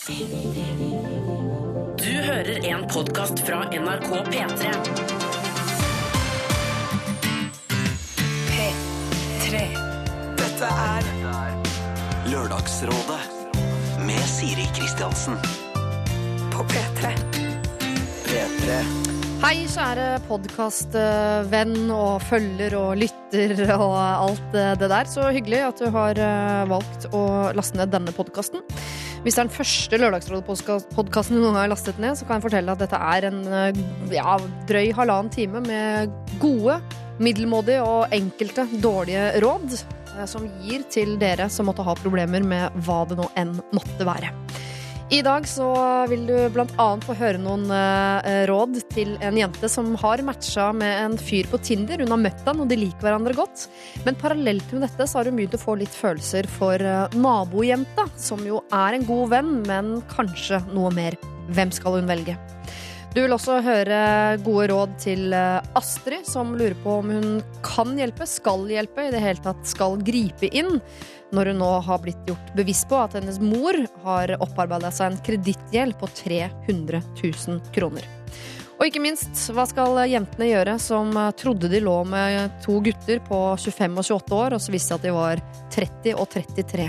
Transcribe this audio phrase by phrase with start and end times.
[0.00, 0.12] Du
[2.24, 4.70] hører en podkast fra NRK P3.
[8.48, 9.60] P3.
[10.40, 11.10] Dette er
[12.32, 13.20] Lørdagsrådet
[14.06, 15.36] med Siri Kristiansen.
[16.54, 17.12] på P3.
[18.24, 18.80] P3.
[19.40, 25.12] Hei, kjære podkastvenn og følger og lytter og alt det der.
[25.12, 28.64] Så hyggelig at du har eh, valgt å laste ned denne podkasten.
[29.20, 32.80] Hvis det er den første Lørdagsrådet-podkasten noen har lastet ned, så kan jeg fortelle at
[32.80, 33.80] dette er en eh,
[34.16, 34.38] ja,
[34.70, 36.78] drøy halvannen time med gode,
[37.20, 42.80] middelmådige og enkelte dårlige råd eh, som gir til dere som måtte ha problemer med
[42.86, 44.32] hva det nå enn måtte være.
[45.10, 45.66] I dag så
[46.06, 51.00] vil du annet få høre noen eh, råd til en jente som har matcha med
[51.02, 51.98] en fyr på Tinder.
[51.98, 53.64] Hun har møtt han, og de liker hverandre godt.
[54.04, 58.06] Men parallelt med dette så har hun begynt å få litt følelser for eh, nabojenta,
[58.14, 61.18] som jo er en god venn, men kanskje noe mer.
[61.50, 62.38] Hvem skal hun velge?
[63.10, 64.00] Du vil også høre
[64.46, 69.10] gode råd til eh, Astrid, som lurer på om hun kan hjelpe, skal hjelpe, i
[69.10, 70.76] det hele tatt skal gripe inn
[71.34, 75.20] når hun nå har blitt gjort bevisst på at hennes mor har opparbeida seg en
[75.26, 78.08] kredittgjeld på 300 000 kroner.
[78.80, 83.20] Og ikke minst, hva skal jentene gjøre som eh, trodde de lå med to gutter
[83.26, 85.42] på 25 og 28 år, og så viste det at de var
[85.74, 86.86] 30 og 33?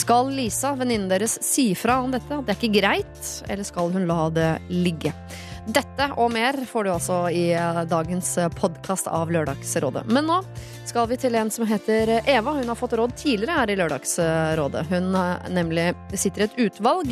[0.00, 2.40] Skal Lisa, venninnen deres, si fra om dette?
[2.40, 3.28] Det er ikke greit?
[3.50, 5.12] Eller skal hun la det ligge?
[5.66, 10.04] Dette og mer får du altså i eh, dagens podkast av Lørdagsrådet.
[10.06, 10.36] Men nå
[10.86, 12.54] skal vi til en som heter Eva.
[12.54, 14.86] Hun har fått råd tidligere her i Lørdagsrådet.
[14.92, 17.10] Hun eh, nemlig sitter i et utvalg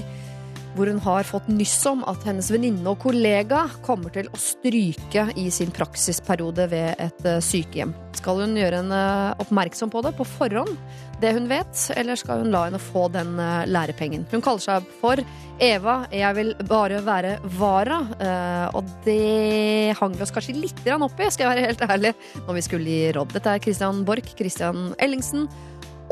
[0.74, 5.28] hvor hun har fått nyss om at hennes venninne og kollega kommer til å stryke
[5.40, 7.94] i sin praksisperiode ved et eh, sykehjem.
[8.18, 9.00] Skal hun gjøre henne
[9.42, 10.76] oppmerksom på det på forhånd,
[11.22, 14.26] det hun vet, eller skal hun la henne få den eh, lærepengen?
[14.32, 15.22] Hun kaller seg for
[15.62, 21.20] Eva, jeg vil bare være vara, eh, og det hang vi oss kanskje litt opp
[21.20, 22.14] i, skal jeg være helt ærlig,
[22.48, 23.36] når vi skulle gi råd.
[23.36, 25.46] Dette er Christian Borch, Christian Ellingsen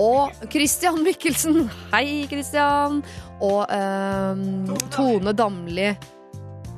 [0.00, 1.66] og Christian Mikkelsen.
[1.92, 3.02] Hei, Christian.
[3.42, 4.42] Og eh,
[4.94, 5.90] Tone Damli.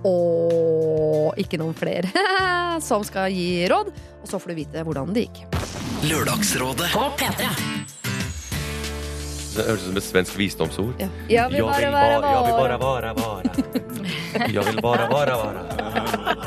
[0.04, 2.10] Og ikke noen flere
[2.88, 3.92] som skal gi råd.
[4.22, 5.44] Og så får du vite hvordan det gikk.
[6.10, 6.91] Lørdagsrådet.
[6.92, 7.94] På P3.
[9.54, 10.94] Det høres ut som et svensk visdomsord.
[10.98, 11.09] Ja.
[11.31, 12.34] Jeg vil bare være vara.
[12.34, 13.15] Jeg vill bara vara.
[13.15, 13.44] vara
[14.34, 15.84] Jeg vil bare bara vara vara.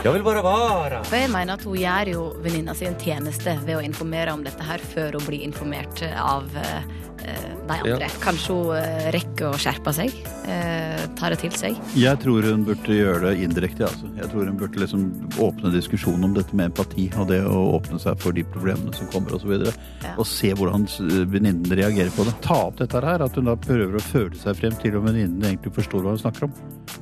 [0.03, 1.01] Jeg vil bare vara.
[1.07, 4.43] For jeg mener at hun gjør jo venninna si en tjeneste ved å informere om
[4.45, 6.87] dette her før hun blir informert av eh,
[7.21, 8.07] de andre.
[8.23, 10.13] Kanskje hun eh, rekker å skjerpe seg,
[10.47, 11.77] eh, tar det til seg.
[11.97, 13.87] Jeg tror hun burde gjøre det indirekte.
[13.89, 14.09] Altså.
[14.17, 15.05] Jeg tror hun burde liksom
[15.43, 19.09] åpne diskusjonen om dette med empati og det å åpne seg for de problemene som
[19.13, 19.51] kommer osv.
[19.57, 19.73] Og,
[20.03, 20.13] Ja.
[20.17, 20.85] og se hvordan
[21.31, 22.35] venninnen reagerer på det.
[22.45, 25.41] Ta opp dette her, at hun da prøver å føle seg frem til om venninnen
[25.43, 26.53] egentlig forstår hva hun snakker om.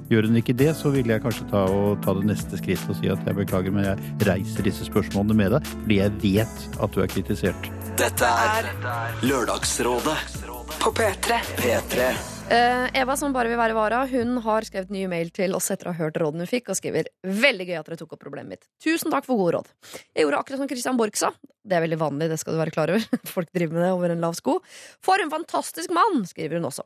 [0.10, 2.98] Gjør hun ikke det, så vil jeg kanskje ta, og ta det neste skrittet og
[3.00, 6.92] si at jeg beklager, men jeg reiser disse spørsmålene med deg fordi jeg vet at
[6.94, 7.72] du er kritisert.
[7.98, 8.70] Dette er
[9.24, 10.05] Lørdagsrådet.
[10.06, 11.34] På P3.
[11.58, 12.10] P3.
[12.46, 15.90] Uh, Eva, som bare vil være vara, hun har skrevet ny mail til oss etter
[15.90, 18.54] å ha hørt rådene hun fikk, og skriver veldig gøy at dere tok opp problemet
[18.54, 18.68] mitt.
[18.86, 19.72] Tusen takk for gode råd.
[20.14, 21.32] Jeg gjorde akkurat som Christian Borch sa.
[21.66, 23.08] Det er veldig vanlig, det skal du være klar over.
[23.36, 24.60] Folk driver med det over en lav sko.
[25.06, 26.86] For en fantastisk mann, skriver hun også.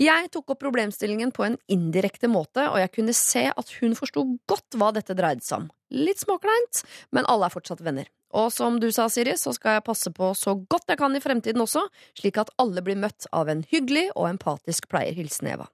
[0.00, 4.26] Jeg tok opp problemstillingen på en indirekte måte, og jeg kunne se at hun forsto
[4.50, 5.70] godt hva dette dreide seg om.
[5.94, 6.82] Litt småkleint,
[7.14, 8.10] men alle er fortsatt venner.
[8.34, 11.22] Og som du sa, Siri, så skal jeg passe på så godt jeg kan i
[11.22, 11.84] fremtiden også,
[12.18, 15.14] slik at alle blir møtt av en hyggelig og empatisk pleier.
[15.14, 15.68] Hilsen Eva.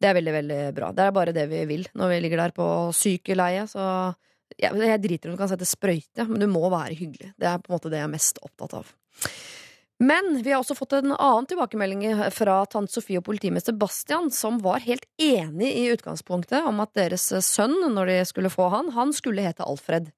[0.00, 0.94] Det er veldig, veldig bra.
[0.96, 2.66] Det er bare det vi vil når vi ligger der på
[2.96, 3.84] sykeleie, så
[4.56, 7.34] jeg, jeg driter i om du kan sette sprøyte, men du må være hyggelig.
[7.36, 8.94] Det er på en måte det jeg er mest opptatt av.
[10.00, 14.56] Men vi har også fått en annen tilbakemelding fra tante Sofie og politimester Bastian, som
[14.64, 19.12] var helt enig i utgangspunktet om at deres sønn, når de skulle få han, han
[19.12, 20.08] skulle hete Alfred.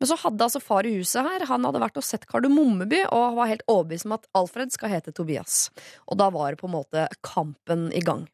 [0.00, 3.36] Men så hadde altså far i huset her, han hadde vært og sett Kardemommeby og
[3.36, 5.66] var helt overbevist om at Alfred skal hete Tobias.
[6.08, 8.24] Og da var på en måte kampen i gang.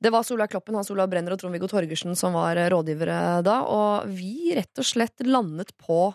[0.00, 4.08] Det var Solveig Kloppen, Hans Olav Brenner og Trond-Viggo Torgersen som var rådgivere da, og
[4.08, 6.06] vi rett og slett landet på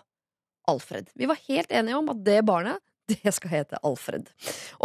[0.66, 1.14] Alfred.
[1.14, 2.82] Vi var helt enige om at det barnet
[3.12, 4.28] det skal hete Alfred.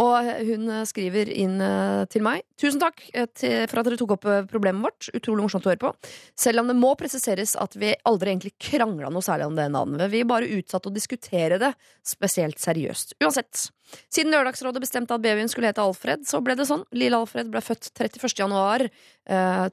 [0.02, 3.26] Og hun skriver inn eh, til meg Tusen takk eh,
[3.66, 5.08] for at dere tok opp eh, problemet vårt.
[5.16, 5.92] Utrolig morsomt å høre på.
[6.38, 10.06] Selv om det må presiseres at vi aldri egentlig krangla noe særlig om det navnet.
[10.12, 11.72] Vi bare utsatte å diskutere det
[12.06, 13.16] spesielt seriøst.
[13.22, 13.68] Uansett.
[14.12, 16.86] Siden Lørdagsrådet bestemte at babyen skulle hete Alfred, så ble det sånn.
[16.96, 18.36] Lille Alfred ble født 31.
[18.44, 18.86] januar.
[19.26, 19.68] Eh,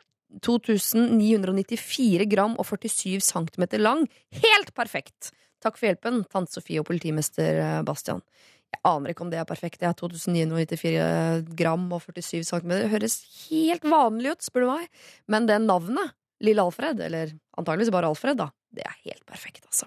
[0.46, 4.06] 2994 gram og 47 centimeter lang.
[4.44, 5.32] Helt perfekt!
[5.64, 8.22] Takk for hjelpen, tante Sofie og politimester eh, Bastian.
[8.70, 9.82] Jeg aner ikke om det er perfekt.
[9.82, 12.70] Jeg er 2994 gram og 47 cm.
[12.70, 13.16] Det høres
[13.50, 14.84] helt vanlig ut, spør du meg.
[15.32, 16.08] Men det navnet,
[16.46, 17.26] Lille Alfred, eller
[17.58, 19.86] antageligvis bare Alfred, da, det er helt perfekt, altså.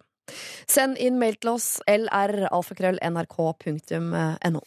[0.70, 4.60] Send inn mail til oss lralfakrøll.nrk.no.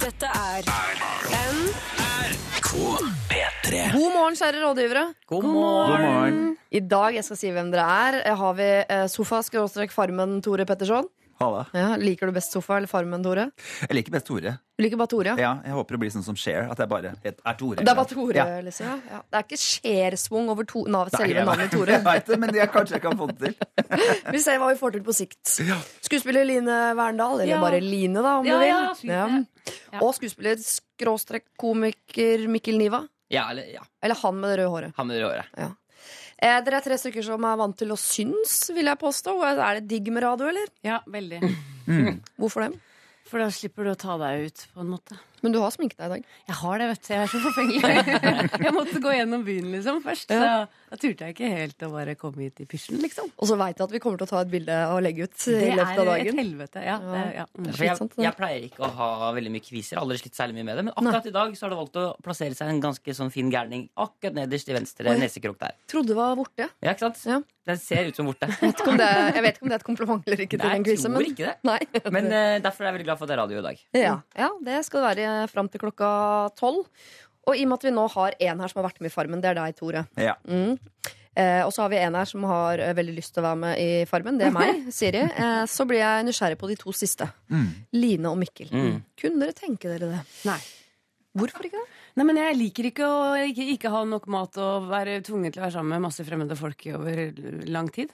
[0.00, 1.09] Dette er
[3.70, 3.92] P3.
[3.94, 5.04] God morgen, kjære rådgivere.
[5.30, 6.40] God morgen.
[6.74, 11.06] I dag jeg skal si hvem dere er, har vi eh, sofa-farmen Tore Petterson.
[11.40, 13.46] Ja, liker du best sofa eller Farmen, Tore?
[13.86, 14.50] Jeg liker best Tore.
[14.76, 15.32] Du liker bare Tore?
[15.40, 16.66] Ja, jeg håper det blir sånn som Share.
[16.68, 17.78] at jeg bare er Tore.
[17.80, 18.58] Det er bare Tore, Ja.
[18.66, 19.00] liksom?
[19.08, 19.20] Ja.
[19.24, 21.94] Det er ikke Share-svung over to, nav, selve jeg- navnet Tore.
[21.96, 23.54] Jeg vet det, men jeg, kanskje jeg kan få det til.
[24.36, 25.54] Vi ser hva vi får til på sikt.
[26.04, 27.60] Skuespiller Line Verndal, eller Ja.
[27.64, 28.68] bare Line, da, om Ja, du vil.
[28.68, 29.48] ja, fint.
[29.94, 30.02] Ja.
[30.04, 33.06] Og skuespiller skråstrek komiker Mikkel Niva.
[33.30, 34.92] Ja, eller ja, Eller han med det røde håret.
[34.96, 35.68] han med det røde.
[36.40, 39.34] Eh, dere er tre stykker som er vant til å synes, vil jeg påstå.
[39.52, 40.70] Er det digg med radio, eller?
[40.86, 41.40] Ja, veldig.
[42.40, 42.70] Hvorfor det?
[43.30, 45.18] For da slipper du å ta deg ut, på en måte.
[45.44, 46.36] Men du har sminket deg i dag.
[46.50, 47.10] Jeg har det, vet du.
[47.14, 47.94] Jeg er så forfengelig.
[48.66, 50.30] jeg måtte gå gjennom byen liksom først.
[50.30, 50.40] Så
[50.90, 53.30] da turte jeg ikke helt å bare komme hit i pysjen, liksom.
[53.38, 55.46] Og så veit jeg at vi kommer til å ta et bilde og legge ut
[55.52, 56.10] i løpet av dagen.
[56.10, 56.84] Det er et helvete.
[56.84, 57.46] Ja, det, ja.
[57.54, 57.70] Mm.
[57.70, 60.00] Jeg, jeg pleier ikke å ha veldig mye kviser.
[60.02, 60.86] Aldri slitt særlig mye med det.
[60.88, 63.52] Men akkurat i dag så har det valgt å plassere seg en ganske sånn fin
[63.52, 65.78] gærning akkurat nederst i venstre nesekrok der.
[65.90, 66.66] Trodde det var borte.
[66.82, 67.22] Ja, ikke sant?
[67.28, 67.40] Ja.
[67.70, 68.48] Den ser ut som borte.
[68.50, 70.58] Jeg vet ikke om det, jeg vet ikke om det er et kompliment eller ikke.
[70.58, 71.26] til den kvisen men...
[71.28, 71.54] ikke det.
[71.68, 71.78] Nei.
[72.16, 73.82] Men uh, derfor er jeg veldig glad for at det er radio i dag.
[74.00, 74.14] ja.
[74.40, 76.10] ja, det skal det være fram til klokka
[76.58, 76.84] tolv.
[77.48, 79.14] Og i og med at vi nå har en her som har vært med i
[79.14, 80.04] Farmen, det er deg, Tore.
[80.20, 80.36] Ja.
[80.44, 80.76] Mm.
[81.38, 83.60] Eh, og så har vi en her som har eh, veldig lyst til å være
[83.62, 84.40] med i Farmen.
[84.40, 85.22] Det er meg, Siri.
[85.24, 87.28] Eh, så blir jeg nysgjerrig på de to siste.
[87.96, 88.70] Line og Mikkel.
[88.74, 89.00] Mm.
[89.20, 90.20] Kunne dere tenke dere det?
[90.48, 90.58] Nei.
[91.38, 91.98] Hvorfor ikke det?
[92.18, 95.62] Nei, men jeg liker ikke å ikke, ikke ha nok mat og være tvunget til
[95.62, 97.22] å være sammen med masse fremmede folk over
[97.70, 98.10] lang tid.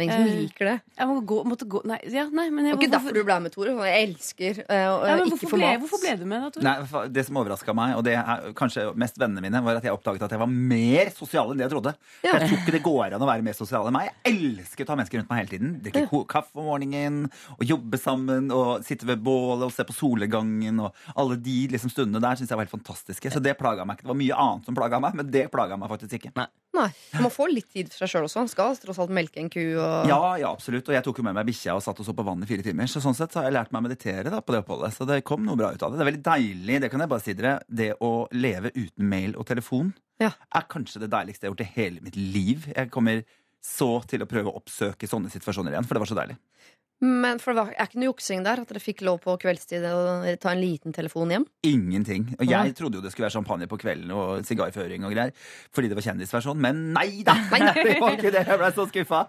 [0.00, 0.76] Er ingen som Eh, liker det.
[0.96, 3.20] Jeg må gå, måtte gå Nei, ja, nei men Det jeg, var ikke derfor du
[3.26, 3.74] ble med, Tore.
[3.88, 5.82] Jeg elsker uh, ja, men ikke hvorfor, få ble, mat.
[5.84, 6.64] hvorfor ble du med, da, Tore?
[6.66, 9.96] Nei, Det som overraska meg, og det er kanskje mest vennene mine, var at jeg
[9.96, 11.94] oppdaget at jeg var mer sosial enn det jeg trodde.
[12.24, 12.34] Ja.
[12.34, 14.10] Jeg tror ikke det går an å være mer sosial enn meg.
[14.10, 15.74] Jeg elsker å ta mennesker rundt meg hele tiden.
[15.84, 16.22] Drikke ja.
[16.36, 17.20] kaffe om morgenen,
[17.56, 21.92] og jobbe sammen, og sitte ved bålet og se på solegangen Og alle de liksom,
[21.92, 23.32] stundene der syns jeg var helt fantastiske.
[23.32, 24.08] Så det plaga meg ikke.
[24.08, 26.34] Det var mye annet som plaga meg, men det plaga meg faktisk ikke.
[26.38, 26.48] Nei.
[26.70, 26.86] Nei,
[27.16, 28.44] Man må få litt tid for seg sjøl også.
[28.44, 29.58] Man skal tross alt melke en ku.
[29.74, 30.06] Og...
[30.06, 30.86] Ja, ja, absolutt.
[30.86, 32.62] Og jeg tok jo med meg bikkja og satt og så på vann i fire
[32.62, 32.86] timer.
[32.90, 34.94] Så sånn sett så har jeg lært meg å meditere da, på det oppholdet.
[34.94, 35.98] Så det kom noe bra ut av det.
[35.98, 39.34] Det er veldig deilig, det kan jeg bare si dere, det å leve uten mail
[39.34, 39.90] og telefon
[40.22, 40.30] Ja.
[40.54, 42.70] er kanskje det deiligste jeg har gjort i hele mitt liv.
[42.70, 43.24] Jeg kommer
[43.60, 46.38] så til å prøve å oppsøke sånne situasjoner igjen, for det var så deilig.
[47.00, 48.60] Men for det var, er ikke noe juksing der?
[48.60, 50.00] At dere fikk lov på kveldstid å
[50.40, 51.46] ta en liten telefon hjem?
[51.64, 52.26] Ingenting.
[52.36, 52.50] Og Nei.
[52.52, 55.32] jeg trodde jo det skulle være champagne på kvelden og sigarføring og greier,
[55.72, 57.38] fordi det var kjendisversjon, men nei da!
[57.50, 58.44] det var ikke det.
[58.44, 59.22] Jeg ble så skuffa.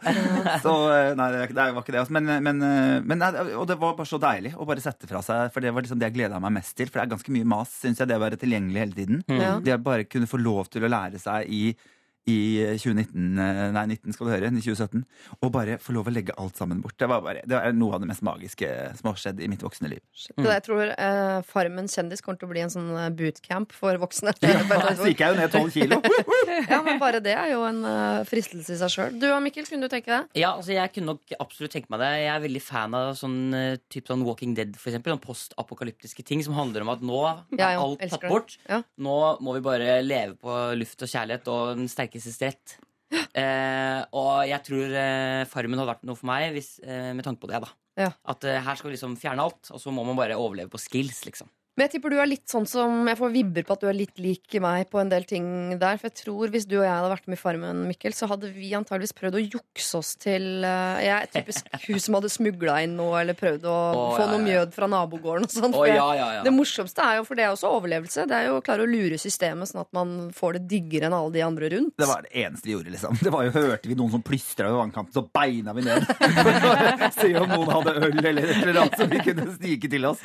[0.63, 2.03] Så eh, nei, det var ikke det.
[2.11, 3.23] Men, men, eh, men
[3.55, 6.01] Og det var bare så deilig å bare sette fra seg, for det var liksom
[6.01, 6.91] det jeg gleda meg mest til.
[6.91, 9.23] For det er ganske mye mas, syns jeg, det å være tilgjengelig hele tiden.
[9.31, 9.63] Mm.
[9.63, 11.63] Det å bare kunne få lov til å lære seg i
[12.29, 15.01] i 2019, eh, nei 19 skal du høre, i 2017,
[15.41, 16.93] og bare få lov å legge alt sammen bort.
[17.01, 18.69] Det var, bare, det var noe av det mest magiske
[18.99, 20.03] som har skjedd i mitt voksne liv.
[20.37, 20.45] Mm.
[20.45, 24.35] jeg tror eh, Farmen kjendis kommer til å bli en sånn eh, bootcamp for voksne.
[25.01, 25.99] Så gikk jeg jo ned 12 kilo.
[26.71, 29.15] ja, men Bare det er jo en uh, fristelse i seg sjøl.
[29.17, 30.29] Du og Mikkel, kunne du tenke deg?
[30.37, 32.11] Ja, altså Jeg kunne nok absolutt tenke meg det.
[32.21, 33.39] Jeg er veldig fan av sånn
[33.89, 35.15] type sånn Walking Dead, for eksempel.
[35.15, 38.57] Sånn postapokalyptiske ting som handler om at nå er ja, alt tatt bort.
[38.69, 38.83] Ja.
[39.01, 42.10] Nå må vi bare leve på luft og kjærlighet og den sterkestes
[42.41, 42.77] rett.
[43.11, 47.41] Eh, og jeg tror eh, Farmen hadde vært noe for meg hvis, eh, med tanke
[47.43, 47.59] på det.
[47.63, 47.69] da
[48.05, 48.11] Ja.
[48.25, 50.79] At eh, her skal vi liksom fjerne alt, og så må man bare overleve på
[50.79, 51.25] skills.
[51.25, 53.87] liksom Men jeg tipper du er litt sånn som Jeg får vibber på at du
[53.87, 55.45] er litt lik meg på en del ting
[55.79, 55.99] der.
[55.99, 58.49] For jeg tror hvis du og jeg hadde vært med i Farmen, Mikkel, så hadde
[58.51, 62.81] vi antageligvis prøvd å jukse oss til eh, Jeg er typisk hun som hadde smugla
[62.83, 64.47] inn noe, eller prøvd å oh, få ja, noe ja.
[64.49, 65.77] mjød fra nabogården og sånn.
[65.77, 66.43] Oh, ja, ja, ja.
[66.43, 68.91] Det morsomste er jo, for det er også overlevelse, det er jo å klare å
[68.91, 71.95] lure systemet sånn at man får det diggere enn alle de andre rundt.
[72.01, 73.15] Det var det eneste vi gjorde, liksom.
[73.21, 76.05] Det var jo, Hørte vi noen som plystra ved vannkanten, så beina vi ned.
[77.19, 80.23] Se om noen hadde øl eller et eller annet som vi kunne snike til oss.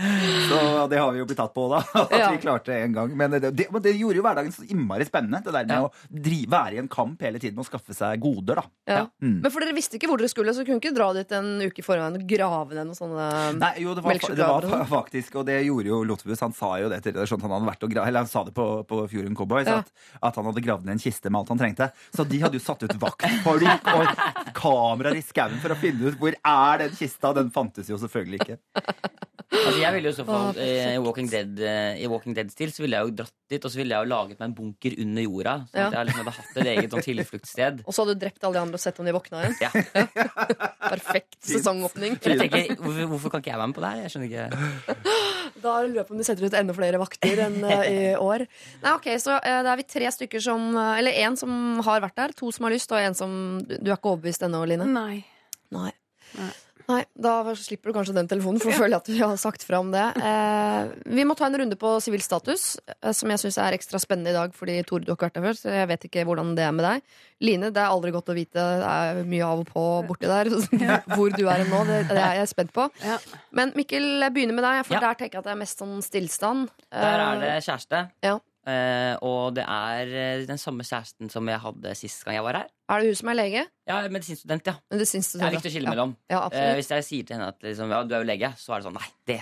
[0.51, 0.61] Så
[0.91, 1.83] det har vi jo blitt tatt på, da.
[2.03, 2.31] At Ja.
[2.35, 3.13] vi klarte det en gang.
[3.17, 5.43] Men det, det, det gjorde jo hverdagen så innmari spennende.
[5.45, 5.87] Det der med Ja.
[5.89, 8.65] å drive, være i en kamp hele tiden og skaffe seg goder, da.
[8.89, 9.03] Ja.
[9.23, 9.41] Mm.
[9.45, 11.83] Men for dere visste ikke hvor dere skulle, så kunne ikke dra dit en uke
[11.83, 13.27] i forveien og grave ned noen sånne
[13.61, 16.41] Nei, jo, det var, det var faktisk, og det gjorde jo Lotbus.
[16.45, 17.47] Han sa jo det til redaksjonen.
[17.47, 19.79] han hadde vært og gra Eller han sa det på, på Fjorden Cowboys, Ja.
[19.85, 19.93] at,
[20.31, 21.91] at han hadde gravd ned en kiste med alt han trengte.
[22.15, 24.07] Så de hadde jo satt ut vaktfolk og
[24.63, 27.33] kameraer i skauen for å finne ut hvor er den kista.
[27.37, 28.59] Den fantes jo selvfølgelig ikke.
[29.57, 32.71] Altså Jeg ville jo i så fall eh, Walking Walking Dead, eh, i Walking Dead-stil
[32.73, 34.95] så ville jeg jo dratt dit, og så ville jeg jo laget meg en bunker
[35.03, 35.55] under jorda.
[35.71, 35.87] Sånn Ja.
[35.87, 37.83] at jeg liksom hadde hatt et eget sånn tilfluktssted.
[37.87, 39.57] Og så hadde du drept alle de andre og sett om de våkna igjen.
[39.63, 39.71] Ja.
[40.97, 42.17] Perfekt sesongåpning.
[42.23, 44.03] Jeg tenker, hvorfor, hvorfor kan ikke jeg være med på det her?
[44.07, 45.07] Jeg skjønner ikke
[45.67, 48.45] Da lurer jeg på om de setter ut enda flere vakter enn eh, i år.
[48.83, 52.19] Nei, ok, Så eh, da er vi tre stykker som Eller én som har vært
[52.19, 53.33] der, to som har lyst, og en som
[53.67, 54.87] Du er ikke overbevist ennå, Line?
[54.91, 55.25] Nei.
[55.75, 55.91] Nei.
[56.37, 56.53] Nei.
[56.89, 59.81] Nei, Da slipper du kanskje den telefonen, for å føle at vi har sagt fra
[59.83, 60.05] om det.
[60.23, 63.99] Eh, vi må ta en runde på sivil status, eh, som jeg syns er ekstra
[63.99, 66.25] spennende i dag, fordi Tore, du har ikke vært der før, så jeg vet ikke
[66.29, 67.03] hvordan det er med deg.
[67.43, 68.55] Line, det er aldri godt å vite.
[68.55, 70.49] Det er mye av og på borti der.
[71.17, 72.87] Hvor du er nå, det, det er jeg spent på.
[73.05, 73.19] Ja.
[73.53, 75.01] Men Mikkel, jeg begynner med deg, for Ja.
[75.09, 76.69] der tenker jeg at det er mest sånn stillstand.
[76.95, 78.11] Der er det Eh, kjæreste.
[78.25, 78.39] Ja.
[78.67, 82.59] Eh, og det er eh, den samme kjæresten som jeg hadde sist gang jeg var
[82.63, 82.73] her.
[82.91, 83.63] Er det hun som er lege?
[83.87, 84.75] Ja, medisinstudent, ja.
[84.91, 86.17] Medisinstudent, det er viktig å skille mellom.
[86.33, 86.75] Ja, absolutt.
[86.81, 88.89] hvis jeg sier til henne at liksom, ja, du er jo lege, så er det
[88.89, 89.39] sånn nei, det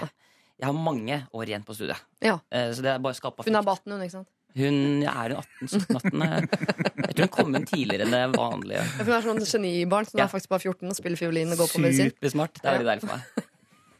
[0.60, 2.04] Jeg har mange år igjen på studiet.
[2.22, 2.36] Ja.
[2.52, 3.66] Så det er bare skapa Hun er frykt.
[3.72, 4.28] baten, hun, ikke sant?
[4.54, 7.08] Hun ja, er hun 18-17-18.
[7.08, 8.84] Jeg tror hun kom inn tidligere enn det vanlige.
[8.84, 10.28] Ja, Hun er sånn genibarn som Ja.
[10.28, 12.12] er faktisk bare 14 og spiller fiolin og går på medisin.
[12.14, 12.60] Supersmart.
[12.60, 13.50] Det er veldig deilig for meg.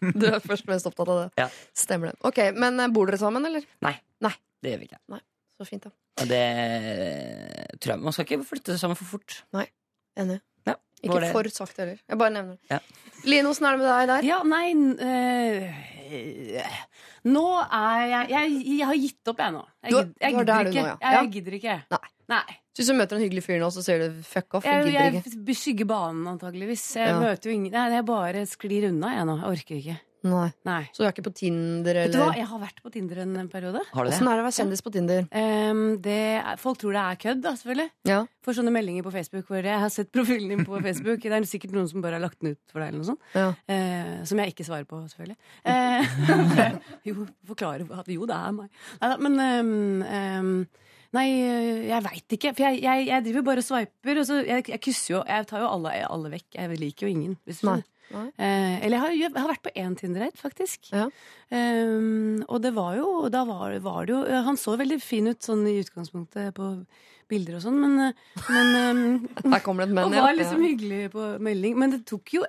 [0.20, 1.28] Du er først og fremst opptatt av det.
[1.40, 1.46] Ja.
[1.72, 2.18] Stemmer det.
[2.28, 3.64] Ok, Men bor dere sammen, eller?
[3.82, 4.34] Nei, Nei.
[4.64, 5.20] Det gjør vi ikke.
[5.54, 5.90] Så fint, da.
[6.22, 6.42] Og det
[7.82, 9.36] tror jeg Man skal ikke flytte sammen for fort.
[10.18, 10.40] Enig.
[10.66, 11.98] Ja, Ikke det- for sakte heller.
[12.08, 12.70] Jeg bare nevner det.
[12.70, 12.78] Ja.
[13.28, 14.22] Line, åssen er det med deg der?
[14.28, 15.84] Ja, nei øh,
[17.24, 19.62] Nå er jeg Jeg, jeg har gitt opp, jeg nå.
[19.84, 20.84] Jeg, jeg, jeg er gidder ikke.
[20.84, 21.76] Jeg, jeg gidder ikke.
[21.94, 22.02] Nei.
[22.34, 22.56] Nei.
[22.74, 24.64] Så hvis du møter en hyggelig fyr nå, så sier du fuck off?
[24.66, 26.84] Jeg, Jeg, jeg beskygger banen, antageligvis.
[26.96, 27.20] Jeg Ja.
[27.20, 29.36] møter jo ingen Nei, jeg bare sklir unna, jeg nå.
[29.40, 29.96] Jeg orker ikke.
[30.24, 30.46] Nei.
[30.64, 30.80] Nei.
[30.94, 33.48] Så du er ikke på Tinder, Vet du hva, jeg har vært på Tinder en
[33.52, 33.82] periode.
[33.92, 34.14] Har du det?
[34.16, 35.26] Åssen er det å være kjendis på Tinder?
[35.28, 37.90] Um, det er, folk tror det er kødd, da, selvfølgelig.
[38.08, 38.20] Ja.
[38.44, 41.20] Får sånne meldinger på Facebook hvor jeg har sett profilen din på Facebook.
[41.20, 43.28] Det er sikkert noen som bare har lagt den ut for deg, eller noe sånt.
[43.36, 43.50] Ja.
[43.68, 45.36] Uh, som jeg ikke svarer på, selvfølgelig.
[45.68, 48.82] Uh, jo, forklare at jo, det er meg.
[49.04, 50.56] Neida, men um, um,
[51.14, 51.28] Nei,
[51.86, 52.50] jeg veit ikke.
[52.56, 55.68] For jeg, jeg, jeg driver bare og så jeg, jeg kysser jo Jeg tar jo
[55.70, 56.48] alle, alle vekk.
[56.56, 57.36] Jeg liker jo ingen.
[57.46, 57.82] Hvis du Nei.
[58.12, 60.90] Eh, eller jeg har, jeg har vært på én Tinder-date, faktisk.
[60.92, 61.08] Ja.
[61.54, 65.44] Ehm, og det var jo Da var, var det jo Han så veldig fin ut
[65.44, 66.68] sånn i utgangspunktet på
[67.30, 69.06] bilder og sånn, men, eh, men ehm,
[69.54, 70.72] Her kommer det et men, Og var liksom ja.
[70.72, 71.78] hyggelig på melding.
[71.80, 72.44] Men det tok jo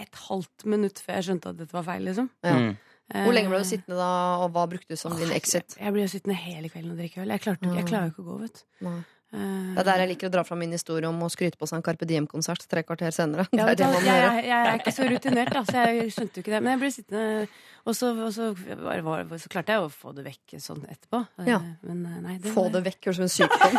[0.00, 2.30] et halvt minutt før jeg skjønte at dette var feil, liksom.
[2.46, 2.56] Ja.
[2.56, 2.72] Mm.
[3.10, 4.10] Hvor lenge ble du Eh, sittende da,
[4.44, 5.74] og hva brukte du som din exit?
[5.80, 7.32] Jeg ble jo sittende hele kvelden og drikke øl.
[7.34, 8.92] Jeg, klarte, jeg klarer jo ikke å gå, vet du.
[9.32, 11.68] Eh, Det er der jeg liker å dra fram min historie om å skryte på
[11.70, 13.46] seg en Carpe Diem-konsert tre kvarter senere.
[13.54, 15.84] ja, det er det man må jeg, jeg, jeg er ikke så rutinert, da, så
[15.86, 16.62] jeg skjønte jo ikke det.
[16.64, 17.48] Men jeg ble sittende,
[17.86, 18.50] og så, og så,
[18.82, 21.22] var, var, så klarte jeg å få det vekk sånn etterpå.
[21.40, 21.60] Eh, Ja.
[21.86, 23.72] Men eh, nei, det Få var- det vekk, høres ut som en sykdom.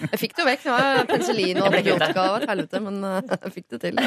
[0.12, 0.66] jeg fikk det jo vekk.
[0.68, 2.26] Det var penicillin og antibiotika.
[2.34, 4.04] og et helvete, men eh, jeg fikk det til.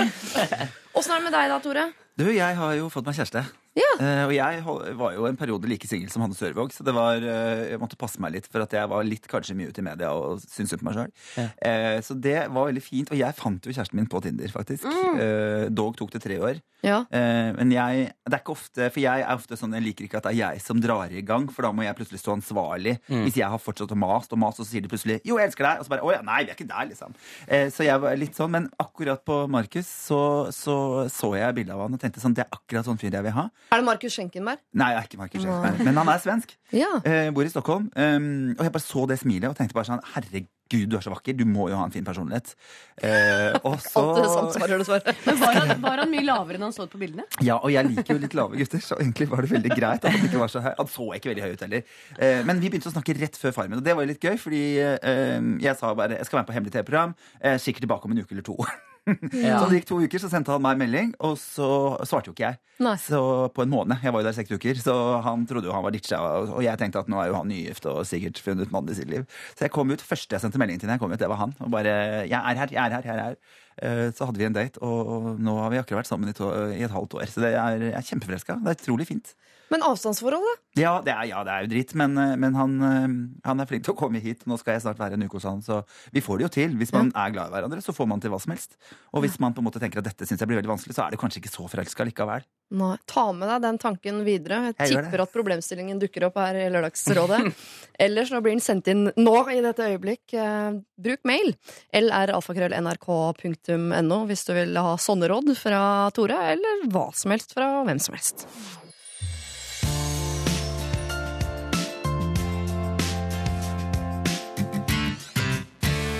[0.93, 1.89] Åssen er det med deg da, Tore?
[2.13, 3.41] Du, jeg har jo fått meg kjæreste.
[3.73, 3.87] Ja.
[3.97, 4.59] Uh, og jeg
[4.99, 7.97] var jo en periode like singel som Hanne Sørvåg, så det var, uh, jeg måtte
[7.97, 10.75] passe meg litt for at jeg var litt kanskje mye ute i media og syntes
[10.75, 11.15] synd på meg sjøl.
[11.39, 11.47] Ja.
[11.57, 13.09] Uh, så det var veldig fint.
[13.09, 14.85] Og jeg fant jo kjæresten min på Tinder, faktisk.
[14.85, 15.17] Mm.
[15.23, 16.61] Eh, dog tok det tre år.
[16.85, 16.99] Ja.
[17.09, 20.19] Eh, men jeg, det er ikke ofte, for jeg er ofte sånn, jeg liker ikke
[20.21, 22.97] at det er jeg som drar i gang, for da må jeg plutselig stå ansvarlig.
[23.07, 23.23] Mm.
[23.25, 25.49] Hvis jeg har fortsatt å mast og mast, og så sier de plutselig 'jo, jeg
[25.49, 27.15] elsker deg', og så bare 'å ja, nei, vi er ikke der', liksom.
[27.47, 31.73] Eh, så jeg var litt sånn, men akkurat på Markus så så, så jeg bildet
[31.75, 33.49] av han og tenkte sånn, det er akkurat sånn fyr jeg vil ha.
[33.71, 34.59] Er det Markus Schenkenberg?
[34.73, 36.55] Nei, jeg er ikke Markus Schenkenberg, men han er svensk.
[36.73, 36.91] Ja.
[37.03, 37.89] Eh, bor i Stockholm.
[37.95, 41.11] Um, og jeg bare så det smilet og tenkte bare sånn Herregud, du er så
[41.13, 41.35] vakker.
[41.37, 42.53] Du må jo ha en fin personlighet.
[42.97, 45.09] Eh, og så Alt det samme svarer du svaret.
[45.25, 47.25] Men var han, var han mye lavere enn han så ut på bildene?
[47.45, 50.05] Ja, og jeg liker jo litt lave gutter, så egentlig var det veldig greit.
[50.05, 50.71] at Han ikke var så høy.
[50.79, 51.91] Han så ikke veldig høy ut heller.
[52.17, 54.39] Eh, men vi begynte å snakke rett før Farmen, og det var jo litt gøy,
[54.41, 57.15] fordi eh, jeg sa bare jeg skal være med på hemmelig TV-program.
[57.41, 58.57] Eh, sikkert tilbake om en uke eller to.
[59.05, 59.59] Ja.
[59.59, 61.65] Så det gikk to uker, så sendte han meg melding, og så
[62.07, 62.59] svarte jo ikke jeg.
[62.83, 62.93] Nei.
[63.03, 63.19] Så
[63.53, 63.99] på en måned.
[64.03, 64.95] Jeg var jo der seks uker, så
[65.25, 66.19] han trodde jo han var ditcha.
[66.55, 69.11] Og jeg tenkte at nå er jo han nygift og sikkert funnet mannen i sitt
[69.11, 69.25] liv.
[69.57, 71.41] Så jeg kom ut, første jeg sendte melding til når jeg kom ut, det var
[71.43, 71.55] han.
[71.59, 71.93] Og bare
[72.27, 73.37] 'Jeg er her, jeg er her, jeg er her'.
[73.83, 76.47] Eh, Så hadde vi en date, og nå har vi akkurat vært sammen i, to,
[76.71, 77.27] i et halvt år.
[77.27, 78.59] Så det er, jeg er kjempeforelska.
[78.63, 79.35] Det er utrolig fint.
[79.71, 80.59] Men avstandsforholdet?
[80.77, 83.07] Ja, det er, ja, det er jo dritt, men, eh, men han, eh,
[83.47, 84.45] han er flink til å komme hit.
[84.49, 85.75] Nå skal jeg snart være en uke hos han, så
[86.13, 86.71] vi får det jo til.
[86.79, 88.71] Hvis man er glad i hverandre, så får man til hva som helst.
[89.13, 91.03] Og hvis man på en måte tenker at dette synes jeg blir veldig vanskelig, så
[91.05, 92.41] er det kanskje ikke så forelska likevel.
[92.73, 92.95] Nei.
[93.09, 94.57] Ta med deg den tanken videre.
[94.71, 97.41] Jeg Jeg tipper at problemstillingen dukker opp her i Lørdagsrådet.
[98.05, 100.25] Ellers nå blir den sendt inn nå i dette øyeblikk.
[100.33, 101.53] Eh, bruk mail.
[101.93, 105.81] lralfakrøll.nrk.no hvis du vil ha sånne råd fra
[106.15, 108.47] Tore, eller hva som helst fra hvem som helst.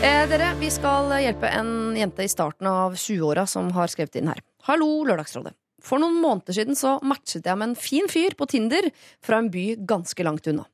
[0.03, 4.27] Eh, dere, vi skal hjelpe en jente i starten av 20-åra som har skrevet inn
[4.27, 4.41] her.
[4.67, 5.53] Hallo, Lørdagsrådet.
[5.83, 8.89] For noen måneder siden så matchet jeg med en fin fyr på Tinder
[9.24, 10.65] fra en by ganske langt unna.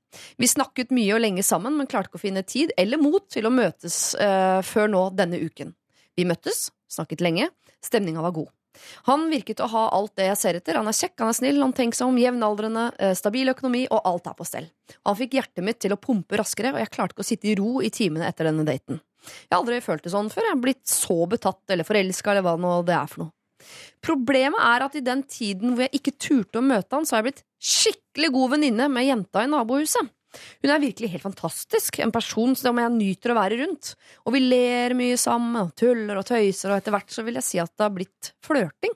[0.41, 3.45] Vi snakket mye og lenge sammen, men klarte ikke å finne tid eller mot til
[3.45, 5.75] å møtes eh, før nå denne uken.
[6.17, 7.51] Vi møttes, snakket lenge,
[7.85, 8.49] stemninga var god.
[9.11, 10.79] Han virket å ha alt det jeg ser etter.
[10.81, 14.49] Han er kjekk, han er snill, omtenksom, jevnaldrende, eh, stabil økonomi, og alt er på
[14.49, 14.73] stell.
[15.05, 17.55] Han fikk hjertet mitt til å pumpe raskere, og jeg klarte ikke å sitte i
[17.61, 19.03] ro i timene etter denne daten.
[19.25, 20.47] Jeg har aldri følt det sånn før.
[20.47, 23.33] Jeg har blitt så betatt eller forelska eller hva nå det er for noe.
[24.05, 27.23] Problemet er at i den tiden hvor jeg ikke turte å møte han, så har
[27.23, 30.13] jeg blitt skikkelig god venninne med jenta i nabohuset.
[30.61, 33.93] Hun er virkelig helt fantastisk, en person som jeg nyter å være rundt.
[34.27, 37.61] Og vi ler mye sammen, tuller og tøyser, og etter hvert så vil jeg si
[37.61, 38.93] at det har blitt flørting.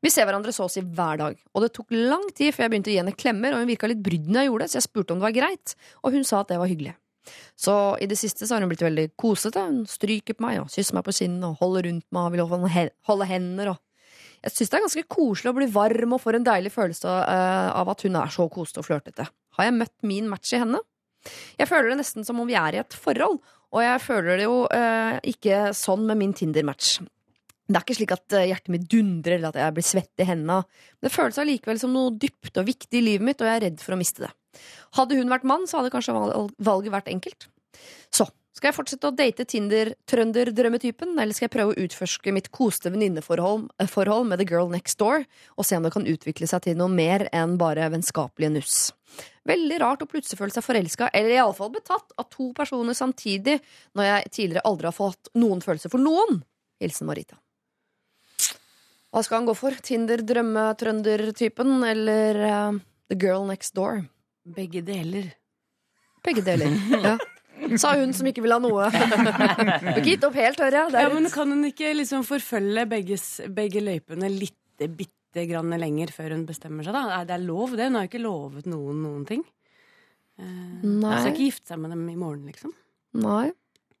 [0.00, 2.72] Vi ser hverandre så å si hver dag, og det tok lang tid før jeg
[2.72, 4.78] begynte å gi henne klemmer, og hun virka litt brydd når jeg gjorde det, så
[4.78, 6.94] jeg spurte om det var greit, og hun sa at det var hyggelig.
[7.58, 10.72] Så i det siste så har hun blitt veldig kosete, hun stryker på meg og
[10.72, 13.80] kysser meg på kinnet og holder rundt meg og vil holde hender og
[14.40, 17.70] jeg syns det er ganske koselig å bli varm og får en deilig følelse eh,
[17.76, 19.26] av at hun er så kosete og flørtete.
[19.58, 20.80] Har jeg møtt min match i henne?
[21.60, 23.36] Jeg føler det nesten som om vi er i et forhold,
[23.70, 27.02] og jeg føler det jo eh, ikke sånn med min Tinder-match.
[27.70, 30.28] Det er ikke slik at eh, hjertet mitt dundrer eller at jeg blir svett i
[30.30, 30.64] hendene.
[30.64, 33.66] Men det føles allikevel som noe dypt og viktig i livet mitt, og jeg er
[33.68, 34.32] redd for å miste det.
[34.98, 37.48] Hadde hun vært mann, så hadde kanskje valget vært enkelt.
[38.10, 38.26] Så
[38.60, 43.70] skal jeg fortsette å date Tinder-trønder-drømmetypen, eller skal jeg prøve å utforske mitt koste venninneforhold
[43.80, 45.22] eh, med the girl next door,
[45.56, 48.90] og se om det kan utvikle seg til noe mer enn bare vennskapelige nuss?
[49.48, 53.60] Veldig rart å plutselig føle seg forelska, eller iallfall betatt, av to personer samtidig,
[53.96, 56.42] når jeg tidligere aldri har fått noen følelser for noen.
[56.84, 57.40] Hilsen Marita.
[59.10, 59.74] Hva skal han gå for?
[59.88, 64.04] Tinder-drømme-trønder-typen, eller uh, the girl next door?
[64.56, 65.30] Begge deler.
[66.24, 66.74] Begge deler.
[67.60, 67.76] Ja.
[67.76, 68.86] Sa hun som ikke vil ha noe.
[70.00, 70.92] Gitt opp helt, hører jeg.
[70.96, 74.56] Ja, men Kan hun ikke liksom forfølge begges, begge løypene litt
[74.96, 76.96] bitte grann lenger før hun bestemmer seg?
[76.96, 77.20] da?
[77.28, 77.90] Det er lov, det?
[77.90, 79.44] Hun har jo ikke lovet noen noen ting.
[80.40, 81.18] Nei Hun Nei.
[81.20, 82.72] skal ikke gifte seg med dem i morgen, liksom.
[83.20, 83.50] Nei.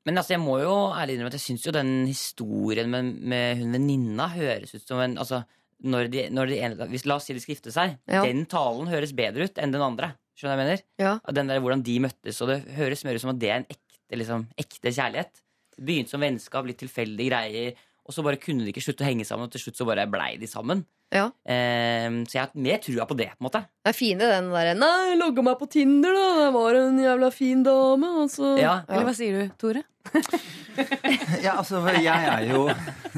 [0.08, 3.60] Men altså, jeg må jo ærlig innrømme at jeg syns jo den historien med, med
[3.60, 5.42] hun venninna høres ut som en altså,
[5.84, 7.98] når de, når de hvis, La oss si de skal gifte seg.
[8.08, 8.24] Ja.
[8.24, 10.14] Den talen høres bedre ut enn den andre.
[10.40, 10.84] Skjønner du hva jeg mener?
[11.02, 11.12] Ja.
[11.36, 13.66] Den der Hvordan de møttes, og det høres mer ut som at det er en
[13.68, 15.42] ekte, liksom, ekte kjærlighet.
[15.76, 19.10] Det begynte som vennskap, litt tilfeldige greier, og så bare kunne de ikke slutte å
[19.10, 20.80] henge sammen, og til slutt så bare blei de sammen.
[21.12, 21.26] Ja.
[21.44, 23.62] Ehm, så jeg har mer trua på det, på en måte.
[23.84, 26.26] Det er fine den derre 'Nei, logga meg på Tinder, da.
[26.46, 28.56] Det var en jævla fin dame', altså.
[28.56, 28.74] så Ja.
[28.88, 29.84] Eller hva sier du, Tore?
[31.44, 32.70] Ja, altså, jeg er jo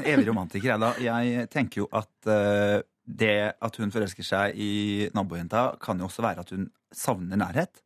[0.03, 0.93] evig romantiker, jeg, da.
[0.99, 6.23] Jeg tenker jo at eh, det at hun forelsker seg i nabojenta, kan jo også
[6.25, 7.81] være at hun savner nærhet.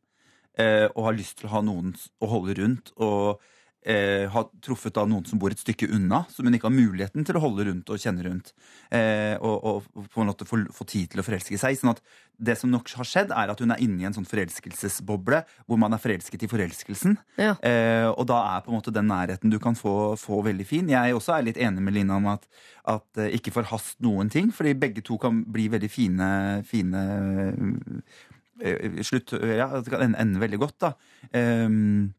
[0.58, 2.90] eh, og har lyst til å ha noen å holde rundt.
[2.98, 3.40] Og
[3.86, 7.26] eh, har truffet da noen som bor et stykke unna, som hun ikke har muligheten
[7.26, 8.52] til å holde rundt og kjenne rundt.
[8.90, 11.78] Eh, og, og på en måte få, få tid til å forelske seg.
[11.78, 12.02] sånn at
[12.38, 15.80] det som nok har skjedd, er at hun er inne i en sånn forelskelsesboble hvor
[15.80, 17.18] man er forelsket i forelskelsen.
[17.40, 17.56] Ja.
[17.66, 20.90] Eh, og da er på en måte den nærheten du kan få, få veldig fin.
[20.92, 22.46] Jeg også er litt enig med Lina om at,
[22.88, 26.30] at eh, ikke forhast noen ting, fordi begge to kan bli veldig fine,
[26.68, 27.02] fine
[28.62, 30.94] eh, slutt, ja, Det kan ende, veldig godt, da.
[31.32, 32.14] Ehm,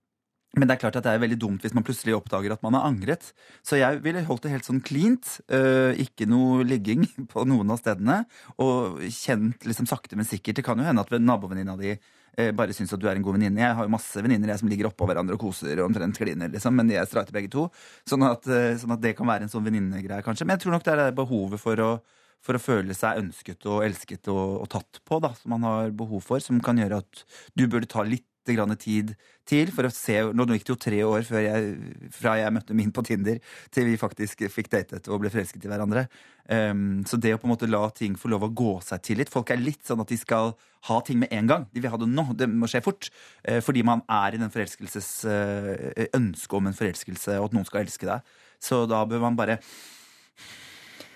[0.58, 2.74] men det er klart at det er veldig dumt hvis man plutselig oppdager at man
[2.74, 3.28] har angret.
[3.62, 5.36] Så jeg ville holdt det helt sånn cleant.
[5.46, 8.24] eh, ikke noe ligging på noen av stedene.
[8.58, 10.58] Og kjent liksom sakte, men sikkert.
[10.58, 13.38] Det kan jo hende at nabovenninna di eh, bare syns at du er en god
[13.38, 13.62] venninne.
[13.62, 16.74] Jeg har jo masse venninner som ligger oppå hverandre og koser og omtrent kliner, liksom.
[16.74, 17.68] Men de er streite begge to.
[18.10, 20.50] Sånn at, eh, sånn at det kan være en sånn venninnegreie, kanskje.
[20.50, 21.92] Men jeg tror nok det er behovet for å
[22.40, 25.90] for å føle seg ønsket og elsket og, og tatt på, da, som man har
[25.92, 29.14] behov for, som kan gjøre at du burde ta litt grann tid
[29.50, 31.70] til for å se Nå gikk det jo tre år før jeg,
[32.16, 33.40] fra jeg møtte min på Tinder,
[33.74, 36.06] til vi faktisk fikk datet og ble forelsket i hverandre.
[36.50, 39.20] Um, så det å på en måte la ting få lov å gå seg til
[39.22, 40.56] litt Folk er litt sånn at de skal
[40.90, 41.68] ha ting med en gang.
[41.74, 42.26] De vil ha det nå.
[42.38, 43.12] Det må skje fort.
[43.44, 47.70] Uh, fordi man er i den forelskelses uh, ønske om en forelskelse, og at noen
[47.70, 48.36] skal elske deg.
[48.60, 49.60] Så da bør man bare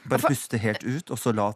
[0.09, 1.51] bare puste helt ut, og så la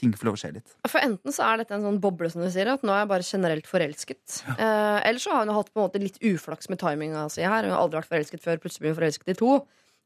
[0.00, 0.72] ting får lov å skje litt.
[0.88, 3.12] For enten så er dette en sånn boble, som du sier, at nå er jeg
[3.12, 4.40] bare generelt forelsket.
[4.56, 7.68] Eh, eller så har hun hatt på en måte litt uflaks med timinga si her.
[7.68, 9.60] Hun har aldri vært forelsket før, plutselig blir hun forelsket i to.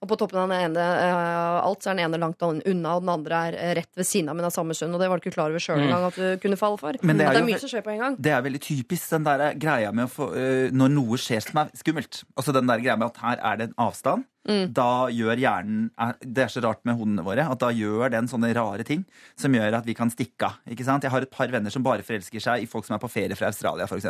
[0.04, 3.04] Og på toppen av den ene, eh, alt så er den ene langt unna, og
[3.06, 4.92] den andre er eh, rett ved siden av, men av samme stund.
[4.92, 5.86] Og det var du ikke klar over sjøl Mm.
[5.86, 6.98] engang at du kunne falle for.
[7.00, 8.16] Men det er det er mye som skjer på en gang.
[8.20, 11.62] Det er veldig typisk den der greia med å få uh, Når noe skjer som
[11.62, 12.24] er skummelt.
[12.36, 14.26] Altså den der greia med at her er det en avstand.
[14.44, 18.26] Da gjør hjernen eh, Det er så rart med hundene våre, at da gjør den
[18.28, 19.04] sånne rare ting
[19.40, 20.58] som gjør at vi kan stikke av.
[20.68, 21.02] ikke sant?
[21.06, 23.34] Jeg har et par venner som bare forelsker seg i folk som er på ferie
[23.38, 24.04] fra Australia, f.eks.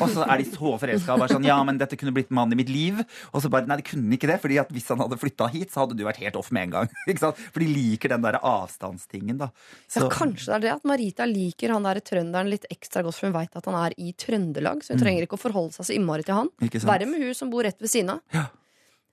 [0.00, 2.56] Og så er de så forelska og bare sånn Ja, men dette kunne blitt mannen
[2.56, 3.02] i mitt liv.
[3.32, 5.70] Og så bare Nei, det kunne ikke det, fordi at hvis han hadde flytta hit,
[5.74, 6.90] så hadde du vært helt off med en gang.
[7.10, 7.36] ikke sant?
[7.52, 9.50] For de liker den der avstandstingen, da.
[9.94, 13.28] Ja, kanskje det er det at Marita liker han der trønderen litt ekstra godt, for
[13.28, 14.82] hun veit at han er i Trøndelag.
[14.84, 15.02] Så hun Mm.
[15.04, 16.48] trenger ikke å forholde seg så innmari til han.
[16.60, 18.46] Verre med hun som bor rett ved siden av.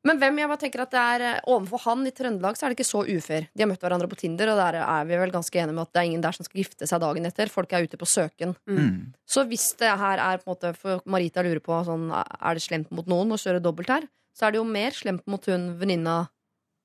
[0.03, 2.73] Men hvem jeg bare tenker at det er eh, overfor han i Trøndelag så er
[2.73, 3.47] det ikke så ufair.
[3.55, 5.93] De har møtt hverandre på Tinder, og der er vi vel ganske enige med at
[5.93, 7.51] det er ingen der som skal gifte seg dagen etter.
[7.53, 8.51] Folk er ute på søken.
[8.67, 9.13] Mm.
[9.23, 12.65] Så hvis det her er på en måte For Marita lurer på sånn, er det
[12.65, 15.71] slemt mot noen å kjøre dobbelt her, så er det jo mer slemt mot hun
[15.79, 16.25] venninna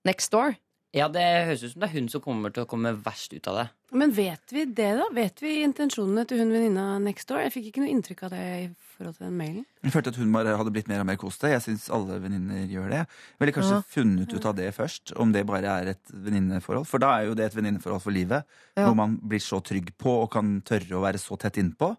[0.07, 0.55] next door.
[0.97, 3.45] Ja, det høres ut som det er hun som kommer til å komme verst ut
[3.51, 3.65] av det.
[3.93, 5.05] Men vet vi det, da?
[5.13, 7.43] Vet vi intensjonene til hun venninna next door?
[7.45, 8.65] Jeg fikk ikke noe inntrykk av det i
[8.97, 9.67] forhold til den mailen.
[9.85, 11.51] Jeg følte at hun bare hadde blitt mer og mer koste.
[11.53, 13.03] Jeg syns alle venninner gjør det.
[13.41, 13.83] Ville kanskje Ja.
[13.93, 16.87] funnet ut av det først, om det bare er et venninneforhold.
[16.89, 18.45] For da er jo det et venninneforhold for livet.
[18.77, 18.87] Ja.
[18.87, 21.97] noe man blir så trygg på og kan tørre å være så tett innpå.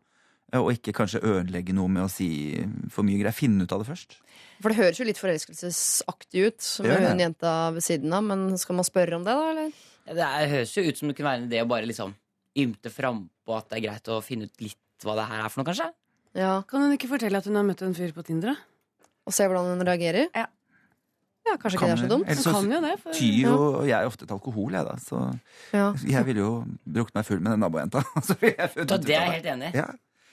[0.57, 2.29] Og ikke kanskje ødelegge noe med å si
[2.89, 3.35] for mye greier.
[3.35, 4.15] Finne ut av det først.
[4.59, 8.57] For det høres jo litt forelskelsesaktig ut med gjør hun jenta ved siden av, men
[8.59, 9.71] skal man spørre om det, da, eller?
[10.09, 12.15] Ja, det er, høres jo ut som det kunne være en idé å bare liksom
[12.59, 15.61] ymte frampå at det er greit å finne ut litt hva det her er for
[15.61, 15.91] noe, kanskje.
[16.35, 16.53] Ja.
[16.69, 18.55] Kan hun ikke fortelle at hun har møtt en fyr på Tinder?
[18.57, 19.05] da?
[19.29, 20.27] Og se hvordan hun reagerer?
[20.33, 20.47] Ja.
[21.47, 22.27] Ja, kanskje ikke det er så dumt.
[22.29, 22.91] Hun kan jo det.
[23.01, 23.53] For, tyr jo
[23.87, 24.97] jeg er ofte til alkohol, jeg, da.
[25.01, 25.21] Så
[25.73, 25.87] Ja.
[26.03, 26.51] jeg ville jo
[26.85, 28.03] drukket meg full med den nabojenta.
[28.27, 29.77] Så jeg funnet Så det er jeg helt enig i.
[29.79, 29.87] Ja.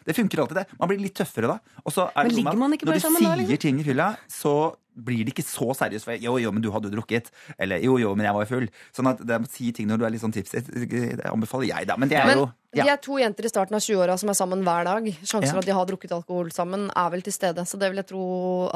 [0.07, 0.67] Det funker alltid, det.
[0.79, 1.59] Man blir litt tøffere da.
[1.85, 3.31] Og så er Men det noe ligger at man ikke når bare du sammen da,
[3.35, 3.63] sier liksom?
[3.67, 4.53] ting i fylla, så
[4.97, 6.07] blir det ikke så seriøst.
[6.09, 7.29] For jo, jo, men du hadde jo drukket.
[7.59, 8.69] Eller jo, jo, men jeg var jo full.
[8.97, 11.89] Sånn at det å si ting når du er litt sånn tipsy, det anbefaler jeg,
[11.91, 11.99] da.
[12.01, 14.37] Men det er Men jo de er to jenter i starten av 20-åra som er
[14.37, 15.07] sammen hver dag.
[15.25, 15.65] Sjansen for Ja.
[15.65, 17.65] at de har drukket alkohol sammen, er vel til stede.
[17.65, 18.25] Så det vil jeg tro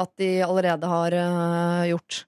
[0.01, 2.23] at de allerede har øh, gjort.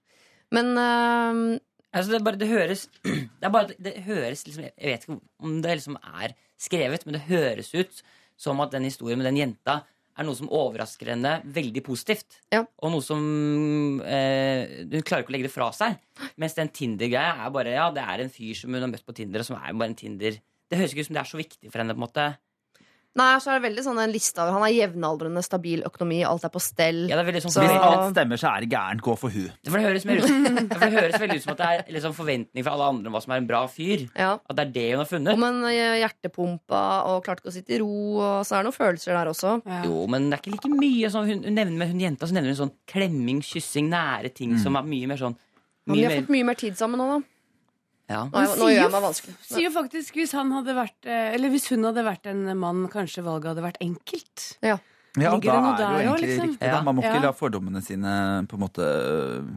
[0.54, 1.58] Men øh,
[1.94, 5.60] Altså, det, bare, det høres Det er bare det høres liksom Jeg vet ikke om
[5.62, 8.02] det liksom er skrevet, men det høres ut
[8.36, 9.82] som at den historien med den jenta
[10.14, 12.38] er noe som overrasker henne veldig positivt.
[12.54, 12.62] Ja.
[12.86, 15.98] Og noe som eh, Hun klarer ikke å legge det fra seg.
[16.38, 19.16] Mens den Tinder-greia er bare Ja, det er en fyr som hun har møtt på
[19.16, 21.40] Tinder, og som er bare en Tinder Det høres ikke ut som det er så
[21.40, 21.96] viktig for henne.
[21.96, 22.28] på en måte
[23.14, 26.42] Nei, så er det veldig sånn en liste av Han er jevnaldrende, stabil økonomi, alt
[26.48, 27.04] er på stell.
[27.06, 29.00] Ja, det er veldig sånn Så- Hvis alt stemmer, så er det gærent.
[29.06, 29.52] Gå for hun.
[29.68, 31.92] For det høres, mer ut, ja, for det høres veldig ut som at det er
[31.94, 34.08] liksom forventning fra alle andre om hva som er en bra fyr.
[34.18, 34.32] Ja.
[34.50, 35.32] At det er det hun har funnet.
[35.38, 38.72] Om en øh, hjertepumpa og klarte ikke å sitte i ro, og så er det
[38.72, 39.54] noen følelser der også.
[39.64, 39.82] Ja.
[39.86, 41.10] Jo, men det er ikke like mye.
[41.14, 44.58] Sånn, hun, hun nevner med hun jenta så nevner hun sånn klemming, kyssing, nære ting
[44.58, 45.36] som er mye mer sånn
[45.86, 47.22] Men de mye har mer, fått mye mer tid sammen nå, da.
[48.10, 48.24] Ja.
[48.28, 49.36] Nå, nå gjør jeg meg vanskelig.
[49.48, 52.84] Sier jo faktisk hvis han hadde vært eh, Eller hvis hun hadde vært en mann,
[52.92, 54.50] kanskje valget hadde vært enkelt.
[54.64, 54.76] Ja.
[55.14, 56.48] Ja, da er det jo egentlig liksom?
[56.48, 56.58] riktig.
[56.58, 56.66] Da.
[56.72, 56.78] Ja.
[56.82, 57.22] Man må ikke Ja.
[57.22, 58.12] la fordommene sine
[58.50, 58.86] på en måte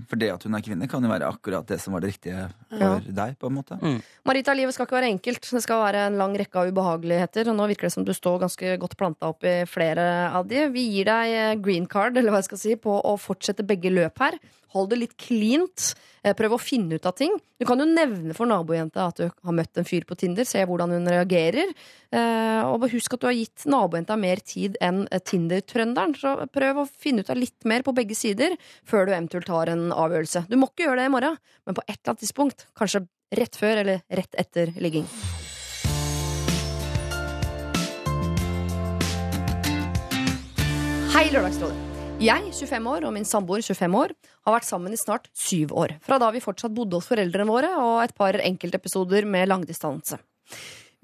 [0.07, 2.43] For det at hun er kvinne, kan jo være akkurat det som var det riktige
[2.69, 3.39] for deg.
[3.41, 3.79] på en måte
[4.23, 5.49] Marita, livet skal ikke være enkelt.
[5.49, 7.49] Det skal være en lang rekke av ubehageligheter.
[7.49, 10.67] Og nå virker det som du står ganske godt planta opp i flere av de.
[10.69, 13.89] Vi gir deg eh, green card eller hva jeg skal si, på å fortsette begge
[13.89, 14.38] løp her.
[14.75, 15.93] Hold det litt cleant.
[16.23, 17.32] Eh, Prøv å finne ut av ting.
[17.60, 20.43] Du kan jo nevne for nabojenta at du har møtt en fyr på Tinder.
[20.45, 21.71] Se hvordan hun reagerer.
[22.12, 26.15] Eh, Og husk at du har gitt nabojenta mer tid enn eh, Tinder-trønderen.
[26.19, 29.71] Så prøv å finne ut av litt mer på begge sider før du eventuelt tar
[29.71, 30.45] en avgjørelse.
[30.49, 32.67] Du må ikke gjøre det i morgen, men på et eller annet tidspunkt.
[32.77, 33.06] Kanskje
[33.38, 35.08] rett før eller rett etter ligging.
[41.13, 41.87] Hei, Lørdagsrådet.
[42.17, 44.12] Jeg, 25 år, og min samboer, 25 år,
[44.47, 45.91] har vært sammen i snart syv år.
[46.01, 50.17] Fra da vi fortsatt bodde hos foreldrene våre, og et par enkeltepisoder med langdistanse.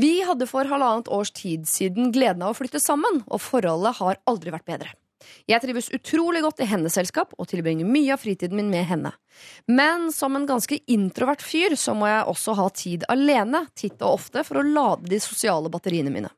[0.01, 4.17] Vi hadde for halvannet års tid siden gleden av å flytte sammen, og forholdet har
[4.25, 4.95] aldri vært bedre.
[5.45, 9.11] Jeg trives utrolig godt i hennes selskap og tilbringer mye av fritiden min med henne.
[9.69, 14.17] Men som en ganske introvert fyr så må jeg også ha tid alene titt og
[14.17, 16.33] ofte for å lade de sosiale batteriene mine.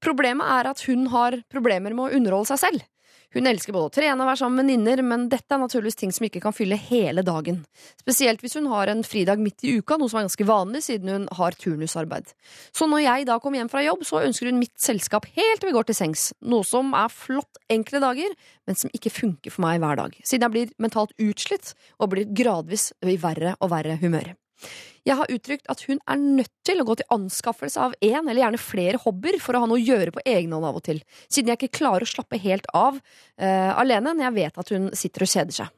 [0.00, 2.88] Problemet er at hun har problemer med å underholde seg selv.
[3.30, 6.14] Hun elsker både å trene og være sammen med venninner, men dette er naturligvis ting
[6.14, 7.60] som ikke kan fylle hele dagen.
[8.00, 11.12] Spesielt hvis hun har en fridag midt i uka, noe som er ganske vanlig siden
[11.14, 12.34] hun har turnusarbeid.
[12.74, 15.70] Så når jeg da kommer hjem fra jobb, så ønsker hun mitt selskap helt til
[15.70, 18.34] vi går til sengs, noe som er flott enkle dager,
[18.66, 22.30] men som ikke funker for meg hver dag, siden jeg blir mentalt utslitt og blir
[22.34, 24.34] gradvis i verre og verre humør.
[25.08, 28.42] Jeg har uttrykt at hun er nødt til å gå til anskaffelse av en eller
[28.42, 31.00] gjerne flere hobbyer for å ha noe å gjøre på egen hånd av og til,
[31.32, 34.90] siden jeg ikke klarer å slappe helt av uh, alene når jeg vet at hun
[34.92, 35.76] sitter og kjeder seg.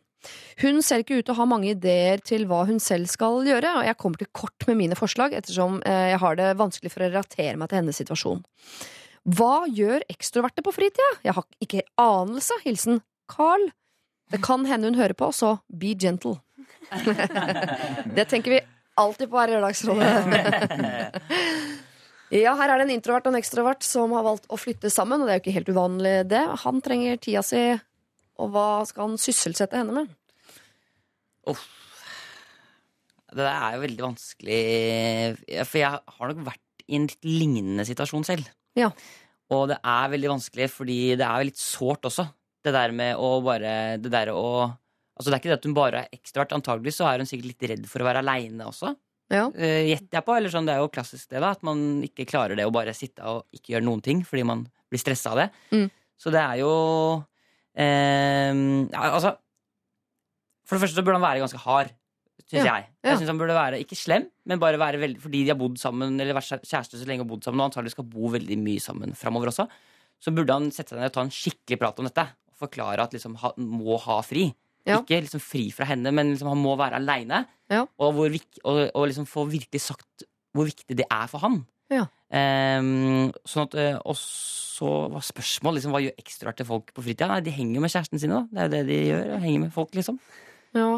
[0.62, 3.76] Hun ser ikke ut til å ha mange ideer til hva hun selv skal gjøre,
[3.78, 7.02] og jeg kommer til kort med mine forslag ettersom eh, jeg har det vanskelig for
[7.02, 8.42] å relatere meg til hennes situasjon.
[9.38, 11.10] Hva gjør ekstroverte på fritida?
[11.26, 12.58] Jeg har ikke anelse.
[12.64, 13.68] Hilsen Carl.
[14.32, 16.38] Det kan hende hun hører på, så be gentle.
[18.16, 18.60] Det tenker vi
[19.00, 20.12] alltid på her i Lørdagsrådet.
[22.32, 25.20] Ja, her er det en introvert og en ekstrovert som har valgt å flytte sammen,
[25.20, 26.40] og det er jo ikke helt uvanlig, det.
[26.62, 27.60] Han trenger tida si,
[28.40, 30.14] og hva skal han sysselsette henne med?
[31.52, 31.66] Uff.
[33.32, 34.58] Det der er jo veldig vanskelig
[35.64, 38.48] For jeg har nok vært i en litt lignende situasjon selv.
[38.76, 38.90] Ja.
[39.52, 42.26] Og det er veldig vanskelig fordi det er jo litt sårt også.
[42.62, 44.44] Det der med å bare Det der å
[45.16, 46.54] Altså det er ikke det at hun bare er ekstrovert.
[46.56, 48.94] Antagelig så er hun sikkert litt redd for å være aleine også.
[49.32, 49.46] Ja.
[49.48, 50.36] Uh, Gjetter jeg på.
[50.36, 51.52] Eller sånn, det er jo klassisk det, da.
[51.56, 54.66] At man ikke klarer det å bare sitte og ikke gjøre noen ting fordi man
[54.92, 55.48] blir stressa av det.
[55.72, 55.88] Mm.
[56.22, 56.72] Så det er jo
[57.74, 59.32] eh, ja, Altså
[60.68, 61.90] For det første så burde han være ganske hard,
[62.44, 62.90] syns Ja, jeg.
[63.02, 65.80] Jeg synes han burde være ikke slem, men bare være veldig Fordi de har bodd
[65.82, 68.84] sammen Eller vært kjærester så lenge og bodd sammen, og antagelig skal bo veldig mye
[68.84, 69.66] sammen framover også,
[70.22, 72.26] så burde han sette seg ned og ta en skikkelig prat om dette.
[72.52, 74.44] Og forklare at liksom han må ha fri.
[74.88, 74.98] Ja.
[74.98, 77.44] Ikke liksom fri fra henne, men liksom han må være aleine.
[77.70, 77.84] Ja.
[78.02, 81.62] Og, hvor og, og liksom få virkelig sagt hvor viktig det er for han.
[81.92, 82.06] Ja.
[82.32, 87.28] Um, sånn at, eh, og så var spørsmålet liksom, hva gjør ekstroverte folk på fritida?
[87.30, 88.42] Nei, de henger jo med kjæresten sin Da.
[88.48, 89.32] Det er jo det de gjør.
[89.44, 90.20] Henger med folk, liksom.
[90.76, 90.90] Ja.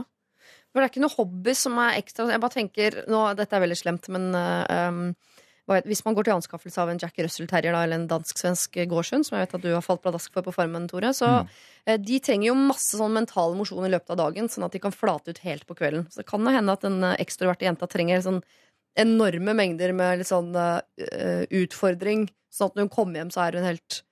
[0.70, 3.62] For det er ikke noe hobby som er ekstra Jeg bare tenker nå, Dette er
[3.62, 5.02] veldig slemt, men um,
[5.64, 9.38] hvis man går til anskaffelse av en Jack Russell Terrier eller en dansk-svensk gårdshund, som
[9.38, 11.52] jeg vet at du har falt pladask for på Farmen, Tore, så mm.
[12.04, 14.92] de trenger jo masse sånn mental mosjon i løpet av dagen, sånn at de kan
[14.92, 16.04] flate ut helt på kvelden.
[16.12, 18.42] Så det kan jo hende at den eh, ekstroverte jenta trenger sånn
[19.00, 20.78] enorme mengder med litt sånn uh,
[21.50, 24.04] utfordring, sånn at når hun kommer hjem, så er hun helt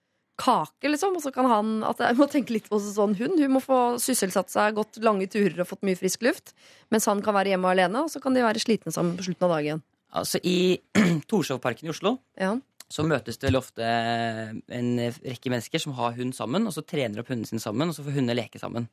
[0.42, 1.14] kake, liksom.
[1.18, 3.38] Og så kan han at Jeg må tenke litt på sånn hund.
[3.38, 6.54] Hun må få sysselsatt seg, gått lange turer og fått mye frisk luft.
[6.90, 9.46] Mens han kan være hjemme alene, og så kan de være slitne sammen på slutten
[9.46, 9.84] av dagen.
[10.12, 10.80] Altså, I
[11.30, 12.56] Torshovparken i Oslo Ja.
[12.92, 14.90] så møtes det vel ofte en
[15.24, 18.04] rekke mennesker som har hund sammen, og så trener opp hunden sin sammen, og så
[18.04, 18.88] får hundene leke sammen.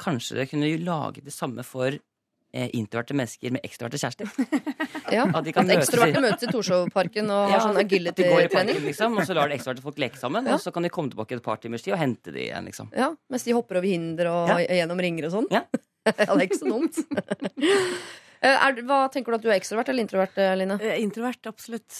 [0.00, 4.32] Kanskje det kunne lage det samme for eh, introverte mennesker med ekstroverte kjærester?
[5.12, 5.26] Ja.
[5.28, 8.78] At de kan At ekstroverte møtes i Torshovparken og har sånn i parken, agility-trening.
[8.86, 10.54] liksom, og så lar de ekstroverte folk leke sammen, Ja.
[10.56, 12.88] og så kan de komme tilbake et par timers tid og hente de igjen, liksom.
[12.96, 14.56] Ja, mens de hopper over hinder og Ja.
[14.80, 15.50] gjennom ringer og sånn.
[15.52, 15.66] Ja.
[16.08, 16.96] ja, det er ikke så dumt.
[18.42, 20.78] Eh, er, hva Tenker du at du er ekstrovert eller introvert, eh, Line?
[20.98, 21.94] Introvert, absolutt.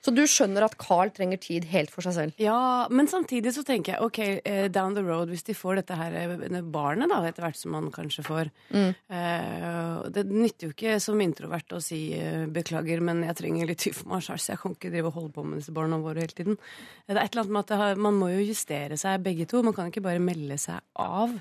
[0.00, 2.38] Så du skjønner at Carl trenger tid helt for seg selv?
[2.40, 5.96] Ja, men samtidig så tenker jeg ok, uh, down the road, hvis de får dette
[5.98, 8.94] her eh, barnet, da, etter hvert som man kanskje får Mm.
[9.12, 13.82] uh, Det nytter jo ikke som introvert å si uh, beklager, men jeg trenger litt
[13.84, 15.98] tid for meg sjøl, så jeg kan ikke drive og holde på med disse barna
[16.00, 16.56] våre hele tiden.
[17.04, 19.60] Det er et eller annet med at har, Man må jo justere seg begge to.
[19.66, 21.36] Man kan ikke bare melde seg av.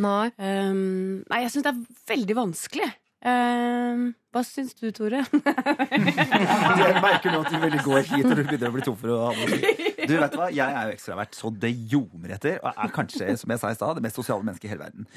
[0.00, 0.30] Nei.
[0.38, 1.84] Um, nei, jeg syns det er
[2.14, 2.88] veldig vanskelig.
[3.22, 5.22] Um, hva syns du, Tore?
[5.88, 9.12] Jeg merker nå at du veldig går hit, og du begynner å bli tom for
[9.14, 9.88] å ha noe å si.
[10.08, 13.52] Du vet hva, Jeg er jo ekstravert så det ljomer etter, og er kanskje som
[13.52, 15.08] jeg sa i stad, det mest sosiale mennesket i hele verden.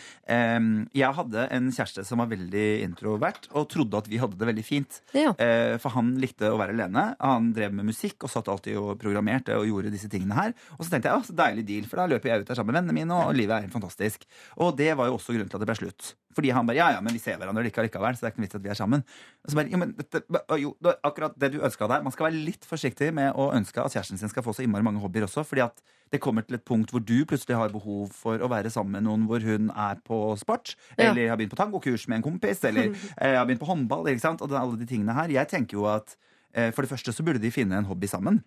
[0.95, 4.65] Jeg hadde en kjæreste som var veldig introvert, og trodde at vi hadde det veldig
[4.67, 5.01] fint.
[5.17, 5.35] Ja.
[5.35, 7.05] Eh, for han likte å være alene.
[7.19, 10.55] Han drev med musikk og satt alltid og programmerte og gjorde disse tingene her.
[10.77, 12.71] Og så tenkte jeg ja, så deilig deal, for da løper jeg ut der sammen
[12.71, 14.23] med vennene mine, og livet er helt fantastisk.
[14.59, 16.15] Og det var jo også grunnen til at det ble slutt.
[16.35, 18.47] Fordi han bare ja, ja, men vi ser hverandre likevel, så det er ikke noe
[18.47, 19.03] vits at vi er sammen.
[19.49, 20.19] Så bare, jo, men dette,
[20.61, 22.03] jo, det er akkurat det du ønska der.
[22.05, 24.85] Man skal være litt forsiktig med å ønske at kjæresten sin skal få så innmari
[24.85, 25.81] mange hobbyer også, fordi at
[26.13, 29.07] det kommer til et punkt hvor du plutselig har behov for å være sammen med
[29.07, 31.09] noen hvor hun er på sport, Ja.
[31.09, 34.21] eller har begynt på tangokurs med en kompis, eller eh, har begynt på håndball, ikke
[34.27, 34.43] sant?
[34.45, 35.33] Og alle de tingene her.
[35.33, 36.13] Jeg tenker jo at
[36.53, 38.43] eh, for det første så burde de finne en hobby sammen.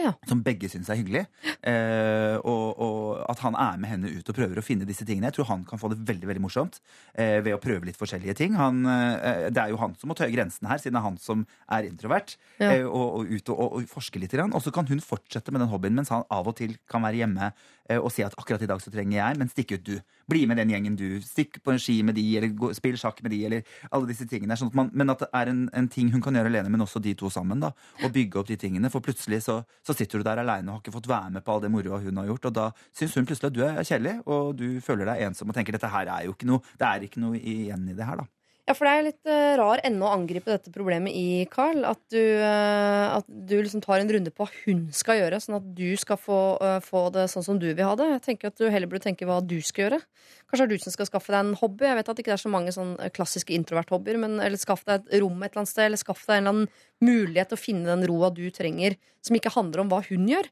[0.00, 0.12] Ja.
[0.28, 1.24] Som begge syns er hyggelig.
[1.66, 5.28] Eh, og, og at han er med henne ut og prøver å finne disse tingene.
[5.30, 6.80] Jeg tror han kan få det veldig veldig morsomt
[7.14, 8.56] eh, ved å prøve litt forskjellige ting.
[8.58, 11.20] Han, eh, det er jo han som må tøye grensen her, siden det er han
[11.20, 12.36] som er introvert.
[12.58, 12.72] Ja.
[12.72, 14.36] Eh, og, og ut og, og, forske litt.
[14.40, 17.22] Og så kan hun fortsette med den hobbyen, mens han av og til kan være
[17.24, 17.52] hjemme
[17.98, 19.94] og si at akkurat i dag så trenger jeg, men stikk ut du.
[20.30, 21.06] Bli med den gjengen du.
[21.24, 24.26] Stikk på en ski med de, eller gå, spill sjakk med de, eller alle disse
[24.30, 24.56] tingene.
[24.58, 26.84] Sånn at man, men at det er en, en ting hun kan gjøre alene, men
[26.84, 27.62] også de to sammen.
[27.62, 27.72] da,
[28.04, 28.92] Og bygge opp de tingene.
[28.92, 31.54] For plutselig så, så sitter du der aleine og har ikke fått være med på
[31.54, 32.50] all det moroa hun har gjort.
[32.50, 35.58] Og da syns hun plutselig at du er kjedelig, og du føler deg ensom og
[35.58, 38.22] tenker dette her er jo ikke noe, det er ikke noe igjen i det her,
[38.22, 38.28] da.
[38.70, 41.80] Ja, for det er litt uh, rar ende å angripe dette problemet i, Carl.
[41.88, 45.56] At du, uh, at du liksom tar en runde på hva hun skal gjøre, sånn
[45.58, 48.06] at du skal få, uh, få det sånn som du vil ha det.
[48.12, 49.98] Jeg tenker at du heller burde tenke hva du skal gjøre.
[50.46, 51.88] Kanskje er du som skal skaffe deg en hobby.
[51.88, 55.02] Jeg vet at det ikke er så mange sånn klassiske introvert-hobbyer, men eller skaff deg
[55.02, 57.64] et rom et eller annet sted, eller skaff deg en eller annen mulighet til å
[57.64, 60.46] finne den roa du trenger, som ikke handler om hva hun gjør.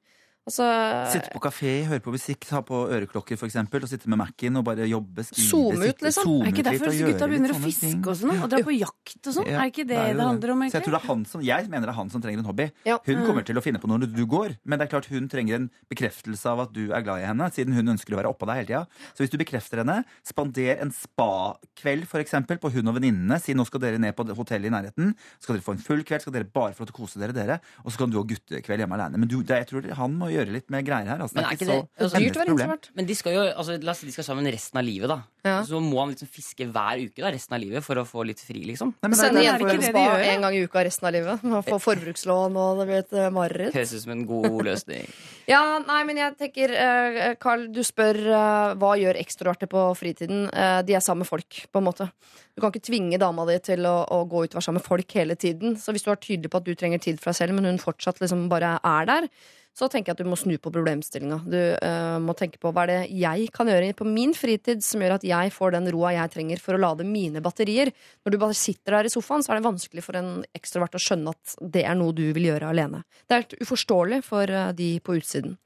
[0.48, 0.64] Altså,
[1.12, 4.64] Sitte på kafé, høre på musikk, ta på øreklokker eksempel, og sitte med Mac-en og
[4.64, 6.30] bare jobbe, skrive, Zoome ut, liksom.
[6.40, 7.66] Er ikke derfor gutta begynner å ting.
[7.68, 8.32] fiske og sånn?
[8.42, 9.46] Og dra på jakt og sånn?
[9.52, 10.94] Ja, Er ikke det det, det, handler om, Så jeg, tror egentlig?
[10.96, 12.66] det er han som, jeg mener det er han som trenger en hobby.
[12.88, 12.98] Ja.
[13.04, 13.26] Hun Mm.
[13.28, 15.54] kommer til å finne på noe når du går, men det er klart hun trenger
[15.56, 18.46] en bekreftelse av at du er glad i henne, siden hun ønsker å være oppå
[18.48, 18.86] deg hele tida.
[19.12, 23.40] Så hvis du bekrefter henne, spander en spakveld eksempel, på hun og venninnene.
[23.40, 25.14] Si nå skal dere ned på hotellet i nærheten.
[25.40, 27.32] Skal dere få en full kveld, skal dere bare få lov til å kose dere,
[27.36, 27.60] dere.
[27.84, 29.18] Og så kan du ha guttekveld hjemme aleine.
[29.18, 31.22] Men du, det, jeg tror han må gjøre litt med greier her.
[31.24, 31.36] Altså.
[31.38, 32.72] Men Det er ikke ikke så altså, problem.
[32.94, 35.18] Men de skal jo, altså, la oss si de skal sammen resten av livet, da.
[35.46, 35.56] Ja.
[35.64, 38.40] Så må han liksom fiske hver uke da, resten av livet for å få litt
[38.42, 38.92] fri, liksom.
[38.98, 41.44] Nei, men Sende det jenter på spa en gang i uka resten av livet.
[41.54, 43.76] Man får forbrukslån, og det blir et eh, mareritt.
[43.76, 45.10] Høres ut som en god løsning.
[45.48, 50.42] Ja, nei, men jeg tenker eh, Carl, du spør eh, hva gjør ekstroverte på fritiden.
[50.52, 52.10] Eh, de er sammen med folk, på en måte.
[52.52, 54.88] Du kan ikke tvinge dama di til å, å gå ut og være sammen med
[54.90, 55.78] folk hele tiden.
[55.80, 57.80] Så hvis du er tydelig på at du trenger tid for deg selv, men hun
[57.80, 59.30] fortsatt liksom bare er der,
[59.78, 61.38] så tenker jeg at du må snu på problemstillinga.
[61.46, 65.04] Du uh, må tenke på hva er det jeg kan gjøre på min fritid som
[65.04, 67.92] gjør at jeg får den roa jeg trenger for å lade mine batterier.
[68.26, 71.02] Når du bare sitter der i sofaen, så er det vanskelig for en ekstrovert å
[71.02, 73.04] skjønne at det er noe du vil gjøre alene.
[73.26, 75.56] Det er helt uforståelig for eh, de på utsiden.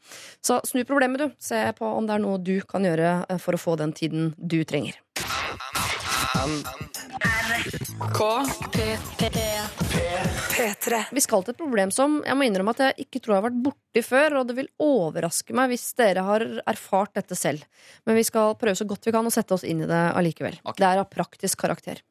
[0.44, 1.36] Så snu problemet, du.
[1.42, 4.32] Se på om det er noe du kan gjøre eh, for å få den tiden
[4.36, 4.98] du trenger.
[11.12, 13.48] Vi skal til et problem som jeg må innrømme at jeg ikke tror jeg har
[13.48, 17.64] vært borti før, og det vil overraske meg hvis dere har erfart dette selv.
[18.06, 20.60] Men vi skal prøve så godt vi kan å sette oss inn i det allikevel.
[20.62, 22.02] Det er av praktisk karakter.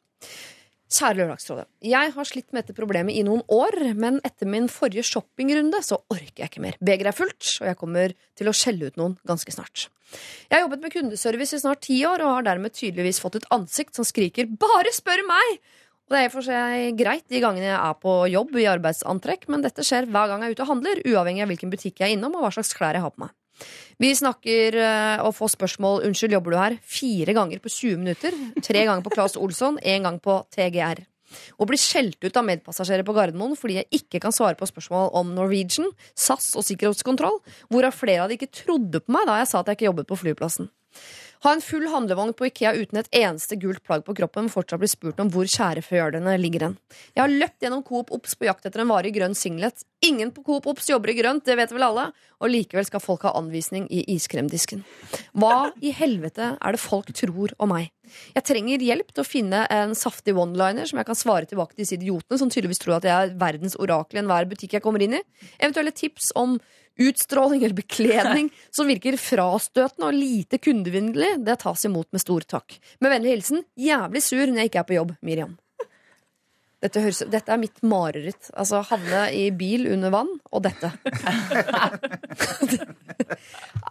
[0.92, 1.70] Kjære Lørdagsrådet.
[1.88, 6.02] Jeg har slitt med dette problemet i noen år, men etter min forrige shoppingrunde så
[6.12, 6.76] orker jeg ikke mer.
[6.84, 9.88] Begeret er fullt, og jeg kommer til å skjelle ut noen ganske snart.
[10.50, 13.48] Jeg har jobbet med kundeservice i snart ti år, og har dermed tydeligvis fått et
[13.56, 15.62] ansikt som skriker 'bare spør meg'!
[16.12, 19.62] Og det er for seg greit de gangene jeg er på jobb i arbeidsantrekk, men
[19.64, 22.18] dette skjer hver gang jeg er ute og handler, uavhengig av hvilken butikk jeg er
[22.18, 23.32] innom og hva slags klær jeg har på meg.
[24.04, 28.36] Vi snakker eh, og får spørsmål 'Unnskyld, jobber du her?' fire ganger på 20 minutter.
[28.60, 31.00] Tre ganger på Claes Olsson, én gang på TGR.
[31.56, 35.14] Å bli skjelt ut av medpassasjerer på Gardermoen fordi jeg ikke kan svare på spørsmål
[35.16, 37.40] om Norwegian, SAS og sikkerhetskontroll,
[37.72, 40.12] hvorav flere av de ikke trodde på meg da jeg sa at jeg ikke jobbet
[40.12, 40.68] på flyplassen.
[41.42, 44.82] Ha en full handlevogn på Ikea uten et eneste gult plagg på kroppen, men fortsatt
[44.82, 46.76] bli spurt om hvor skjærefjølene ligger hen.
[47.16, 49.82] Jeg har løpt gjennom Coop Ops på jakt etter en varig grønn singlet.
[50.06, 52.04] Ingen på Coop Ops jobber i grønt, det vet vel alle,
[52.38, 54.84] og likevel skal folk ha anvisning i iskremdisken.
[55.34, 57.90] Hva i helvete er det folk tror om meg?
[58.36, 61.86] Jeg trenger hjelp til å finne en saftig one-liner som jeg kan svare tilbake til
[61.86, 65.02] disse idiotene som tydeligvis tror at jeg er verdens orakel i enhver butikk jeg kommer
[65.02, 65.24] inn i.
[65.58, 66.60] Eventuelle tips om
[67.10, 72.78] utstråling eller bekledning som virker frastøtende og lite kundevennlig, det tas imot med stor takk.
[73.00, 75.58] Med vennlig hilsen jævlig sur når jeg ikke er på jobb, Miriam.
[76.82, 78.48] Dette, høres, dette er mitt mareritt.
[78.58, 80.90] Altså havne i bil under vann, og dette.
[82.72, 82.80] det,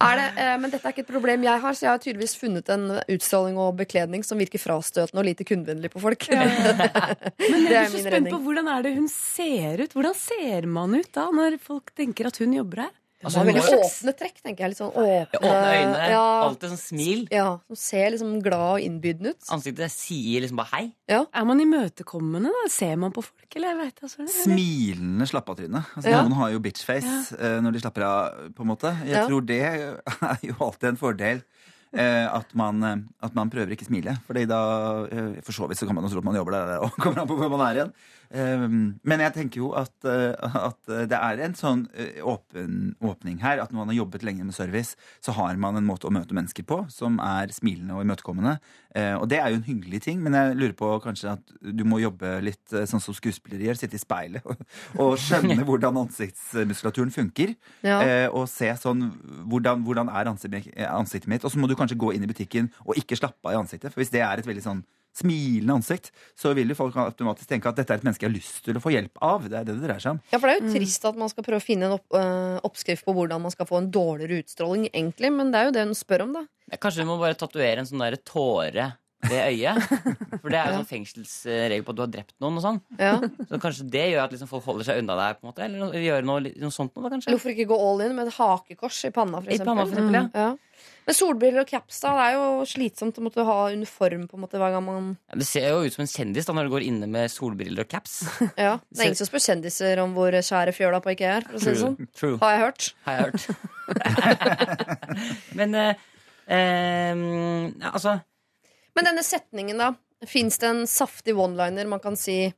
[0.00, 2.88] eh, men dette er ikke et problem jeg har, så jeg har tydeligvis funnet en
[2.98, 6.26] utstråling og bekledning som virker frastøtende og lite kundevennlig på folk.
[6.34, 9.94] Men jeg er så spent på hvordan er det hun ser ut?
[9.94, 12.94] Hvordan ser man ut da, når folk tenker at hun jobber her?
[13.22, 14.70] Altså, har veldig åpne trekk, tenker jeg.
[14.72, 17.26] Litt sånn åpne, Åpne øyne, Ja, alltid sånn smil.
[17.30, 19.42] ja, som ser liksom glad og innbydende ut.
[19.52, 20.92] Ansiktet sier liksom bare hei.
[21.10, 22.68] Er man imøtekommende, da?
[22.72, 23.68] Ser man på folk, eller?
[23.74, 24.32] Jeg vet, altså, eller?
[24.46, 25.84] Smilende slapp-av-tryne.
[25.96, 26.22] Altså, Ja.
[26.22, 28.94] Noen har jo bitchface eh, når de slapper av, på en måte.
[29.04, 29.26] Jeg Ja.
[29.28, 29.76] tror det er
[30.42, 31.42] jo alltid en fordel.
[31.92, 34.16] Eh, at, man, eh, at man prøver ikke smile.
[34.26, 34.60] Fordi da
[35.10, 37.22] eh, For så vidt så kan man jo tro at man jobber der og kommer
[37.22, 37.94] an på hvor man er igjen.
[38.30, 38.66] Eh,
[39.12, 41.86] men jeg tenker jo at, at det er en sånn
[42.22, 43.62] åpen, åpning her.
[43.62, 46.36] At når man har jobbet lenge med service, så har man en måte å møte
[46.36, 48.58] mennesker på som er smilende og imøtekommende.
[48.94, 51.84] Eh, og det er jo en hyggelig ting, men jeg lurer på kanskje at du
[51.86, 53.78] må jobbe litt sånn som skuespillere gjør.
[53.78, 54.64] Sitte i speilet og,
[54.98, 57.54] og skjønne hvordan ansiktsmuskulaturen funker.
[57.86, 58.00] Ja.
[58.02, 59.06] Eh, og se sånn
[59.50, 61.46] hvordan, hvordan er ansiktet, ansiktet mitt.
[61.46, 63.92] Og så må du kanskje gå inn i butikken og ikke slappe av i ansiktet.
[63.92, 64.82] For hvis det er et veldig sånn
[65.16, 68.36] smilende ansikt, så vil jo folk automatisk tenke at dette er et menneske jeg har
[68.36, 69.48] lyst til å få hjelp av.
[69.50, 70.20] Det er det det dreier seg om.
[70.30, 72.60] Ja, for Det er jo trist at man skal prøve å finne en opp, øh,
[72.68, 75.86] oppskrift på hvordan man skal få en dårligere utstråling, egentlig, men det er jo det
[75.88, 76.44] hun spør om, da.
[76.78, 78.92] Kanskje du må bare tatovere en sånn der tåre
[79.28, 79.82] ved øyet.
[80.40, 82.80] For det er jo sånn fengselsregel på at du har drept noen og sånn.
[83.00, 83.12] Ja.
[83.50, 85.66] Så kanskje det gjør at liksom folk holder seg unna deg, på en måte.
[85.66, 87.34] Eller noe- gjøre noe, noe sånt noe, kanskje.
[87.34, 89.72] Hvorfor ikke gå all in med et hakekors i panna, for eksempel?
[89.74, 90.50] panna, for eksempel, ja.
[91.04, 94.42] Men solbriller og caps, da, det er jo slitsomt å måtte ha uniform på en
[94.44, 96.72] måte hver gang man Ja, det ser jo ut som en kjendis da når du
[96.76, 98.20] går inne med solbriller og caps.
[98.60, 101.58] Ja, Det er ingen som spør kjendiser om hvor kjære fjøla på IKEA er, for
[101.58, 101.98] å si det sånn.
[102.16, 102.38] True.
[102.40, 102.88] Har jeg hørt.
[103.08, 103.40] Har jeg hørt.
[105.58, 105.94] Men eh,
[106.46, 107.14] eh,
[107.92, 108.16] altså
[108.96, 109.92] Men denne setningen, da.
[110.28, 112.50] Fins det en saftig one-liner man kan si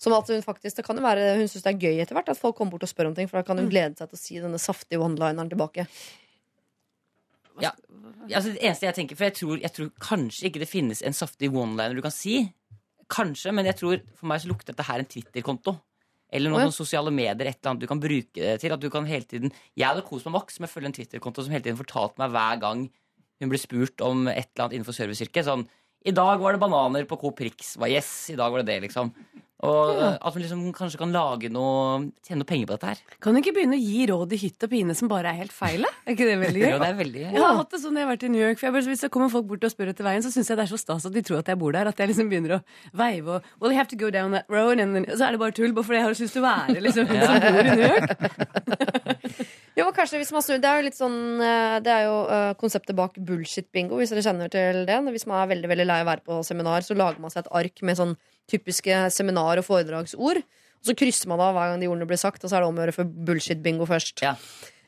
[0.00, 2.32] Som at hun faktisk, det kan jo være Hun syns det er gøy etter hvert
[2.32, 4.18] at folk kommer bort og spør om ting, for da kan hun glede seg til
[4.18, 5.86] å si denne saftige one-lineren tilbake.
[7.60, 7.74] Ja.
[8.30, 11.16] Altså, det eneste jeg tenker For jeg tror, jeg tror kanskje ikke det finnes en
[11.16, 12.42] saftig one-liner du kan si.
[13.10, 15.76] Kanskje, men jeg tror for meg så lukter dette her en Twitter-konto.
[16.30, 16.74] Eller noen oh, ja.
[16.74, 17.50] sosiale medier.
[17.50, 18.72] Et eller annet du kan bruke det til.
[18.72, 21.44] At du kan hele tiden Jeg hadde kost meg maks med å følge en Twitter-konto
[21.44, 22.84] som hele tiden fortalte meg hver gang
[23.40, 25.46] hun ble spurt om et eller annet innenfor serviceyrket.
[25.46, 25.66] Sånn
[26.06, 27.74] I dag var det bananer på Coop Rix.
[27.80, 29.12] Hva, Yes, i dag var det det, liksom.
[29.62, 30.16] Og Ja.
[30.16, 32.98] at man liksom kanskje kan lage noe Tjene noe penger på dette her.
[33.20, 35.52] Kan du ikke begynne å gi råd i hytt og pine som bare er helt
[35.52, 35.84] feil?
[36.06, 36.70] Er ikke det veldig gøy?
[36.72, 38.40] Jo, det er veldig Jeg har hatt det sånn når jeg har vært i New
[38.40, 38.58] York.
[38.58, 40.56] For jeg bare, hvis det kommer folk bort og spør etter veien, så syns jeg
[40.56, 41.90] det er så stas at de tror at jeg bor der.
[41.92, 42.60] At jeg liksom begynner å
[42.96, 44.80] veive og Well, you have to go down that road.
[44.80, 46.80] And then, så er det bare tull, bare fordi jeg har lyst til å være
[46.80, 48.08] liksom, hun som bor i New York.
[49.78, 52.16] Jo, men kanskje hvis man snur Det er jo litt sånn eh, Det er jo
[52.26, 54.96] uh, konseptet bak bullshit-bingo, hvis dere kjenner til det.
[55.14, 57.44] Hvis man er veldig veldig lei av å være på seminar, så lager man seg
[57.46, 58.16] et ark med sånn
[58.50, 60.42] typiske seminar- og foredragsord.
[60.80, 62.70] Og så krysser man av hver gang de ordene blir sagt, og så er det
[62.72, 64.22] om å gjøre for bullshit-bingo først.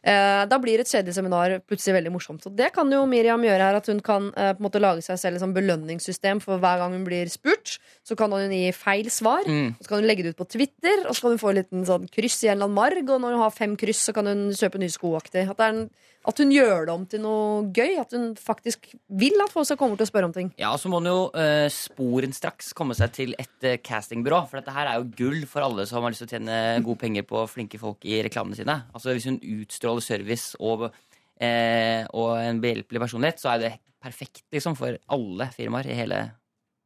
[0.03, 2.47] Eh, da blir et kjedelig seminar plutselig veldig morsomt.
[2.49, 5.05] Og det kan jo Miriam gjøre her, at hun kan eh, på en måte lage
[5.07, 7.77] seg selv et sånn belønningssystem for hver gang hun blir spurt.
[8.03, 9.77] Så kan hun gi feil svar, Mm.
[9.79, 11.61] og så kan hun legge det ut på Twitter, og så kan hun få en
[11.61, 14.15] liten sånn kryss i en eller annen marg, og når hun har fem kryss, så
[14.17, 15.45] kan hun kjøpe nye skoaktig.
[15.49, 15.91] At, det er en,
[16.29, 17.97] at hun gjør det om til noe gøy.
[18.03, 20.51] At hun faktisk vil at folk skal komme til å spørre om ting.
[20.61, 24.45] Ja, så må hun jo uh, sporenstraks komme seg til et uh, castingbyrå.
[24.51, 27.01] For dette her er jo gull for alle som har lyst til å tjene gode
[27.03, 28.79] penger på flinke folk i reklamene sine.
[28.95, 34.45] Altså Hvis hun utstråler service og, uh, og en behjelpelig personlighet, så er det perfekt
[34.55, 36.23] liksom for alle firmaer i hele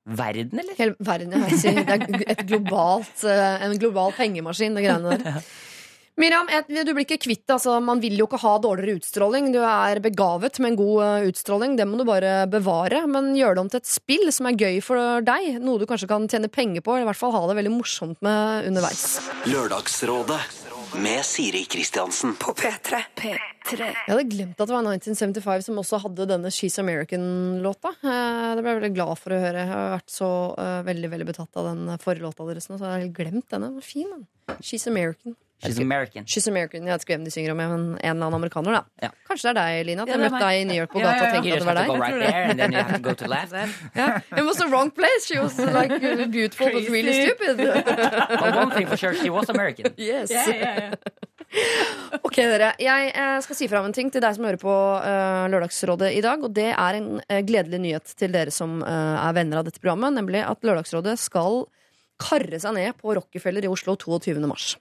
[0.07, 0.75] verden, eller?
[0.79, 1.33] Hele verden.
[1.51, 5.41] Jeg sier, Det er et globalt, eh, en global pengemaskin, det greiene der.
[6.17, 7.59] Miriam, du blir ikke kvitt det.
[7.59, 9.51] Altså, man vil jo ikke ha dårligere utstråling.
[9.53, 11.75] Du er begavet med en god eh, utstråling.
[11.77, 13.03] Det må du bare bevare.
[13.11, 15.59] Men gjør det om til et spill som er gøy for deg.
[15.61, 18.25] Noe du kanskje kan tjene penger på, eller i hvert fall ha det veldig morsomt
[18.25, 19.05] med underveis.
[19.53, 20.41] Lørdagsrådet
[21.05, 22.33] med Siri Kristiansen.
[22.41, 23.05] På P3.
[23.77, 27.93] Jeg hadde glemt at det var 1975 som også hadde denne She's American-låta.
[28.01, 29.65] Eh, Det ble jeg veldig glad for å høre.
[29.67, 32.87] Jeg har vært så eh, veldig veldig betatt av den forrige låta deres nå, så
[32.87, 33.69] jeg har helt glemt denne.
[33.75, 34.63] Den var fin, den.
[34.65, 35.37] She's American.
[35.65, 36.25] She's American.
[36.29, 36.85] She's American.
[36.85, 38.83] Jeg vet ikke hvem de synger om, men en eller annen amerikaner, da.
[39.07, 39.09] Ja.
[39.29, 40.03] Kanskje det er deg, Lina.
[40.05, 41.63] At Ja, jeg møtte deg i New York på Ja, gata ja, og tenkte at
[41.63, 41.89] det var deg.
[42.03, 43.53] right there, and then you have to go to left.
[43.97, 44.21] Yeah.
[44.37, 45.25] It was the wrong place.
[45.27, 45.89] She was like
[46.31, 47.57] beautiful but really stupid.
[48.43, 49.95] But one thing for sure, she was American.
[49.97, 50.31] yes.
[50.31, 50.91] Yeah, ja, ja.
[52.23, 52.75] Ok, dere.
[52.83, 56.13] Jeg eh, skal si fra om en ting til deg som hører på eh, Lørdagsrådet
[56.19, 56.43] i dag.
[56.45, 60.13] Og det er en eh, gledelig nyhet til dere som er venner av dette programmet.
[60.19, 61.65] Nemlig at Lørdagsrådet skal
[62.21, 64.37] karre seg ned på Rockefeller i Oslo 22.
[64.49, 64.75] mars.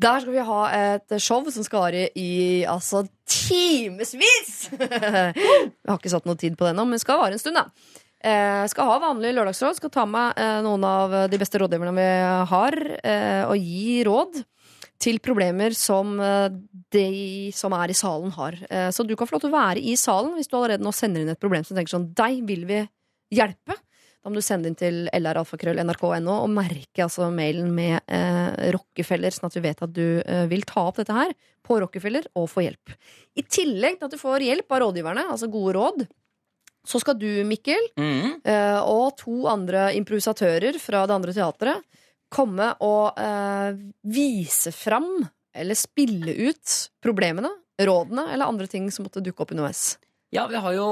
[0.00, 4.70] Der skal vi ha et show som skal vare i altså timevis!
[4.72, 7.68] Jeg har ikke satt noe tid på det ennå, men skal vare en stund, da.
[8.22, 9.76] Eh, skal ha vanlig lørdagsråd.
[9.80, 12.08] Skal ta med eh, noen av de beste rådgiverne vi
[12.52, 14.42] har, eh, og gi råd
[15.02, 16.48] til problemer som eh,
[16.94, 17.06] de
[17.56, 18.58] som er i salen, har.
[18.70, 20.94] Eh, Så du kan få lov til å være i salen hvis du allerede nå
[20.94, 22.82] sender inn et problem som tenker sånn Deg vil vi
[23.34, 23.74] hjelpe.
[24.22, 29.48] Da må du sende inn til lralfakrøll.nrk.no og merke altså mailen med eh, Rockefeller, sånn
[29.50, 31.32] at vi vet at du eh, vil ta opp dette her
[31.66, 32.94] på Rockefeller og få hjelp.
[33.38, 36.04] I tillegg til at du får hjelp av rådgiverne, altså gode råd,
[36.86, 38.40] så skal du, Mikkel, Mm.
[38.46, 41.82] eh, og to andre improvisatører fra det andre teatret
[42.32, 43.74] komme og eh,
[44.08, 45.10] vise fram,
[45.54, 47.50] eller spille ut, problemene,
[47.82, 49.96] rådene eller andre ting som måtte dukke opp underveis.
[50.32, 50.84] Ja, vi har jo,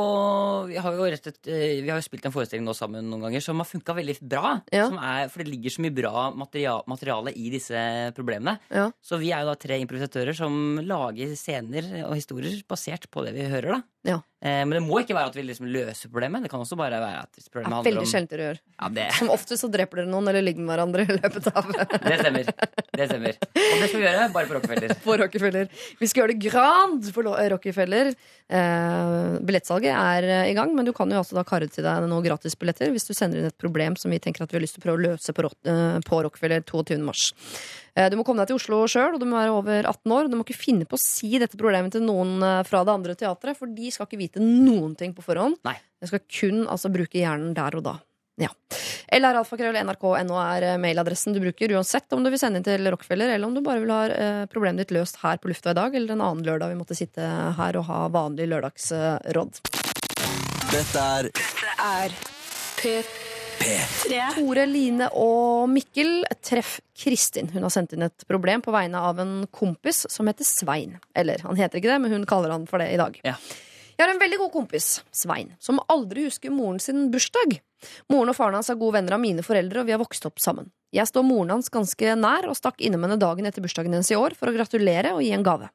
[0.68, 3.41] vi har jo, rett eh, vi har jo spilt en forestilling nå sammen noen ganger
[3.41, 4.51] som har funka veldig bra.
[4.68, 4.84] Ja.
[4.91, 7.80] Som er, for det ligger så mye bra materia- materiale i disse
[8.16, 8.59] problemene.
[8.68, 8.91] Ja.
[9.01, 13.32] Så vi er jo da tre improvisatører som lager scener og historier basert på det
[13.38, 13.80] vi hører.
[13.80, 14.18] da Ja.
[14.41, 16.45] Eh, Men det må ikke være at vi liksom løser problemet.
[16.45, 18.61] Det kan også bare være at hvis problemet er om veldig sjelden dere gjør.
[18.80, 21.70] ja, det, Som oftest så dreper dere noen eller ligger med hverandre i løpet av
[21.74, 22.53] det stemmer.
[23.01, 23.41] Det stemmer.
[23.41, 24.95] Og det skal vi gjøre bare på Rockefeller.
[25.05, 25.70] på Rockefeller.
[26.01, 28.12] Vi skal gjøre det grand for Rockefeller.
[28.51, 32.09] Eh, billettsalget er eh, i gang, men du kan jo også da karre til deg
[32.11, 34.78] noen gratisbilletter hvis du sender inn et problem som vi tenker at vi har lyst
[34.78, 36.99] til å prøve å løse på, eh, på Rockefeller 22.
[37.07, 37.30] mars.
[38.01, 40.31] Eh, du må komme deg til Oslo sjøl, og du må være over 18 år.
[40.31, 43.17] Du må ikke finne på å si dette problemet til noen eh, fra det andre
[43.19, 45.61] teatret, for de skal ikke vite noen ting på forhånd.
[45.67, 45.77] Nei.
[46.01, 47.99] De skal kun altså bruke hjernen der og da.
[48.41, 48.49] Ja.
[49.13, 53.51] LRalfakrøll.nrk.no er eh, mailadressen du bruker uansett om du vil sende inn til Rockefeller, eller
[53.51, 56.17] om du bare vil ha eh, problemet ditt løst her på lufta i dag, eller
[56.17, 57.27] en annen lørdag vi måtte sitte
[57.59, 59.65] her og ha vanlig lørdagsråd.
[60.71, 62.17] Dette er Dette Er
[62.81, 63.30] P3.
[64.35, 67.51] Tore, Line og Mikkel treff Kristin.
[67.53, 70.97] Hun har sendt inn et problem på vegne av en kompis som heter Svein.
[71.15, 73.19] Eller han heter ikke det, men hun kaller han for det i dag.
[73.27, 73.37] Ja.
[74.01, 77.59] Jeg har en veldig god kompis, Svein, som aldri husker moren sin bursdag.
[78.09, 80.41] Moren og faren hans er gode venner av mine foreldre, og vi har vokst opp
[80.41, 80.71] sammen.
[80.97, 84.17] Jeg står moren hans ganske nær, og stakk innom henne dagen etter bursdagen hennes i
[84.17, 85.69] år for å gratulere og gi en gave.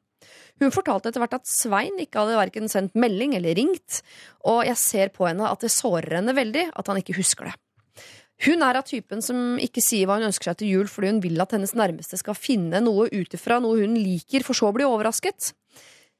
[0.58, 4.00] Hun fortalte etter hvert at Svein ikke hadde verken sendt melding eller ringt,
[4.42, 7.54] og jeg ser på henne at det sårer henne veldig at han ikke husker det.
[8.44, 11.22] Hun er av typen som ikke sier hva hun ønsker seg til jul fordi hun
[11.24, 14.76] vil at hennes nærmeste skal finne noe ut ifra noe hun liker, for så å
[14.76, 15.54] bli overrasket.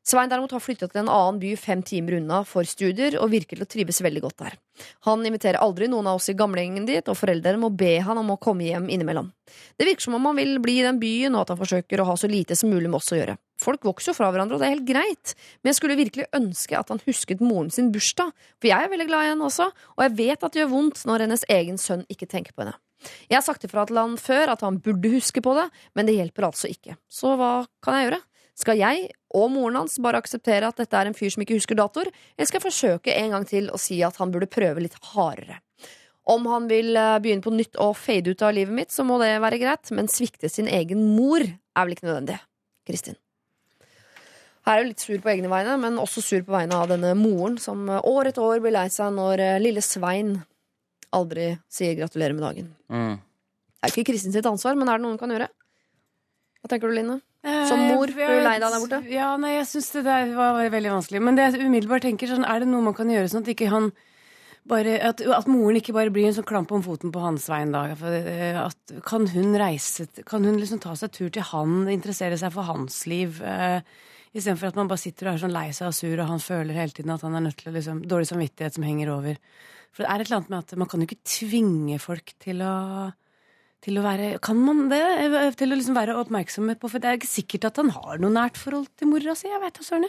[0.06, 3.58] Svein derimot har flyttet til en annen by fem timer unna for studier, og virker
[3.58, 4.54] til å trives veldig godt der.
[5.08, 8.30] Han inviterer aldri noen av oss i gamlegjengen dit, og foreldrene må be han om
[8.30, 9.32] å komme hjem innimellom.
[9.74, 12.06] Det virker som om han vil bli i den byen, og at han forsøker å
[12.12, 13.34] ha så lite som mulig med oss å gjøre.
[13.60, 15.32] Folk vokser jo fra hverandre, og det er helt greit,
[15.62, 19.08] men jeg skulle virkelig ønske at han husket moren sin bursdag, for jeg er veldig
[19.08, 22.04] glad i henne også, og jeg vet at det gjør vondt når hennes egen sønn
[22.12, 22.76] ikke tenker på henne.
[23.30, 26.16] Jeg har sagt ifra til han før at han burde huske på det, men det
[26.16, 26.96] hjelper altså ikke.
[27.08, 27.52] Så hva
[27.84, 28.22] kan jeg gjøre?
[28.56, 31.76] Skal jeg og moren hans bare akseptere at dette er en fyr som ikke husker
[31.76, 34.96] datoer, eller skal jeg forsøke en gang til å si at han burde prøve litt
[35.12, 35.60] hardere?
[36.26, 39.20] Om han vil eh, begynne på nytt og fade ut av livet mitt, så må
[39.22, 42.40] det være greit, men svikte sin egen mor er vel ikke nødvendig.
[42.88, 43.20] Kristin.
[44.66, 47.12] Her er jo litt sur på egne vegne, men også sur på vegne av denne
[47.18, 50.40] moren som eh, år etter år blir lei seg når eh, lille Svein
[51.14, 52.72] aldri sier gratulerer med dagen.
[52.90, 53.14] Mm.
[53.76, 55.46] Det er ikke Kristin sitt ansvar, men er det noe hun kan gjøre?
[56.58, 57.20] Hva tenker du, Line?
[57.68, 58.98] Som mor, Eh, blir du lei deg der borte?
[59.12, 61.22] Ja, nei, jeg syns det der var veldig vanskelig.
[61.22, 63.70] Men det jeg umiddelbart tenker, sånn, er det noe man kan gjøre sånn at ikke
[63.70, 63.92] han
[64.66, 67.70] bare, at, at moren ikke bare blir en sånn klamp om foten på hans veien
[67.70, 67.84] da.
[67.94, 72.34] For, eh, at, kan hun reise Kan hun liksom ta seg tur til han, interessere
[72.40, 73.38] seg for hans liv?
[73.38, 73.78] Uh,
[74.36, 76.76] Istedenfor at man bare sitter og er sånn lei seg og sur, og han føler
[76.76, 79.38] hele tiden at han er nødt til å liksom Dårlig samvittighet som henger over.
[79.96, 82.60] For det er et eller annet med at man kan jo ikke tvinge folk til
[82.66, 82.74] å
[83.86, 85.02] til å være Kan man det?
[85.60, 88.34] Til å liksom være oppmerksom på For det er ikke sikkert at han har noe
[88.34, 89.50] nært forhold til mora si.
[89.52, 90.08] Jeg vet da søren.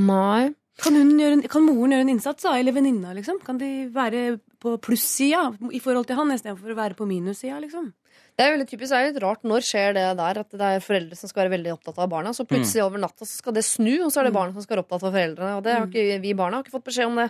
[0.00, 0.52] Nei.
[0.82, 2.54] Kan, en, kan moren gjøre en innsats, da?
[2.58, 3.42] Eller venninna, liksom?
[3.44, 7.90] Kan de være på plussida i forhold til han, istedenfor å være på minussida, liksom?
[8.32, 9.42] Det er veldig typisk, det er litt rart.
[9.44, 12.32] Når skjer det der at det er foreldre som skal være veldig opptatt av barna,
[12.32, 14.78] så plutselig over natta så skal det snu, og så er det barna som skal
[14.78, 15.58] være opptatt av foreldrene.
[15.58, 17.28] Og det har ikke, vi barna har ikke fått beskjed om det.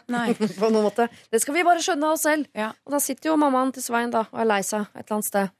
[0.62, 1.08] på noen måte.
[1.32, 2.46] Det skal vi bare skjønne av oss selv.
[2.86, 5.30] Og da sitter jo mammaen til Svein da, og er lei seg et eller annet
[5.32, 5.52] sted.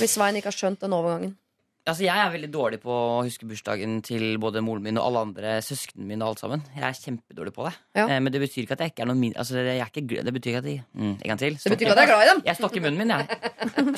[0.00, 1.36] hvis Svein ikke har skjønt den overgangen.
[1.82, 5.22] Altså, jeg er veldig dårlig på å huske bursdagen til både moren min og alle
[5.26, 6.22] andre søsknene mine.
[6.22, 7.72] og alt sammen Jeg er kjempedårlig på det.
[7.98, 8.04] Ja.
[8.06, 9.32] Eh, men det betyr ikke at jeg ikke er noe min...
[9.34, 11.56] Altså, jeg er ikke, det betyr ikke at jeg mm, En gang til.
[11.58, 12.42] Det betyr ikke at jeg er glad i dem.
[12.46, 13.40] Jeg stokker munnen min, jeg.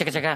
[0.01, 0.32] Tjekka, tjekka.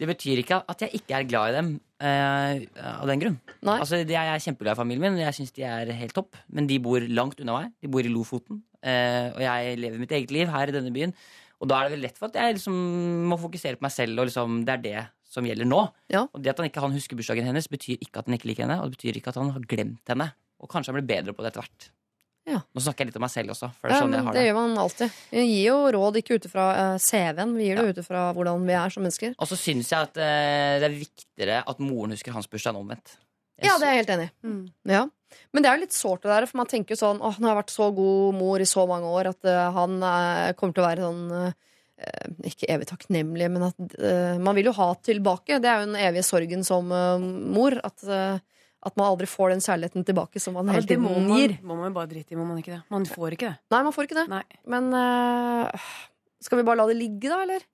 [0.00, 1.68] Det betyr ikke at jeg ikke er glad i dem
[2.00, 2.64] eh,
[2.96, 3.36] av den grunn.
[3.76, 6.40] Altså, jeg er kjempeglad i familien min, og jeg syns de er helt topp.
[6.48, 7.74] Men de bor langt unna meg.
[7.84, 8.62] De bor i Lofoten.
[8.80, 11.12] eh, og jeg lever mitt eget liv her i denne byen.
[11.60, 12.80] Og da er det vel lett for at jeg liksom
[13.28, 14.96] må fokusere på meg selv, og liksom, det er det
[15.36, 15.82] som gjelder nå.
[16.24, 18.66] Og det at han ikke han husker bursdagen hennes, betyr ikke at han ikke liker
[18.66, 20.30] henne, og det betyr ikke at han har glemt henne.
[20.62, 21.90] Og kanskje han blir bedre på det etter hvert.
[22.46, 22.60] Ja.
[22.62, 24.34] Nå snakker jeg litt om meg selv også, for det er sånn ja, jeg har
[24.36, 24.46] det det.
[24.46, 25.14] gjør man alltid.
[25.32, 28.68] Vi gir jo råd ikke ut ifra eh, CV-en, vi gir det ut ifra hvordan
[28.68, 29.34] vi er som mennesker.
[29.34, 32.80] Og så syns jeg at eh, det er viktigere at moren husker hans bursdag enn
[32.84, 33.16] omvendt.
[33.58, 34.56] Jeg Ja, det er jeg helt enig i.
[34.92, 35.02] Ja.
[35.50, 37.48] Men det er jo litt sårt det der, for man tenker jo sånn Åh, nå
[37.48, 39.96] har jeg vært så god mor i så mange år at uh, han
[40.60, 41.22] kommer til å være sånn
[42.44, 45.56] Ikke evig takknemlige, men at eh, man vil jo ha tilbake.
[45.62, 47.22] Det er jo den evige sorgen som eh,
[47.56, 47.76] mor.
[47.88, 48.38] At, eh,
[48.86, 51.54] at man aldri får den kjærligheten tilbake som man Ja, hele det tiden gir.
[51.56, 51.56] gir.
[51.64, 52.82] må man bare drite i, må man ikke det?
[52.92, 53.56] Man får ikke det.
[53.72, 54.42] Nei, man får ikke det.
[54.76, 55.88] Men eh,
[56.44, 57.64] skal vi bare la det ligge, da, eller?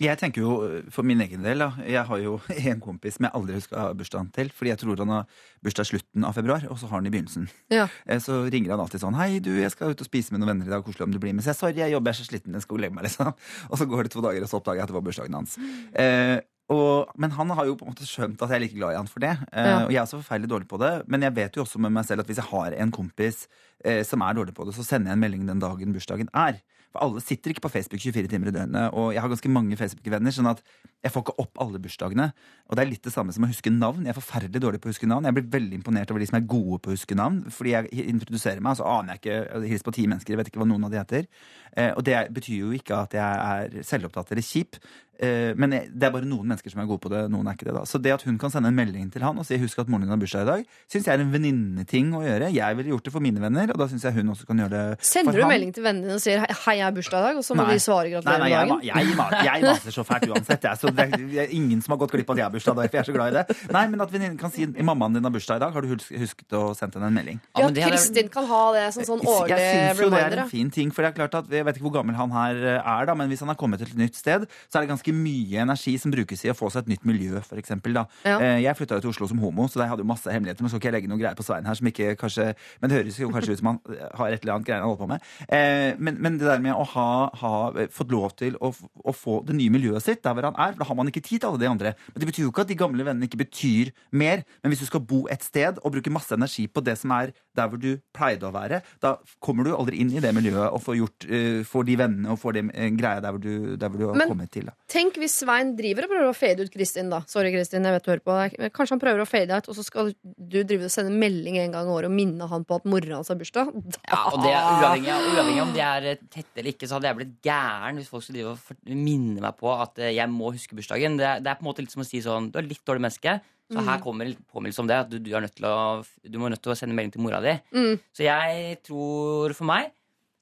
[0.00, 0.52] Jeg tenker jo
[0.94, 1.66] for min egen del, da.
[1.84, 2.38] Jeg har jo
[2.72, 4.48] en kompis som jeg aldri husker å ha bursdagen til.
[4.56, 5.26] Fordi jeg tror han har
[5.64, 7.50] bursdag slutten av februar, og så har han i begynnelsen.
[7.70, 7.84] Ja.
[8.06, 10.54] Eh, Så ringer han alltid sånn 'Hei, du, jeg skal ut og spise med noen
[10.54, 10.84] venner i dag.
[10.84, 12.62] Koselig om du blir med.' Så jeg 'Sorry, jeg jobber, jeg er så sliten, jeg
[12.62, 13.34] skal legge meg', liksom.
[13.70, 15.58] Og så går det to dager, og så oppdager jeg at det var bursdagen hans.
[15.94, 16.40] Eh,
[16.70, 18.96] og, men han har jo på en måte skjønt at jeg er like glad i
[18.96, 19.36] han for det.
[19.52, 19.84] Eh, Ja.
[19.84, 20.92] Og jeg er også forferdelig dårlig på det.
[21.10, 23.48] Men jeg vet jo også med meg selv at hvis jeg har en kompis
[23.84, 26.60] eh, som er dårlig på det, så sender jeg en melding den dagen bursdagen er.
[26.90, 28.94] For alle sitter ikke på Facebook 24 timer i døgnet.
[28.98, 30.62] Og jeg har ganske mange Facebook-venner, sånn at
[31.00, 32.26] jeg får ikke opp alle bursdagene.
[32.66, 34.02] Og det er litt det samme som å huske navn.
[34.04, 35.28] Jeg er forferdelig dårlig på å huske navn.
[35.28, 37.44] Jeg blir veldig imponert over de som er gode på å huske navn.
[37.54, 40.42] Fordi jeg introduserer meg, og så aner jeg ikke jeg hilser på ti mennesker, jeg
[40.42, 41.30] vet ikke hva noen av de heter.
[41.78, 44.80] Eh, og det betyr jo ikke at jeg er selvopptatt eller kjip.
[45.20, 47.66] Eh, men det er bare noen mennesker som er gode på det, noen er ikke
[47.68, 47.74] det.
[47.76, 49.88] da Så det at hun kan sende en melding til han og si 'husk at
[49.92, 52.48] moren din har bursdag i dag', syns jeg er en venninneting å gjøre.
[52.54, 54.70] Jeg ville gjort det for mine venner, og da syns jeg hun også kan gjøre
[54.70, 55.50] det Sender for du han.
[55.52, 57.66] melding til vennene dine og sier 'hei, jeg har bursdag i dag', og så må
[57.66, 57.74] Nei.
[57.74, 58.80] de svare gratulerer med dagen?
[58.82, 60.62] jeg, ma- jeg maser så fælt uansett.
[60.64, 61.04] Jeg, så det
[61.36, 63.02] er, ingen som har gått glipp av at jeg har bursdag i dag, for jeg
[63.04, 63.72] er så glad i det.
[63.76, 66.50] Nei, men at venninnen kan si 'mammaen din har bursdag i dag', har du husket
[66.56, 67.40] å sende henne en melding?
[67.58, 70.70] Ja, Kristin kan ha det som sånn årlig Jeg syns jo det er en fin
[70.70, 73.04] ting, for det er klart at Jeg vet ikke hvor gammel han her eh, er,
[73.06, 75.16] da, men hvis han har kommet til et nytt sted, så er det ganske ganske
[75.20, 77.94] mye energi som brukes i å få seg et nytt miljø, for eksempel.
[78.24, 78.38] Ja.
[78.40, 80.62] Eh, Jeg flytta jo til Oslo som homo, så jeg hadde jo masse hemmeligheter.
[80.62, 82.96] Men skal ikke jeg legge noen greier på Svein her som ikke kanskje Men det
[82.98, 85.08] høres jo kanskje ut som han eh, har et eller annet greier han holder på
[85.08, 85.20] med.
[85.48, 88.72] Eh, Men, men det der med å ha, ha fått lov til å,
[89.04, 91.22] å få det nye miljøet sitt der hvor han er, for da har man ikke
[91.24, 91.94] tid til alle de andre.
[92.14, 94.44] Men det betyr jo ikke at de gamle vennene ikke betyr mer.
[94.62, 97.32] Men hvis du skal bo et sted og bruke masse energi på det som er
[97.60, 100.80] der hvor du pleide å være, da kommer du aldri inn i det miljøet og
[100.82, 103.92] får gjort uh, får de vennene og får de uh, greia der hvor du, der
[103.92, 104.66] hvor du har Men- kommet til.
[104.70, 104.74] Da.
[104.90, 107.20] Tenk hvis Svein driver og prøver å fade ut Kristin, da.
[107.30, 108.34] Sorry, Kristin, jeg vet du hører på.
[108.40, 108.72] deg.
[108.74, 111.76] Kanskje han prøver å fade ut, og så skal du drive og sende melding en
[111.76, 113.70] gang i året og minne han på at mora hans har bursdag.
[114.08, 117.10] Ja, og det er uavhengig uavhengig om de er eh, tette eller ikke, så hadde
[117.12, 120.50] jeg blitt gæren hvis folk skulle drive og minne meg på at eh, jeg må
[120.56, 121.20] huske bursdagen.
[121.20, 122.82] Det, er- det er på en måte litt som å si sånn Du er litt
[122.88, 123.38] dårlig menneske,
[123.70, 123.86] så Mm.
[123.86, 124.96] her kommer en påminnelse om det.
[124.98, 127.22] At du, du, er nødt til å, du må nødt til å sende melding til
[127.22, 127.52] mora di.
[127.70, 128.00] Mm.
[128.12, 129.92] Så jeg tror for meg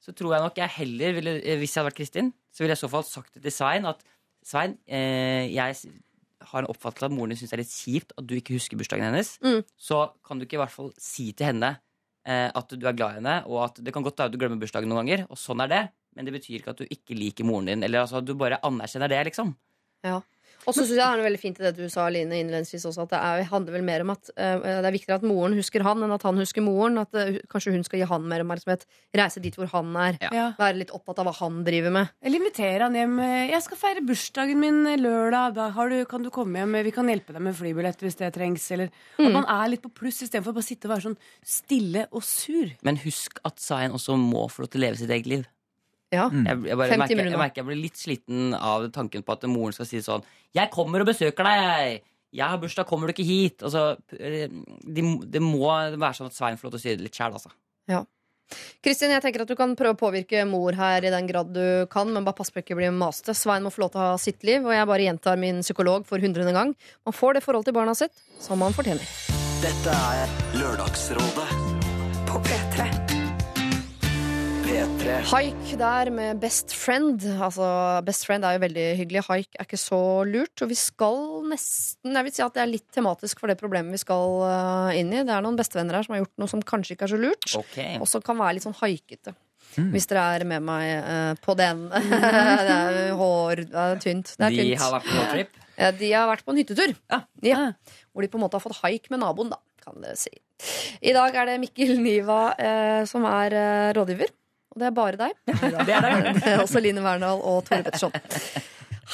[0.01, 2.73] så tror jeg nok jeg heller ville, eh, hvis jeg hadde vært Kristin, så ville
[2.73, 4.01] jeg i så fall sagt det til Svein at
[4.47, 5.75] Svein, eh, jeg
[6.49, 8.55] har en oppfattelse av at moren din syns det er litt kjipt at du ikke
[8.55, 9.35] husker bursdagen hennes.
[9.43, 9.61] Mm.
[9.77, 11.73] Så kan du ikke i hvert fall si til henne
[12.25, 14.39] eh, at du er glad i henne, og at det kan godt være at du
[14.41, 15.83] glemmer bursdagen noen ganger, og sånn er det,
[16.15, 18.57] men det betyr ikke at du ikke liker moren din, eller altså at du bare
[18.65, 19.53] anerkjenner det, liksom.
[20.07, 20.21] Ja.
[20.69, 22.85] Og så syns jeg det er noe veldig fint i det du sa, Line, innledningsvis
[22.89, 25.57] også, at det er, handler vel mer om at uh, det er viktigere at moren
[25.57, 27.01] husker han, enn at han husker moren.
[27.01, 28.85] At uh, kanskje hun skal gi han mer oppmerksomhet.
[29.17, 30.19] Reise dit hvor han er.
[30.29, 30.45] Ja.
[30.59, 32.13] Være litt opptatt av hva han driver med.
[32.23, 33.17] Eller invitere han hjem.
[33.49, 35.55] 'Jeg skal feire bursdagen min lørdag.
[35.57, 36.77] Da har du, kan du komme hjem?
[36.85, 39.91] Vi kan hjelpe deg med flybillett hvis det trengs.' Eller at man er litt på
[40.01, 42.75] pluss istedenfor bare å sitte og være sånn stille og sur.
[42.85, 45.47] Men husk at Zain også må få lov til å leve sitt eget liv.
[46.09, 46.27] Ja.
[46.33, 49.43] Jeg, jeg, bare 50 merker, jeg merker jeg blir litt sliten av tanken på at
[49.51, 52.01] moren skal si sånn 'Jeg kommer og besøker deg!
[52.33, 56.57] Jeg har bursdag, kommer du ikke hit?' Altså, det de, må være sånn at Svein
[56.57, 57.53] får lov til å si det litt sjæl, altså.
[58.83, 61.85] Kristin, jeg tenker at du kan prøve å påvirke mor her i den grad du
[61.91, 63.35] kan, men bare pass på ikke å bli maste.
[63.37, 66.07] Svein må få lov til å ha sitt liv, og jeg bare gjentar min psykolog
[66.09, 66.73] for hundrede gang.
[67.05, 69.05] Man får det forhold til barna sitt som man fortjener.
[69.59, 71.51] Dette er Lørdagsrådet
[72.29, 72.98] På P3.
[74.69, 75.13] P3.
[75.31, 77.23] Haik der med Best Friend.
[77.41, 77.65] Altså,
[78.05, 79.23] Best Friend er jo veldig hyggelig.
[79.25, 79.97] Haik er ikke så
[80.29, 80.61] lurt.
[80.61, 81.17] Og vi skal
[81.49, 84.99] nesten Jeg vil si at det er litt tematisk for det problemet vi skal eh,
[84.99, 85.23] inn i.
[85.25, 87.49] Det er noen bestevenner her som har gjort noe som kanskje ikke er så lurt,
[87.57, 87.95] okay.
[87.97, 89.33] og som kan være litt sånn haikete.
[89.89, 91.87] Hvis dere er med meg uh, på den.
[92.69, 94.35] det er hår Det er tynt.
[94.35, 94.81] Det er De tynt.
[94.83, 95.61] har vært på trip?
[95.79, 96.93] Ja, de har vært på en hyttetur.
[97.09, 97.23] Ja.
[97.45, 97.63] Ja.
[98.13, 100.33] Hvor de på en måte har fått haik med naboen, da, kan det si.
[101.01, 104.35] I dag er det Mikkel Niva uh, som er uh, rådgiver.
[104.73, 105.37] Og det er bare deg.
[105.45, 106.33] Det er det.
[106.43, 108.13] Det er også Line Verndal og Tore Petterson.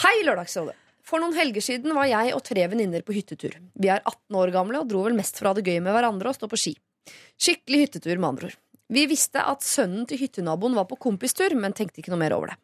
[0.01, 0.75] Hei, Lørdagsrådet.
[1.05, 3.53] For noen helger siden var jeg og tre venninner på hyttetur.
[3.77, 6.37] Vi er 18 år gamle og dro vel mest fra det gøy med hverandre og
[6.37, 6.73] stå på ski.
[7.37, 8.57] Skikkelig hyttetur, med andre ord.
[8.89, 12.51] Vi visste at sønnen til hyttenaboen var på kompistur, men tenkte ikke noe mer over
[12.53, 12.57] det.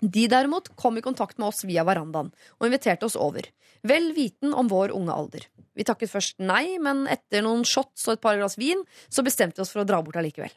[0.00, 3.44] De derimot kom i kontakt med oss via verandaen og inviterte oss over,
[3.86, 5.44] vel viten om vår unge alder.
[5.76, 9.60] Vi takket først nei, men etter noen shots og et par glass vin, så bestemte
[9.60, 10.52] vi oss for å dra bort allikevel.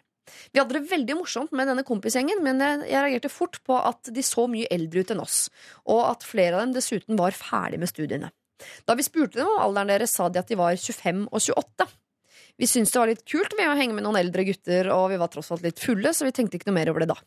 [0.53, 4.23] Vi hadde det veldig morsomt med denne kompisgjengen, men jeg reagerte fort på at de
[4.25, 5.47] så mye eldre ut enn oss,
[5.89, 8.31] og at flere av dem dessuten var ferdig med studiene.
[8.87, 11.89] Da vi spurte dem om alderen deres, sa de at de var 25 og 28.
[12.61, 15.19] Vi syntes det var litt kult med å henge med noen eldre gutter, og vi
[15.21, 17.17] var tross alt litt fulle, så vi tenkte ikke noe mer over det da.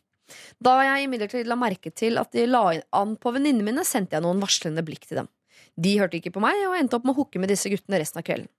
[0.62, 2.64] Da jeg imidlertid la merke til at de la
[2.98, 5.30] an på venninnene mine, sendte jeg noen varslende blikk til dem.
[5.76, 8.22] De hørte ikke på meg, og endte opp med å hooke med disse guttene resten
[8.22, 8.50] av kvelden.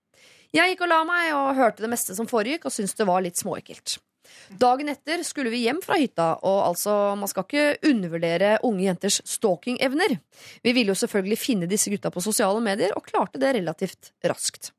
[0.54, 3.24] Jeg gikk og la meg og hørte det meste som foregikk, og syntes det var
[3.24, 3.98] litt småekkelt.
[4.60, 9.20] Dagen etter skulle vi hjem fra hytta, og altså, man skal ikke undervurdere unge jenters
[9.28, 10.18] stalking-evner.
[10.64, 14.72] Vi ville jo selvfølgelig finne disse gutta på sosiale medier, og klarte det relativt raskt.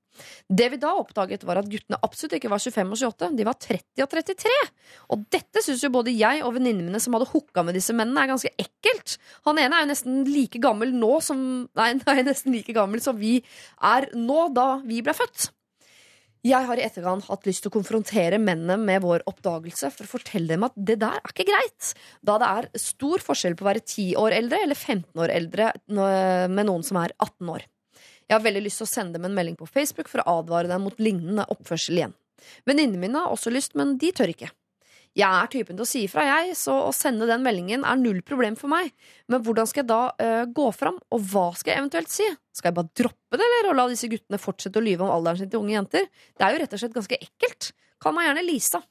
[0.50, 3.60] Det vi da oppdaget, var at guttene absolutt ikke var 25 og 28, de var
[3.68, 4.56] 30 og 33.
[5.16, 8.24] Og dette syns jo både jeg og venninnene mine som hadde hooka med disse mennene,
[8.24, 9.18] er ganske ekkelt.
[9.48, 11.46] Han ene er jo nesten like gammel nå som
[11.80, 13.38] Nei, nei nesten like gammel som vi
[13.86, 15.50] er nå, da vi ble født.
[16.48, 20.12] Jeg har i etterkant hatt lyst til å konfrontere mennene med vår oppdagelse for å
[20.14, 21.90] fortelle dem at det der er ikke greit,
[22.24, 25.74] da det er stor forskjell på å være 10 år eldre eller 15 år eldre
[25.92, 27.68] med noen som er 18 år.
[28.30, 30.72] Jeg har veldig lyst til å sende dem en melding på Facebook for å advare
[30.72, 32.16] dem mot lignende oppførsel igjen.
[32.70, 34.52] Venninnene mine har også lyst, men de tør ikke.
[35.18, 38.20] Jeg er typen til å si ifra, jeg, så å sende den meldingen er null
[38.26, 38.92] problem for meg.
[39.32, 42.28] Men hvordan skal jeg da uh, gå fram, og hva skal jeg eventuelt si?
[42.56, 45.42] Skal jeg bare droppe det, eller og la disse guttene fortsette å lyve om alderen
[45.42, 46.08] sin til unge jenter?
[46.38, 47.72] Det er jo rett og slett ganske ekkelt.
[48.00, 48.84] Kall meg gjerne Lisa.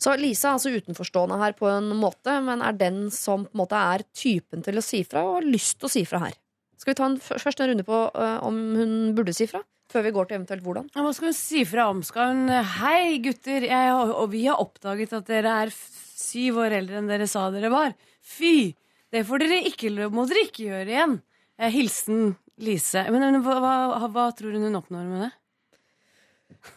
[0.00, 3.60] Så Lisa er altså utenforstående her på en måte, men er den som på en
[3.60, 6.38] måte er typen til å si fra, og har lyst til å si fra her.
[6.80, 9.60] Skal vi ta en, først en runde på uh, om hun burde si fra?
[9.90, 10.90] Før vi går til eventuelt hvordan?
[10.94, 12.02] Ja, Hva skal hun si fra om?
[12.06, 17.00] Skal hun Hei, gutter, jeg, og vi har oppdaget at dere er syv år eldre
[17.00, 17.96] enn dere sa dere var.
[18.22, 18.70] Fy!
[19.10, 21.16] Det får dere ikke, må dere ikke gjøre igjen.
[21.58, 23.02] Eh, hilsen Lise.
[23.10, 25.30] Men hva, hva, hva tror hun hun oppnår med det?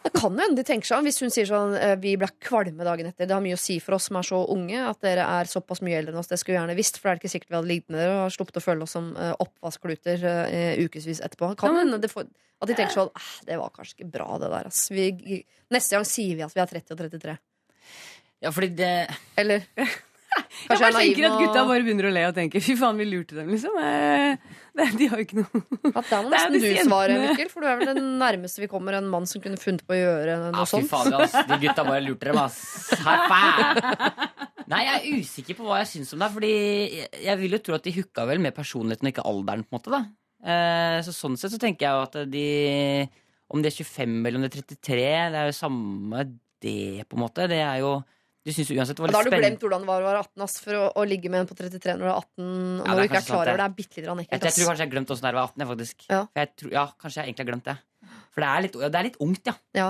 [0.04, 1.06] Det kan jo hende de tenker seg om.
[1.08, 3.28] Hvis hun sier sånn eh, vi ble kvalme dagen etter.
[3.28, 5.82] Det har mye å si for oss som er så unge, at dere er såpass
[5.84, 6.30] mye eldre enn oss.
[6.30, 8.22] Det skulle vi gjerne visst, for det er ikke sikkert vi hadde ligget med dere
[8.24, 11.52] og sluppet å føle oss som uh, oppvaskkluter uh, ukevis etterpå.
[11.60, 14.70] Kan hende at de tenker sånn "Eh, det var kanskje ikke bra, det der.
[14.70, 14.86] Ass.
[14.94, 15.42] Vi,
[15.74, 17.36] neste gang sier vi at vi er 30 og 33.
[18.44, 18.92] Ja, fordi det
[19.40, 19.64] Eller
[20.64, 23.06] Jeg bare er tenker at gutta bare begynner å le og tenker fy faen, vi
[23.08, 23.74] lurte dem, liksom.
[23.80, 24.36] Eh,
[24.74, 27.20] det, de har jo ikke noe at det er Det er nesten du svaret.
[27.24, 27.50] Mikkel.
[27.52, 30.00] For du er vel den nærmeste vi kommer en mann som kunne funnet på å
[30.00, 31.12] gjøre noe sånt fy sånt.
[31.12, 31.36] faen, ass.
[31.50, 32.60] De gutta bare lurte dem, ass.
[34.72, 36.30] Nei, jeg er usikker på hva jeg syns om det.
[36.34, 39.66] Fordi jeg, vil jo tro at de hooka vel med personligheten og ikke alderen.
[39.66, 40.02] på en måte da
[40.40, 42.48] eh, Så Sånn sett så tenker jeg jo at de
[43.52, 46.24] Om de er 25 eller om de er 33, det er jo samme
[46.64, 47.46] det, på en måte.
[47.50, 47.98] Det er jo
[48.44, 50.44] De syns uansett det var Da har du glemt hvordan det var å være 18
[50.44, 52.24] ass, for å, å ligge med en på 33 når du er 18.
[52.44, 53.64] Og Ja, når du ikke er klar over det.
[53.64, 54.34] er bitte litt ekkelt.
[54.34, 55.62] jeg jeg, tror kanskje jeg har glemt åssen det er å være 18.
[55.64, 56.06] Jeg, faktisk.
[56.10, 56.20] Ja.
[56.60, 57.76] Tror, ja, kanskje jeg egentlig har glemt det.
[58.34, 59.56] For det er litt, ja, det er litt ungt, ja.
[59.80, 59.88] Ja.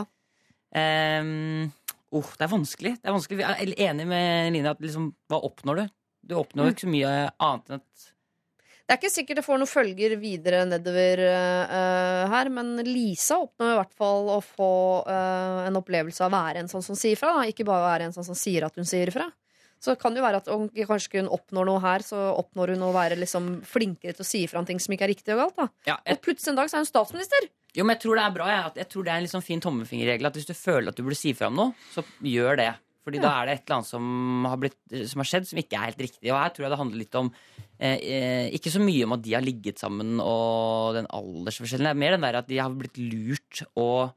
[0.75, 1.73] Um,
[2.15, 2.95] oh, det er vanskelig.
[3.01, 3.43] Det er vanskelig.
[3.43, 5.85] Jeg er enig med Line at liksom, hva oppnår du?
[6.25, 8.11] Du oppnår jo ikke så mye annet enn at
[8.85, 13.71] Det er ikke sikkert det får noen følger videre nedover uh, her, men Lisa oppnår
[13.73, 14.75] i hvert fall å få
[15.07, 17.33] uh, en opplevelse av å være en sånn som sier fra.
[17.39, 17.47] Da.
[17.49, 19.31] Ikke bare være en sånn som sier at hun sier fra.
[19.85, 22.85] Så kan det jo være at om kanskje hun oppnår noe her, så oppnår hun
[22.87, 25.43] å være liksom flinkere til å si fra om ting som ikke er riktig og
[25.43, 25.59] galt.
[25.59, 25.69] Da.
[25.91, 27.51] ja, jeg, Og plutselig en dag så er hun statsminister!
[27.75, 28.49] Jo, men jeg tror det er bra.
[28.53, 31.05] Jeg, jeg tror det er en sånn fin tommefingerregel at hvis du føler at du
[31.05, 32.71] burde si fra om noe, så gjør det.
[33.05, 34.79] Fordi da er det et eller annet som har, blitt,
[35.11, 36.31] som har skjedd som ikke er helt riktig.
[36.31, 37.29] Og her tror jeg det handler litt om
[37.77, 41.91] eh, eh, Ikke så mye om at de har ligget sammen og den aldersforskjellen.
[41.91, 44.15] Det er mer den der at de har blitt lurt og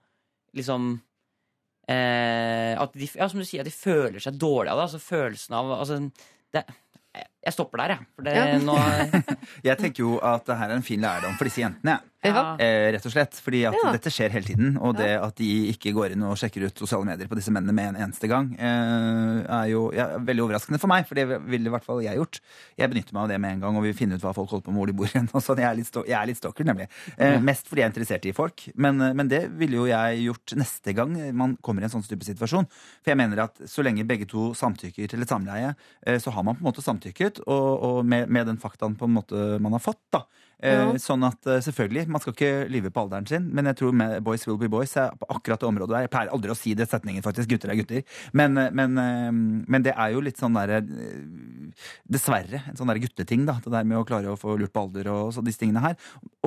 [0.55, 0.93] liksom
[1.91, 4.87] eh, At de, ja, som du sier, at de føler seg dårlige av det.
[4.87, 5.99] Altså følelsen av altså,
[6.55, 6.63] det,
[7.47, 8.05] Jeg stopper der, jeg.
[8.17, 8.59] For det, Ja.
[8.59, 8.75] nå,
[9.69, 11.99] Jeg tenker jo at det her er en fin lærdom for disse jentene.
[12.27, 12.57] Ja.
[12.59, 13.37] Eh, rett og slett.
[13.39, 13.91] Fordi at Ja.
[13.93, 14.73] dette skjer hele tiden.
[14.83, 17.71] Og det at de ikke går inn og sjekker ut sosiale medier på disse mennene
[17.77, 21.05] med en eneste gang, eh, er jo ja, veldig overraskende for meg.
[21.07, 22.39] For det ville i hvert fall jeg gjort.
[22.77, 24.65] Jeg benytter meg av det med en gang og vil finne ut hva folk holder
[24.67, 25.29] på med, hvor de bor hen.
[25.37, 25.61] og sånn.
[25.63, 26.89] Jeg er litt, jeg er litt stalker, nemlig.
[27.17, 28.65] Eh, mest fordi jeg er interessert i folk.
[28.75, 32.03] Men, eh, men det ville jo jeg gjort neste gang man kommer i en sånn
[32.03, 32.67] type situasjon.
[33.05, 35.75] For jeg mener at så lenge begge to samtykker til et samleie,
[36.05, 39.07] eh, så har man på en måte samtykket, og, og med, med den faktaen på
[39.07, 40.23] en måte man har fått, da.
[40.63, 40.91] Eh, Ja.
[40.97, 44.23] Sånn at eh, selvfølgelig, man skal ikke lyve på alderen sin, men jeg tror med
[44.25, 46.05] boys will be boys er på akkurat det området der.
[46.07, 47.47] Jeg pleier aldri å si det setningen, faktisk.
[47.51, 48.03] Gutter er gutter.
[48.33, 49.31] Men, eh, men, eh,
[49.67, 51.67] men det er jo litt sånn derre eh,
[52.09, 53.59] Dessverre en sånn der gutteting, da.
[53.61, 55.95] Det der med å klare å få lurt på alder og så disse tingene her.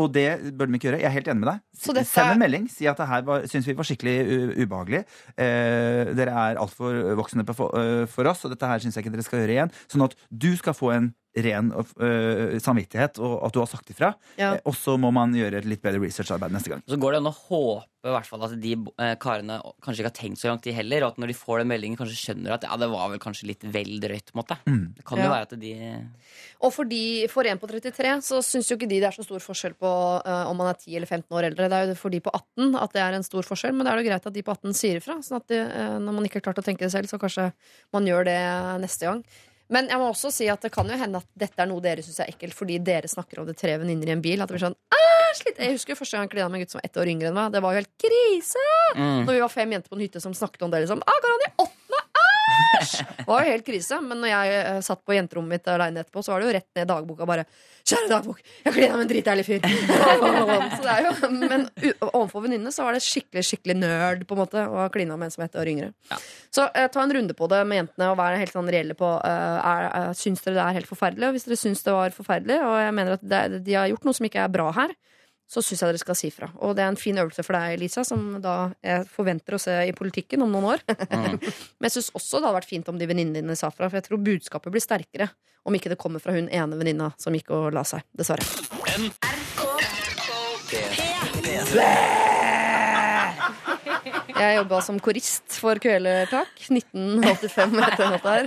[0.00, 1.00] Og det bør de ikke gjøre.
[1.04, 1.60] Jeg er helt enig med deg.
[1.94, 2.68] Dette Send en melding.
[2.72, 4.16] Si at det her var- syns vi var skikkelig
[4.66, 5.04] ubehagelig.
[5.36, 9.12] Eh, dere er altfor voksne for, eh, for oss, og dette her syns jeg ikke
[9.12, 9.72] dere skal gjøre igjen.
[9.88, 14.14] Sånn at du skal få en ren øh, samvittighet, og at du har sagt ifra.
[14.40, 14.54] Ja.
[14.56, 16.82] Eh, Og så må man gjøre et litt bedre researcharbeid neste gang.
[16.90, 20.08] Så går det an å håpe i hvert fall at de eh, karene kanskje ikke
[20.08, 21.04] har tenkt så langt, de heller.
[21.04, 23.46] Og at når de får den meldingen, kanskje skjønner at ja, det var vel kanskje
[23.50, 24.32] litt vel drøyt.
[24.32, 24.56] på en måte.
[24.66, 24.86] Mm.
[24.96, 25.30] Det kan jo Ja.
[25.36, 25.72] være at de
[26.64, 29.22] Og for, de, for en på 33 så syns jo ikke de det er så
[29.24, 29.90] stor forskjell på
[30.26, 31.68] uh, om man er 10 eller 15 år eldre.
[31.68, 33.92] Det er jo for de på 18 at det er en stor forskjell, men det
[33.92, 35.20] er jo greit at de på 18 sier ifra.
[35.22, 37.52] Sånn at de, uh, når man ikke har klart å tenke det selv, så kanskje
[37.92, 38.40] man gjør det
[38.80, 39.22] neste gang.
[39.70, 42.02] Men jeg må også si at det kan jo hende at dette er noe dere
[42.02, 44.40] syns er ekkelt fordi dere snakker om det tre venninner i en bil.
[44.42, 45.44] At det blir sånn Æsj!
[45.46, 47.28] litt- Jeg husker første gang jeg klina med en gutt som var ett år yngre
[47.30, 47.52] enn meg.
[47.54, 48.64] Det var jo helt krise!
[48.96, 49.20] mm.
[49.28, 50.80] Når vi var fem jenter på en hytte som snakket om det.
[50.82, 51.79] Liksom, ah, går han i åttende?
[52.60, 54.00] Det var jo helt krise.
[54.04, 56.68] Men når jeg eh, satt på jenterommet mitt aleine etterpå, så var det jo rett
[56.76, 57.46] ned i dagboka bare
[57.90, 59.64] Kjære dagbok, jeg klina med en dritærlig fyr.
[60.76, 61.64] så det er jo, men
[62.10, 65.30] overfor venninnene så var det skikkelig skikkelig nerd på en måte å ha klina med
[65.30, 65.88] en som er ett år yngre.
[66.12, 66.18] Ja.
[66.52, 69.08] Så eh, ta en runde på det med jentene og vær helt sånn reelle på
[69.08, 71.30] uh, er, eh, Syns dere det er helt forferdelig?
[71.30, 74.06] Og hvis dere syns det var forferdelig, og jeg mener at det, de har gjort
[74.06, 74.94] noe som ikke er bra her,
[75.50, 76.46] så syns jeg dere skal si fra.
[76.62, 79.74] Og det er en fin øvelse for deg, Lisa, som da jeg forventer å se
[79.88, 80.84] i politikken om noen år.
[81.10, 83.98] Men jeg syns også det hadde vært fint om de venninnene dine sa fra, for
[83.98, 85.30] jeg tror budskapet blir sterkere
[85.66, 88.06] om ikke det kommer fra hun ene venninna som gikk og la seg.
[88.16, 88.46] Dessverre.
[94.40, 98.46] Jeg jobba som korist for Kvelertak 1985 etter låta her.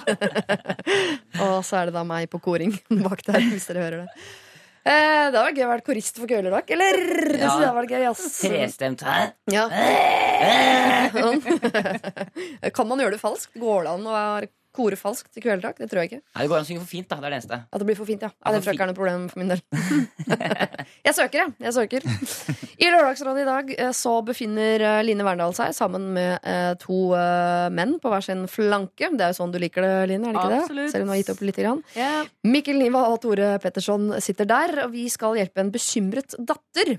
[1.44, 2.74] og så er det da meg på koring
[3.04, 4.26] bak der, hvis dere hører det.
[4.84, 6.98] Eh, det vært gøy å være korist for Kvelertak, eller?
[7.32, 8.24] Det synes jeg vært gøy, ass.
[8.42, 9.20] Trestemt hæ?
[9.54, 9.68] Ja.
[11.14, 11.40] Sånn.
[12.76, 13.56] kan man gjøre det falskt?
[13.64, 15.78] Går det an å være Kore falskt til kvelertak?
[15.78, 16.22] Det tror jeg ikke.
[16.34, 17.20] Nei, det går an å synge for fint, da.
[17.22, 17.60] Det er det eneste.
[17.70, 18.32] At det blir for fint, ja.
[18.34, 19.62] ja det tror jeg ikke er noe problem for min del.
[21.08, 21.54] jeg søker, jeg.
[21.68, 22.08] jeg søker.
[22.82, 27.02] I Lørdagsrådet i dag eh, så befinner eh, Line Verndal seg sammen med eh, to
[27.74, 29.12] menn på hver sin flanke.
[29.14, 30.32] Det er jo sånn du liker det, Line?
[30.32, 30.82] er det ikke Absolutt.
[30.82, 30.92] det?
[30.96, 31.60] Selv om du har gitt opp litt.
[31.64, 31.84] Grann.
[31.94, 32.32] Yeah.
[32.50, 36.98] Mikkel Niva og Tore Petterson sitter der, og vi skal hjelpe en bekymret datter.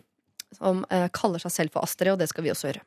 [0.55, 2.85] Som kaller seg selv for Astrid, og det skal vi også gjøre.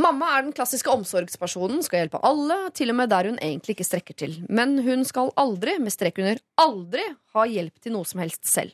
[0.00, 3.84] Mamma er den klassiske omsorgspersonen, skal hjelpe alle, til og med der hun egentlig ikke
[3.84, 4.38] strekker til.
[4.48, 7.04] Men hun skal aldri, med strek under aldri,
[7.36, 8.72] ha hjelp til noe som helst selv.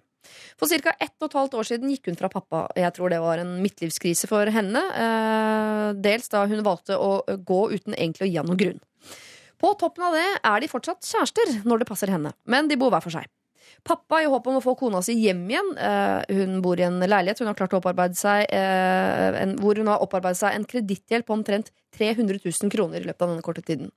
[0.60, 0.92] For ca.
[1.00, 2.66] ett og et halvt år siden gikk hun fra pappa.
[2.76, 4.82] Jeg tror det var en midtlivskrise for henne.
[4.92, 8.82] Eh, dels da hun valgte å gå uten egentlig å gi han noen grunn.
[9.58, 12.92] På toppen av det er de fortsatt kjærester når det passer henne, men de bor
[12.94, 13.26] hver for seg.
[13.86, 16.98] Pappa, i håp om å få kona si hjem igjen eh, Hun bor i en
[17.00, 20.66] leilighet hun har klart å opparbeide seg, eh, en, hvor hun har opparbeidet seg en
[20.68, 23.92] kredittgjeld på omtrent 300 000 kroner i løpet av denne korte tiden.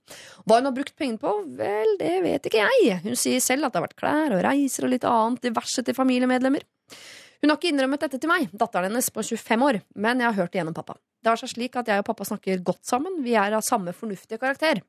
[0.46, 1.34] Hva hun har brukt pengene på?
[1.60, 3.02] Vel, det vet ikke jeg.
[3.04, 5.98] Hun sier selv at det har vært klær og reiser og litt annet diverse til
[5.98, 6.64] familiemedlemmer.
[7.42, 10.38] Hun har ikke innrømmet dette til meg, datteren hennes på 25 år, men jeg har
[10.38, 10.96] hørt det gjennom pappa.
[11.22, 13.94] Det har seg slik at jeg og pappa snakker godt sammen, vi er av samme
[13.98, 14.84] fornuftige karakter.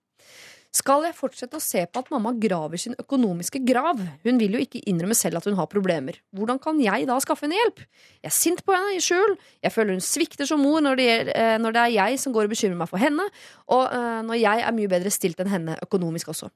[0.73, 3.99] Skal jeg fortsette å se på at mamma graver sin økonomiske grav?
[4.25, 6.17] Hun vil jo ikke innrømme selv at hun har problemer.
[6.33, 7.83] Hvordan kan jeg da skaffe henne hjelp?
[8.23, 11.11] Jeg er sint på henne i skjul, jeg føler hun svikter som mor når det,
[11.37, 13.29] eh, er jeg som går og bekymrer meg for henne,
[13.69, 16.49] og eh, når jeg er mye bedre stilt enn henne økonomisk også.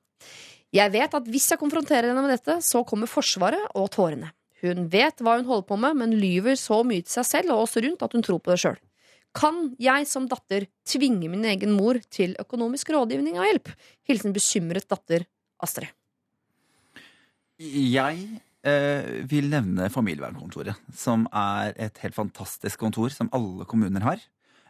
[0.73, 4.33] Jeg vet at hvis jeg konfronterer henne med dette, så kommer Forsvaret og tårene.
[4.65, 7.67] Hun vet hva hun holder på med, men lyver så mye til seg selv og
[7.67, 8.81] oss rundt at hun tror på det sjøl.
[9.37, 13.73] Kan jeg som datter tvinge min egen mor til økonomisk rådgivning og hjelp?
[14.09, 15.27] Hilsen bekymret datter
[15.63, 15.91] Astrid.
[17.59, 24.21] Jeg eh, vil nevne Familievernkontoret, som er et helt fantastisk kontor som alle kommuner har.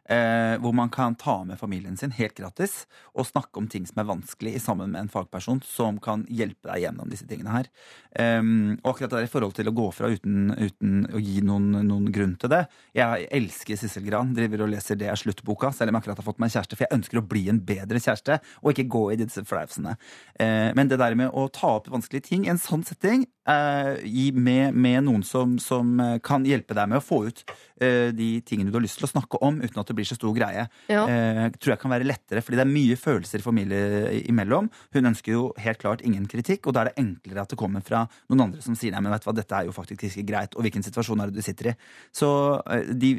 [0.07, 2.85] Eh, hvor man kan ta med familien sin helt gratis
[3.19, 6.85] og snakke om ting som er vanskelig sammen med en fagperson som kan hjelpe deg
[6.85, 7.71] gjennom disse tingene her.
[8.15, 11.41] Um, og akkurat det der i forhold til å gå fra uten, uten å gi
[11.45, 12.63] noen, noen grunn til det.
[12.97, 16.29] Jeg elsker Sissel Gran, driver og leser det er sluttboka, selv om jeg akkurat har
[16.29, 16.79] fått meg kjæreste.
[16.79, 19.97] For jeg ønsker å bli en bedre kjæreste, og ikke gå i disse flausene.
[20.39, 24.33] Eh, men det der med å ta opp vanskelige ting i en sånn setting, eh,
[24.33, 27.45] med, med noen som, som eh, kan hjelpe deg med å få ut
[27.83, 30.17] eh, de tingene du har lyst til å snakke om, uten at det blir så
[30.19, 31.03] stor greie, Ja.
[31.09, 32.43] eh, tror jeg kan være lettere.
[32.45, 34.69] Fordi det er mye følelser i familie imellom.
[34.95, 37.83] Hun ønsker jo helt klart ingen kritikk, og da er det enklere at det kommer
[37.85, 40.27] fra noen andre som sier nei, men vet du hva, dette er jo faktisk ikke
[40.31, 41.77] greit, og hvilken situasjon er det du sitter i.
[42.15, 42.31] Så
[42.71, 43.13] eh, de,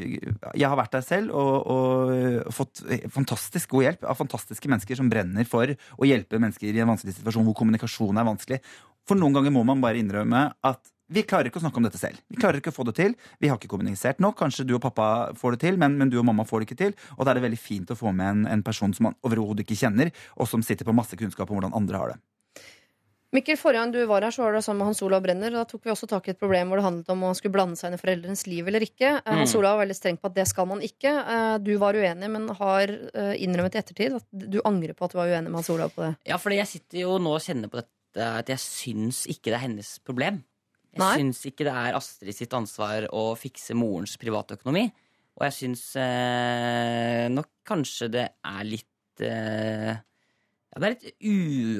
[0.55, 5.09] jeg har vært der selv og, og fått fantastisk god hjelp av fantastiske mennesker som
[5.11, 5.67] brenner for
[5.97, 8.61] å hjelpe mennesker i en vanskelig situasjon hvor kommunikasjon er vanskelig.
[9.07, 11.99] For noen ganger må man bare innrømme at vi klarer ikke å snakke om dette
[12.01, 12.19] selv.
[12.27, 13.13] Vi klarer ikke å få det til.
[13.39, 14.37] Vi har ikke kommunisert nok.
[14.39, 16.81] Kanskje du og pappa får det til, men, men du og mamma får det ikke
[16.85, 16.95] til.
[17.17, 19.63] Og da er det veldig fint å få med en, en person som man overhodet
[19.63, 22.19] ikke kjenner, og som sitter på masse kunnskap om hvordan andre har det.
[23.35, 25.51] Mikkel, Forrige gang du var her, så var det sammen med Hans Olav Brenner.
[25.51, 27.55] Da tok vi også tak i et problem hvor det handlet om om han skulle
[27.57, 29.09] blande seg inn i foreldrenes liv eller ikke.
[29.19, 29.41] Mm.
[29.41, 29.55] Hans.
[29.59, 31.11] Olav var veldig streng på at det skal man ikke.
[31.11, 35.11] Eh, Du var uenig, men har eh, innrømmet i ettertid at du angrer på at
[35.15, 36.13] du var uenig med Hans Olav på det.
[36.31, 39.59] Ja, fordi jeg sitter jo nå og kjenner på dette at jeg syns ikke det
[39.59, 40.39] er hennes problem.
[40.97, 44.87] Jeg syns ikke det er Astrid sitt ansvar å fikse morens privatøkonomi.
[45.37, 51.27] Og jeg syns eh, nok kanskje det er litt eh, Ja, det er litt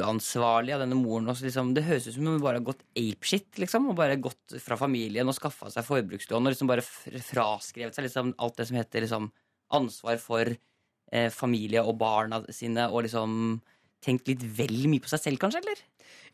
[0.01, 1.32] uansvarlig av denne moren.
[1.34, 3.89] Også, liksom, det høres ut som hun bare har gått apeshit, liksom.
[3.91, 8.36] Og bare gått fra familien og skaffa seg forbrukslån og liksom bare fraskrevet seg liksom,
[8.38, 9.32] alt det som heter liksom,
[9.78, 13.57] ansvar for eh, familie og barna sine, og liksom
[14.04, 15.64] tenkt litt vel mye på seg selv, kanskje?
[15.64, 15.82] eller?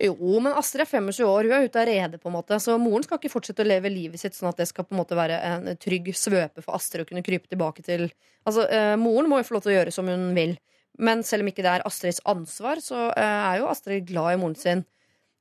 [0.01, 2.57] Jo, men Astrid er 25 år, hun er ute av rede, på en måte.
[2.61, 5.01] Så moren skal ikke fortsette å leve livet sitt sånn at det skal på en
[5.01, 8.09] måte være en trygg svøpe for Astrid å kunne krype tilbake til
[8.43, 10.57] Altså, eh, moren må jo få lov til å gjøre som hun vil.
[10.99, 14.41] Men selv om ikke det er Astrids ansvar, så eh, er jo Astrid glad i
[14.41, 14.83] moren sin.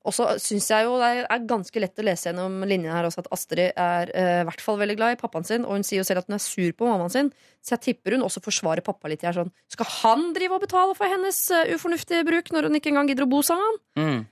[0.03, 3.23] Og så syns jeg jo det er ganske lett å lese gjennom linjene her også
[3.23, 6.03] at Astrid er eh, i hvert fall veldig glad i pappaen sin, og hun sier
[6.03, 7.31] jo selv at hun er sur på mammaen sin,
[7.63, 10.97] så jeg tipper hun også forsvarer pappa litt her sånn Skal han drive og betale
[10.99, 13.83] for hennes uh, ufornuftige bruk når hun ikke engang gidder å bo sammen med han?
[14.03, 14.23] Mm.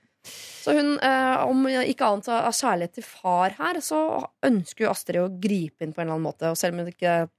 [0.60, 4.00] Så hun, eh, om ikke annet av kjærlighet til far her, så
[4.44, 6.50] ønsker jo Astrid å gripe inn på en eller annen måte.
[6.52, 7.30] Og selv om det ikke er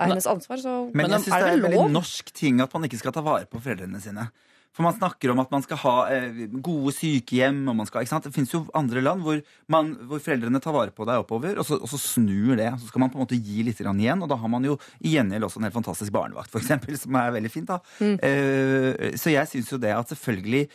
[0.00, 2.72] hennes ansvar, så Men er jeg syns det er det en veldig norsk ting at
[2.72, 4.30] man ikke skal ta vare på foreldrene sine.
[4.76, 7.62] For man snakker om at man skal ha eh, gode sykehjem.
[7.70, 8.28] Og man skal, ikke sant?
[8.28, 9.40] Det fins jo andre land hvor,
[9.72, 12.70] man, hvor foreldrene tar vare på deg oppover, og så, og så snur det.
[12.78, 15.16] Så skal man på en måte gi litt igjen, og da har man jo i
[15.16, 17.72] gjengjeld også en helt fantastisk barnevakt, eksempel, som er veldig fint.
[17.72, 17.80] da.
[18.00, 20.68] Eh, så jeg syns jo det at selvfølgelig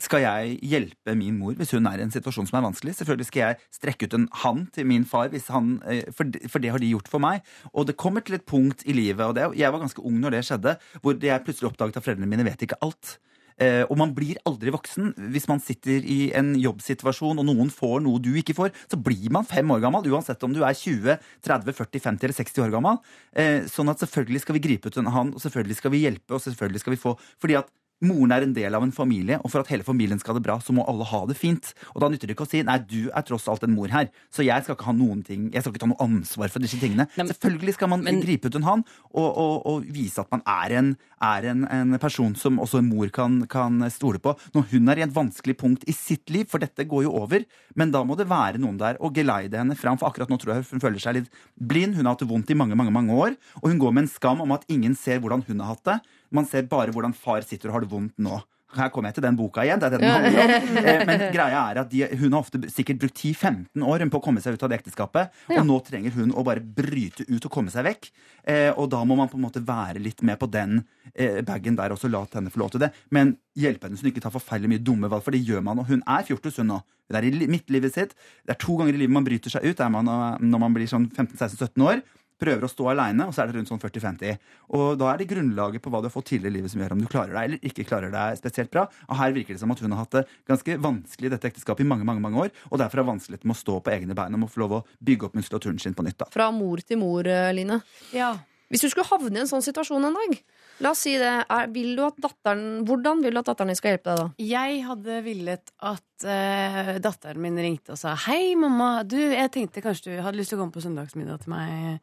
[0.00, 2.94] skal jeg hjelpe min mor hvis hun er i en situasjon som er vanskelig.
[3.00, 6.46] Selvfølgelig skal jeg strekke ut en hand til min far, hvis han, eh, for, det-
[6.50, 7.42] for det har de gjort for meg.
[7.74, 10.30] Og det kommer til et punkt i livet, og det, jeg var ganske ung når
[10.38, 13.18] det skjedde, hvor jeg plutselig oppdaget at foreldrene mine vet ikke alt.
[13.60, 17.98] Eh, og man blir aldri voksen hvis man sitter i en jobbsituasjon og noen får
[18.00, 18.70] noe du ikke får.
[18.88, 22.38] Så blir man fem år gammel, uansett om du er 20, 30, 40, 50 eller
[22.38, 22.96] 60 år gammel.
[23.36, 26.32] Eh, sånn at selvfølgelig skal vi gripe ut en hånd, og selvfølgelig skal vi hjelpe,
[26.38, 27.68] og selvfølgelig skal vi få Fordi at
[28.00, 30.46] Moren er en del av en familie, og for at hele familien skal ha det
[30.46, 31.72] bra, så må alle ha det fint.
[31.92, 34.08] Og da nytter det ikke å si nei, du er tross alt en mor her,
[34.32, 36.80] så jeg skal ikke ha noen ting, jeg skal ikke ta noe ansvar for disse
[36.80, 37.04] tingene.
[37.18, 40.92] Selvfølgelig skal man gripe ut en hånd og, og, og vise at man er, en,
[41.20, 44.32] er en, en person som også en mor kan, kan stole på.
[44.56, 47.44] Når hun er i et vanskelig punkt i sitt liv, for dette går jo over,
[47.76, 50.56] men da må det være noen der og geleide henne fram, for akkurat nå tror
[50.56, 51.28] jeg hun føler seg litt
[51.60, 51.98] blind.
[51.98, 54.14] Hun har hatt det vondt i mange, mange, mange år, og hun går med en
[54.14, 56.00] skam om at ingen ser hvordan hun har hatt det.
[56.32, 58.40] Man ser bare hvordan far sitter og har det vondt nå.
[58.70, 59.80] Her kommer jeg til den boka igjen.
[59.82, 60.76] det er det den handler om.
[60.90, 64.22] Eh, Men greia er at de, hun har ofte sikkert brukt 10-15 år på å
[64.22, 65.32] komme seg ut av det ekteskapet.
[65.50, 65.58] Ja.
[65.58, 68.06] Og nå trenger hun å bare bryte ut og komme seg vekk.
[68.46, 70.84] Eh, og da må man på en måte være litt med på den
[71.16, 72.12] eh, bagen der også.
[72.12, 72.92] La henne få lov til det.
[73.10, 75.82] Men hjelpe henne så hun ikke tar forferdelig mye dumme valg, for det gjør man.
[75.82, 76.78] Og hun er fjortis, hun nå.
[77.10, 78.14] Det er i midtlivet sitt.
[78.46, 79.82] Det er to ganger i livet man bryter seg ut.
[79.82, 82.06] Er man når man blir sånn 15-16-17 år.
[82.40, 84.40] Prøver å stå aleine, og så er det rundt sånn 40-50.
[84.76, 86.96] Og da er det grunnlaget på hva du har fått til i livet som gjør
[86.96, 88.86] om du klarer deg eller ikke klarer deg spesielt bra.
[89.08, 91.84] Og her virker det som at hun har hatt det ganske vanskelig i dette ekteskapet
[91.84, 94.36] i mange mange, mange år, og derfor har vanskelig med å stå på egne bein
[94.36, 96.18] og må få lov å bygge opp muskulaturen sin på nytt.
[96.24, 96.30] da.
[96.32, 97.80] Fra mor til mor, Line.
[98.16, 98.34] Ja.
[98.70, 100.36] Hvis du skulle havne i en sånn situasjon en dag,
[100.80, 103.78] la oss si det, er, vil du at datteren, hvordan vil du at datteren din
[103.78, 104.26] skal hjelpe deg da?
[104.50, 109.00] Jeg hadde villet at uh, datteren min ringte og sa Hei, mamma.
[109.04, 112.00] Du, jeg tenkte kanskje du hadde lyst til å komme på søndagsmiddag til meg.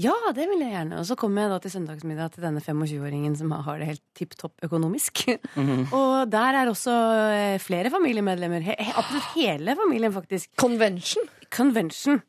[0.00, 1.00] Ja, det vil jeg gjerne.
[1.02, 4.36] Og så kommer jeg da til søndagsmiddag til denne 25-åringen som har det helt tipp
[4.40, 5.26] topp økonomisk.
[5.98, 6.94] og der er også
[7.34, 8.64] eh, flere familiemedlemmer.
[8.64, 10.54] He absolutt hele familien, faktisk.
[10.60, 11.28] Convention?
[11.50, 12.20] Convention.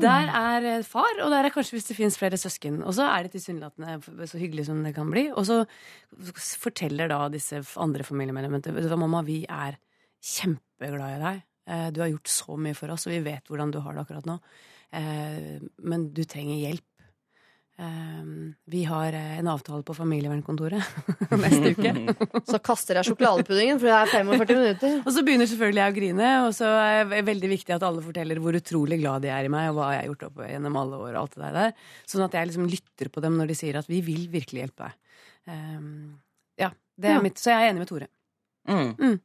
[0.00, 2.80] Der er eh, far, og der er kanskje hvis det finnes flere søsken.
[2.86, 5.26] Og så er det tilsynelatende så hyggelig som det kan bli.
[5.34, 5.64] Og så
[6.62, 9.78] forteller da disse andre familiemedlemmene at mamma, vi er
[10.22, 11.42] kjempeglad i deg.
[11.68, 14.04] Eh, Du har gjort så mye for oss, og vi vet hvordan du har det
[14.06, 14.38] akkurat nå.
[14.92, 16.87] Eh, Men du trenger hjelp.
[17.78, 18.22] Eh,
[18.66, 20.82] Vi har eh, en avtale på familievernkontoret
[21.44, 21.92] neste uke.
[22.50, 24.96] Så kaster jeg sjokoladepuddingen, for det er 45 minutter.
[25.04, 28.02] Og så begynner selvfølgelig jeg å grine, og så er det veldig viktig at alle
[28.02, 30.80] forteller hvor utrolig glad de er i meg, og hva jeg har gjort opp gjennom
[30.82, 31.12] alle år.
[31.14, 31.72] og alt det der.
[32.10, 34.88] Sånn at jeg liksom lytter på dem når de sier at vi vil virkelig hjelpe
[34.88, 34.98] deg.
[35.48, 36.18] Um,
[36.58, 37.22] ja, det er Ja.
[37.24, 38.08] mitt, Så jeg er enig med Tore.
[38.68, 39.20] Mm.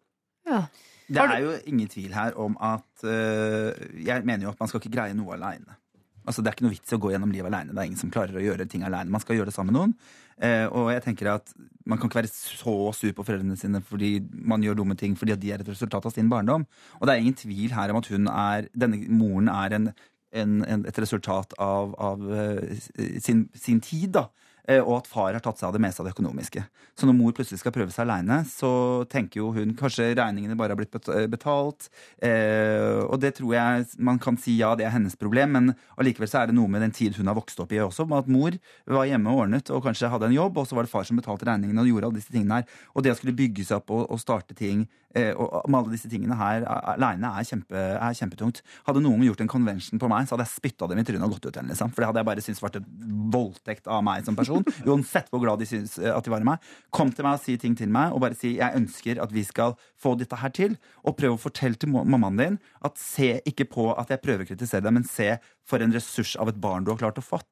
[0.47, 0.65] Ja.
[1.13, 4.79] Det er jo ingen tvil her om at uh, Jeg mener jo at man skal
[4.79, 5.75] ikke greie noe aleine.
[6.24, 7.74] Altså, det er ikke noe vits i å gå gjennom livet aleine.
[7.74, 9.11] Det er ingen som klarer å gjøre ting aleine.
[9.13, 9.95] Man skal gjøre det sammen med noen.
[10.43, 11.51] Eh, og jeg tenker at
[11.86, 15.36] man kan ikke være så sur på foreldrene sine fordi man gjør dumme ting fordi
[15.38, 16.65] de er et resultat av sin barndom.
[16.99, 19.91] Og det er ingen tvil her om at hun er Denne moren er en,
[20.34, 22.82] en, en, et resultat av, av eh,
[23.21, 24.28] sin, sin tid, da.
[24.64, 26.64] Eh, Og at far har tatt seg av det meste av det økonomiske.
[26.95, 30.72] Så når mor plutselig skal prøve seg aleine, så tenker jo hun kanskje regningene bare
[30.72, 31.89] har blitt eh, betalt.
[32.24, 36.32] Eh, og det tror jeg man kan si ja, det er hennes problem, men allikevel
[36.32, 38.07] så er det noe med den tid hun har vokst opp i også.
[38.07, 38.55] Med at mor
[38.88, 41.20] var hjemme og ordnet og kanskje hadde en jobb, og så var det far som
[41.20, 42.82] betalte regningene og gjorde alle disse tingene her.
[42.95, 46.09] Og det å skulle bygge seg opp og, og starte ting og med alle disse
[46.09, 48.64] tingene her aleine er, kjempe, er kjempetungt.
[48.88, 51.36] Hadde noen gjort en convention på meg, så hadde jeg spytta dem i trynet og
[51.36, 51.70] gått ut igjen.
[51.70, 51.91] Liksom.
[51.93, 52.88] For det hadde jeg bare syntes vært et
[53.36, 54.52] voldtekt av meg som person.
[54.85, 56.69] Uansett hvor glad de syns eh, at de var i meg.
[56.93, 59.45] Kom til meg og si ting til meg, og bare si jeg ønsker at vi
[59.47, 60.77] skal få dette her til.
[61.03, 64.51] Og prøv å fortelle til mammaen din at se ikke på at jeg prøver å
[64.53, 65.35] kritisere deg, men se
[65.67, 67.49] for en ressurs av et barn du har klart å fått.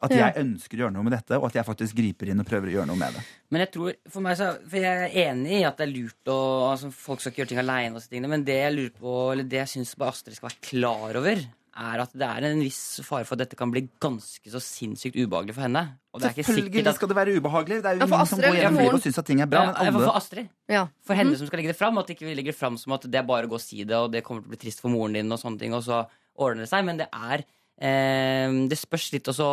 [0.00, 2.46] At jeg ønsker å gjøre noe med dette, og at jeg faktisk griper inn og
[2.48, 3.24] prøver å gjøre noe med det.
[3.52, 6.30] Men jeg tror, for meg så, for jeg er enig i at det er lurt
[6.32, 6.36] å
[6.70, 9.72] altså, Folk skal ikke gjøre ting aleine, men det jeg lurer på, eller det jeg
[9.74, 13.44] syns Astrid skal være klar over, er at det er en viss fare for at
[13.44, 15.82] dette kan bli ganske så sinnssykt ubehagelig for henne.
[16.10, 17.78] Og det er ikke Selvfølgelig at skal det være ubehagelig.
[17.84, 19.62] Det er jo Ja, ingen som går gjennom livet og syns at ting er bra.
[19.62, 20.50] Ja, Men alle for Astrid.
[20.68, 20.84] Ja.
[21.06, 21.38] For henne mm.
[21.40, 23.26] som skal legge det fram, at ikke vi legger det fram som at det er
[23.28, 25.14] bare å gå og si det, og det kommer til å bli trist for moren
[25.16, 26.02] din, og sånne ting, og så
[26.34, 26.86] ordner det seg.
[26.88, 29.50] Men det er eh, Det spørs litt også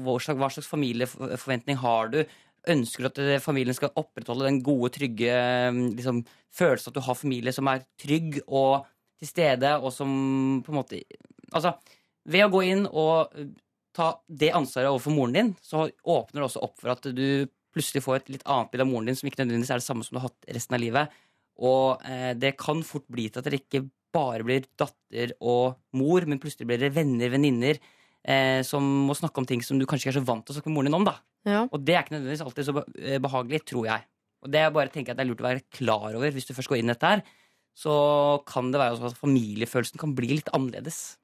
[0.00, 2.24] hva slags, hva slags familieforventning har du.
[2.74, 6.24] Ønsker du at eh, familien skal opprettholde den gode, trygge eh, liksom,
[6.54, 8.88] følelsen at du har familie som er trygg og
[9.20, 10.10] til stede, og som
[10.64, 11.00] på en måte
[11.54, 11.74] Altså,
[12.30, 13.50] ved å gå inn og eh,
[13.94, 18.04] ta det ansvaret overfor moren din, så åpner det også opp for at du plutselig
[18.04, 20.16] får et litt annet bilde av moren din som ikke nødvendigvis er det samme som
[20.16, 21.20] du har hatt resten av livet.
[21.64, 23.84] Og eh, det kan fort bli til at dere ikke
[24.14, 27.80] bare blir datter og mor, men plutselig blir dere venner, venninner,
[28.22, 30.58] eh, som må snakke om ting som du kanskje ikke er så vant til å
[30.58, 31.06] snakke med moren din om.
[31.08, 31.16] da.
[31.44, 31.64] Ja.
[31.68, 34.06] Og det er ikke nødvendigvis alltid så eh, behagelig, tror jeg.
[34.44, 36.46] Og det er bare tenker jeg at det er lurt å være klar over hvis
[36.48, 37.24] du først går inn i dette her.
[37.74, 37.94] Så
[38.46, 41.16] kan det være at familiefølelsen kan bli litt annerledes.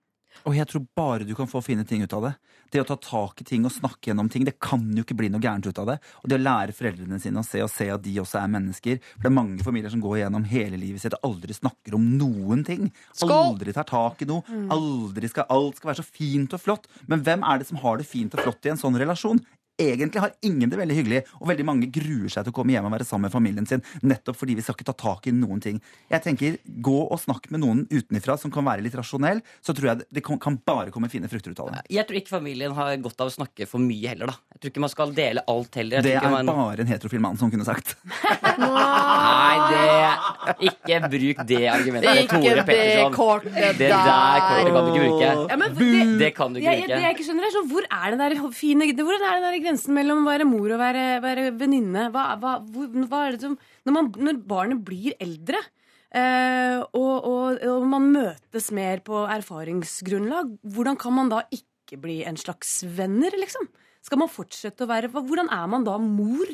[0.49, 2.33] Og jeg tror bare du kan få fine ting ut av det.
[2.70, 5.31] Det å ta tak i ting og snakke gjennom ting, det kan jo ikke bli
[5.33, 5.97] noe gærent ut av det.
[6.22, 9.01] Og det å lære foreldrene sine å se og se at de også er mennesker.
[9.16, 12.07] For det er mange familier som går gjennom hele livet sitt og aldri snakker om
[12.20, 12.93] noen ting.
[13.26, 14.47] Aldri tar tak i noe.
[14.70, 16.87] Aldri skal, alt skal være så fint og flott.
[17.11, 19.43] Men hvem er det som har det fint og flott i en sånn relasjon?
[19.81, 22.89] Egentlig har ingen det veldig hyggelig, og veldig mange gruer seg til å komme hjem
[22.89, 25.62] og være sammen med familien sin, nettopp fordi vi skal ikke ta tak i noen
[25.64, 25.81] ting.
[26.12, 29.91] Jeg tenker, Gå og snakk med noen utenfra som kan være litt rasjonell, så tror
[29.93, 31.83] jeg det kan, bare komme fine frukter ut av det.
[31.97, 34.31] Jeg tror ikke familien har godt av å snakke for mye heller.
[34.31, 36.01] da Jeg tror ikke man skal dele alt heller.
[36.05, 36.51] Jeg Det er man...
[36.51, 37.97] bare en heterofil mann som kunne sagt.
[38.61, 42.22] Nei, det Ikke bruk det argumentet.
[42.24, 43.14] Ikke Tore det Petterson.
[43.16, 45.31] kortet Det der kortet kan du ikke bruke.
[45.51, 47.12] Ja, men det, Det kan du ikke jeg, jeg, det jeg bruke.
[47.16, 50.25] ikke skjønner er sånn, Hvor er den der fine Hvor er den der grensen mellom
[50.25, 52.09] å være mor og være, være venninne?
[52.14, 55.61] Hva, hva, hva er det som Når, man, når barnet blir eldre,
[56.11, 62.21] eh, og, og, og man møtes mer på erfaringsgrunnlag, hvordan kan man da ikke bli
[62.27, 63.71] en slags venner, liksom?
[64.03, 66.51] Skal man fortsette å være Hvordan er man da mor?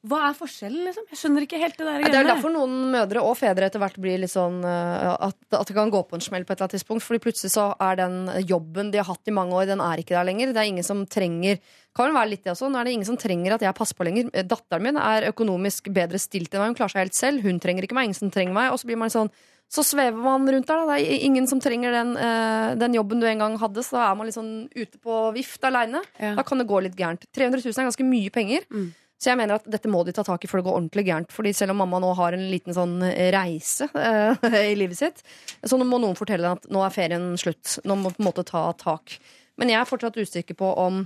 [0.00, 1.04] Hva er forskjellen, liksom?
[1.12, 2.04] Jeg skjønner ikke helt det der.
[2.08, 5.68] Det er derfor noen mødre og fedre etter hvert blir litt sånn eh, at, at
[5.68, 7.04] det kan gå på en smell på et eller annet tidspunkt.
[7.04, 8.16] Fordi plutselig så er den
[8.48, 10.54] jobben de har hatt i mange år, den er ikke der lenger.
[10.56, 11.60] Det er ingen som trenger
[11.96, 12.70] kan vel være litt det også.
[12.70, 14.30] Nå er det ingen som trenger at jeg passer på lenger.
[14.32, 16.72] Eh, Datteren min er økonomisk bedre stilt enn meg.
[16.72, 17.46] Hun klarer seg helt selv.
[17.46, 18.10] Hun trenger ikke meg.
[18.10, 18.70] Ingen som trenger meg.
[18.72, 19.32] Og så blir man sånn
[19.70, 20.80] så svever man rundt der.
[20.82, 20.96] Da.
[20.98, 23.84] Det er ingen som trenger den, eh, den jobben du en gang hadde.
[23.86, 26.02] Så da er man litt sånn ute på vift aleine.
[26.18, 26.34] Ja.
[26.34, 27.26] Da kan det gå litt gærent.
[27.30, 28.66] 300 000 er ganske mye penger.
[28.70, 28.88] Mm.
[29.20, 31.32] Så jeg mener at dette må de ta tak i før det går ordentlig gærent.
[31.36, 32.96] Fordi selv om mamma nå har en liten sånn
[33.34, 35.20] reise eh, i livet sitt,
[35.60, 37.76] så nå må noen fortelle at nå er ferien slutt.
[37.84, 39.18] Nå må på en måte ta tak.
[39.60, 41.04] Men jeg er fortsatt usikker på om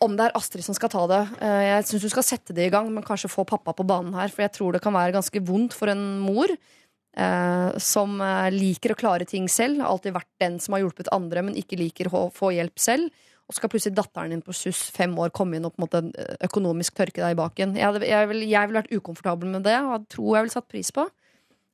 [0.00, 1.20] om det er Astrid som skal ta det.
[1.44, 4.14] Eh, Jeg syns du skal sette det i gang, men kanskje få pappa på banen
[4.16, 4.32] her.
[4.32, 8.94] For jeg tror det kan være ganske vondt for en mor eh, som eh, liker
[8.94, 9.82] å klare ting selv.
[9.84, 13.12] Alltid vært den som har hjulpet andre, men ikke liker å få hjelp selv.
[13.50, 16.02] Og skal plutselig datteren din på SUS fem år komme inn og på en måte
[16.14, 17.74] eh, økonomisk tørke deg i baken.
[17.80, 21.08] Jeg, jeg, ville jeg vært ukomfortabel med det, og tror jeg ville satt pris på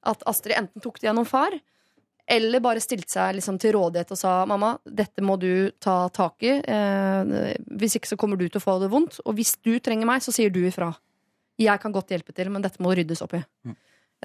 [0.07, 1.55] at Astrid enten tok det gjennom far,
[2.27, 6.43] eller bare stilte seg liksom til rådighet og sa mamma, dette må du ta tak
[6.47, 6.57] i.
[6.59, 7.35] Eh,
[7.79, 9.21] hvis ikke så kommer du til å få det vondt.
[9.27, 10.91] Og hvis du trenger meg, så sier du ifra.
[11.61, 13.43] Jeg kan godt hjelpe til, men dette må ryddes opp i.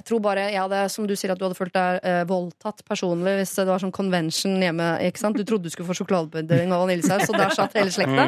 [0.00, 2.80] Jeg tror bare, jeg hadde, Som du sier at du hadde følt deg eh, voldtatt
[2.88, 4.86] personlig hvis det var sånn convention hjemme.
[5.04, 5.36] ikke sant?
[5.36, 8.24] Du trodde du skulle få sjokoladepudding og vaniljesaus, og der satt hele slekta.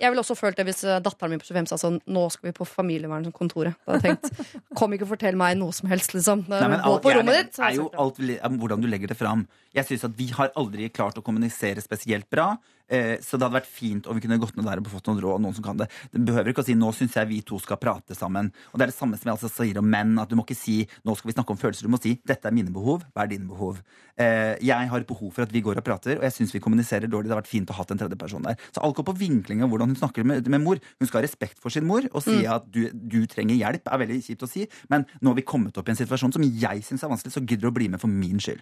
[0.00, 2.50] Jeg ville også følt det hvis eh, datteren min på 25 sa sånn Nå skal
[2.50, 3.76] vi på familievernkontoret.
[3.84, 6.46] Da hadde jeg tenkt Kom ikke og fortell meg noe som helst, liksom.
[6.50, 7.58] Nei, men Gå på rommet ditt.
[7.58, 9.44] er jo alt er hvordan du legger det fram.
[9.76, 12.52] Jeg synes at Vi har aldri klart å kommunisere spesielt bra.
[12.90, 15.22] Eh, så det hadde vært fint om vi kunne gått ned der og fått noen
[15.22, 15.42] råd.
[15.44, 17.76] Noen som kan det Det behøver ikke å si 'nå syns jeg vi to skal
[17.76, 18.50] prate sammen'.
[18.72, 20.18] Og Det er det samme som jeg altså sier om menn.
[20.18, 21.86] At Du må ikke si 'nå skal vi snakke om følelser'.
[21.86, 23.78] Du må si 'dette er mine behov', hva er dine behov'?
[24.18, 26.60] Eh, jeg har et behov for at vi går og prater, og jeg syns vi
[26.60, 27.28] kommuniserer dårlig.
[27.28, 28.56] Det har vært fint å ha en tredje person der.
[28.74, 30.78] Så alt går på vinkling av hvordan hun snakker med, med mor.
[30.98, 33.98] Hun skal ha respekt for sin mor og si at du, du trenger hjelp, er
[33.98, 36.82] veldig kjipt å si, men nå har vi kommet opp i en situasjon som jeg
[36.84, 38.60] syns er vanskelig, så gidder du å bli med for min skyld.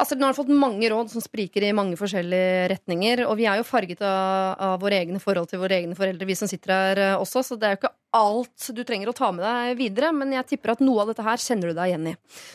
[0.00, 3.24] Astrid, nå har du fått mange råd som spriker i mange forskjellige retninger.
[3.28, 6.36] Og vi er jo farget av, av våre egne forhold til våre egne foreldre, vi
[6.38, 7.44] som sitter her eh, også.
[7.44, 10.12] Så det er jo ikke alt du trenger å ta med deg videre.
[10.16, 12.14] Men jeg tipper at noe av dette her kjenner du deg igjen i.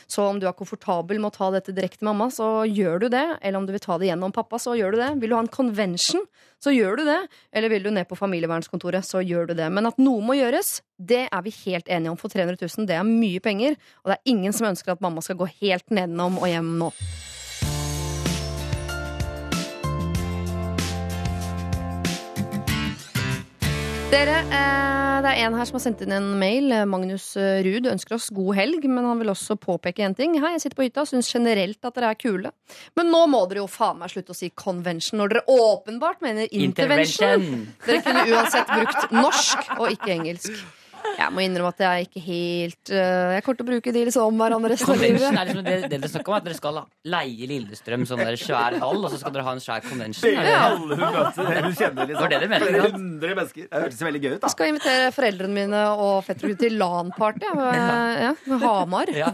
[0.10, 3.08] Så om du er komfortabel med å ta dette direkte med mamma, så gjør du
[3.14, 3.26] det.
[3.42, 5.12] Eller om du vil ta det gjennom pappa, så gjør du det.
[5.22, 6.26] Vil du ha en convention,
[6.64, 7.20] så gjør du det.
[7.52, 9.72] Eller vil du ned på familievernskontoret, så gjør du det.
[9.74, 12.20] Men at noe må gjøres, det er vi helt enige om.
[12.22, 13.80] For 300 000, det er mye penger.
[14.04, 16.94] Og det er ingen som ønsker at mamma skal gå helt nedenom og hjem nå.
[24.08, 26.72] Dere, eh, det er en her som har sendt inn en mail.
[26.88, 30.38] Magnus eh, Ruud ønsker oss god helg, men han vil også påpeke en ting.
[30.40, 32.54] Hei, jeg sitter på hytta og syns generelt at dere er kule.
[32.96, 36.48] Men nå må dere jo faen meg slutte å si convention når dere åpenbart mener
[36.48, 37.44] intervention.
[37.44, 37.68] Intervention.
[37.84, 40.56] Dere kunne uansett brukt norsk og ikke engelsk.
[41.22, 44.28] Jeg må innrømme at jeg ikke helt uh, Jeg kommer til å bruke de liksom
[44.30, 45.24] om hverandre resten av livet.
[45.28, 48.40] er liksom det, det dere snakker om, er at dere skal leie Lillestrøm som sånn
[48.42, 50.38] svær hall, og så skal dere ha en svær convention.
[50.38, 52.30] Er det, Alle hun møter, hun kjenner, liksom.
[52.32, 52.92] Det det Flere ja?
[52.94, 53.68] hundre mennesker.
[53.68, 57.74] Det hørtes veldig gøy ut, Jeg skal invitere foreldrene mine og fetterne til LAN-party ja,
[58.28, 59.12] ja, med Hamar.
[59.18, 59.32] ja,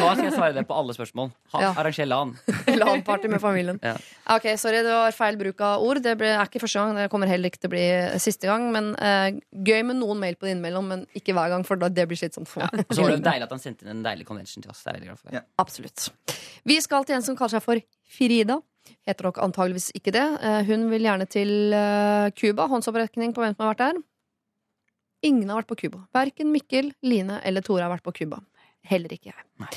[0.00, 1.32] nå skal jeg svare det på alle spørsmål.
[1.54, 1.70] Ha, Ja.
[1.80, 2.34] Arranger LAN.
[2.80, 3.80] LAN-party med familien.
[3.82, 3.96] Ja.
[4.36, 6.00] Ok, sorry, det var feil bruk av ord.
[6.04, 7.86] Det ble, er ikke første gang, det kommer heller ikke til å bli
[8.22, 8.68] siste gang.
[8.74, 9.40] Men eh,
[9.70, 12.18] gøy med noen mail på det innimellom, men ikke hver gang, for da, det blir
[12.20, 12.84] slitsomt for meg.
[12.88, 14.82] Og så var det deilig at han sendte inn en deilig convention til oss.
[14.84, 15.36] Det er jeg veldig glad for.
[15.38, 15.42] Ja.
[15.62, 16.08] Absolutt.
[16.68, 18.58] Vi skal til en som kaller seg for Frida.
[19.06, 20.26] Heter nok antageligvis ikke det.
[20.44, 22.66] Eh, Hun vil gjerne til eh, Cuba.
[22.72, 24.00] Håndsopprekning på hvem som har vært der.
[25.30, 26.04] Ingen har vært på Cuba.
[26.16, 28.40] Verken Mikkel, Line eller Tore har vært på Cuba.
[28.88, 29.68] Heller ikke jeg.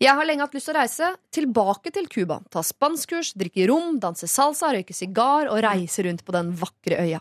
[0.00, 2.38] Jeg har lenge hatt lyst til å reise tilbake til Cuba.
[2.48, 7.18] Ta spanskkurs, drikke rom, danse salsa, røyke sigar og reise rundt på den vakre øya.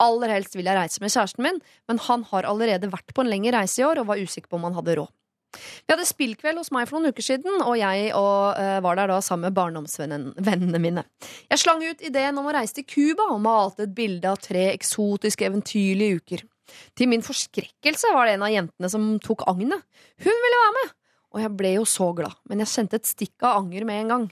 [0.00, 3.28] Aller helst vil jeg reise med kjæresten min, men han har allerede vært på en
[3.28, 5.12] lengre reise i år og var usikker på om han hadde råd.
[5.54, 9.12] Vi hadde spillkveld hos meg for noen uker siden, og jeg og, uh, var der
[9.12, 11.04] da sammen med barndomsvennene mine.
[11.52, 14.70] Jeg slang ut ideen om å reise til Cuba og malte et bilde av tre
[14.72, 16.48] eksotiske, eventyrlige uker.
[16.96, 19.84] Til min forskrekkelse var det en av jentene som tok agnet.
[20.24, 21.00] Hun ville være med!
[21.34, 24.12] Og jeg ble jo så glad, men jeg kjente et stikk av anger med en
[24.14, 24.26] gang.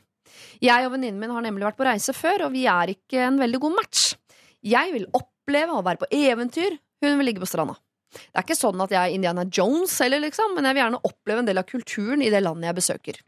[0.62, 3.41] Jeg og venninnen min har nemlig vært på reise før, og vi er ikke en
[3.43, 4.12] veldig god match.
[4.62, 7.74] Jeg vil oppleve å være på eventyr, hun vil ligge på stranda.
[8.12, 11.01] Det er ikke sånn at jeg er Indiana Jones, heller, liksom, men jeg vil gjerne
[11.09, 13.20] oppleve en del av kulturen i det landet jeg besøker.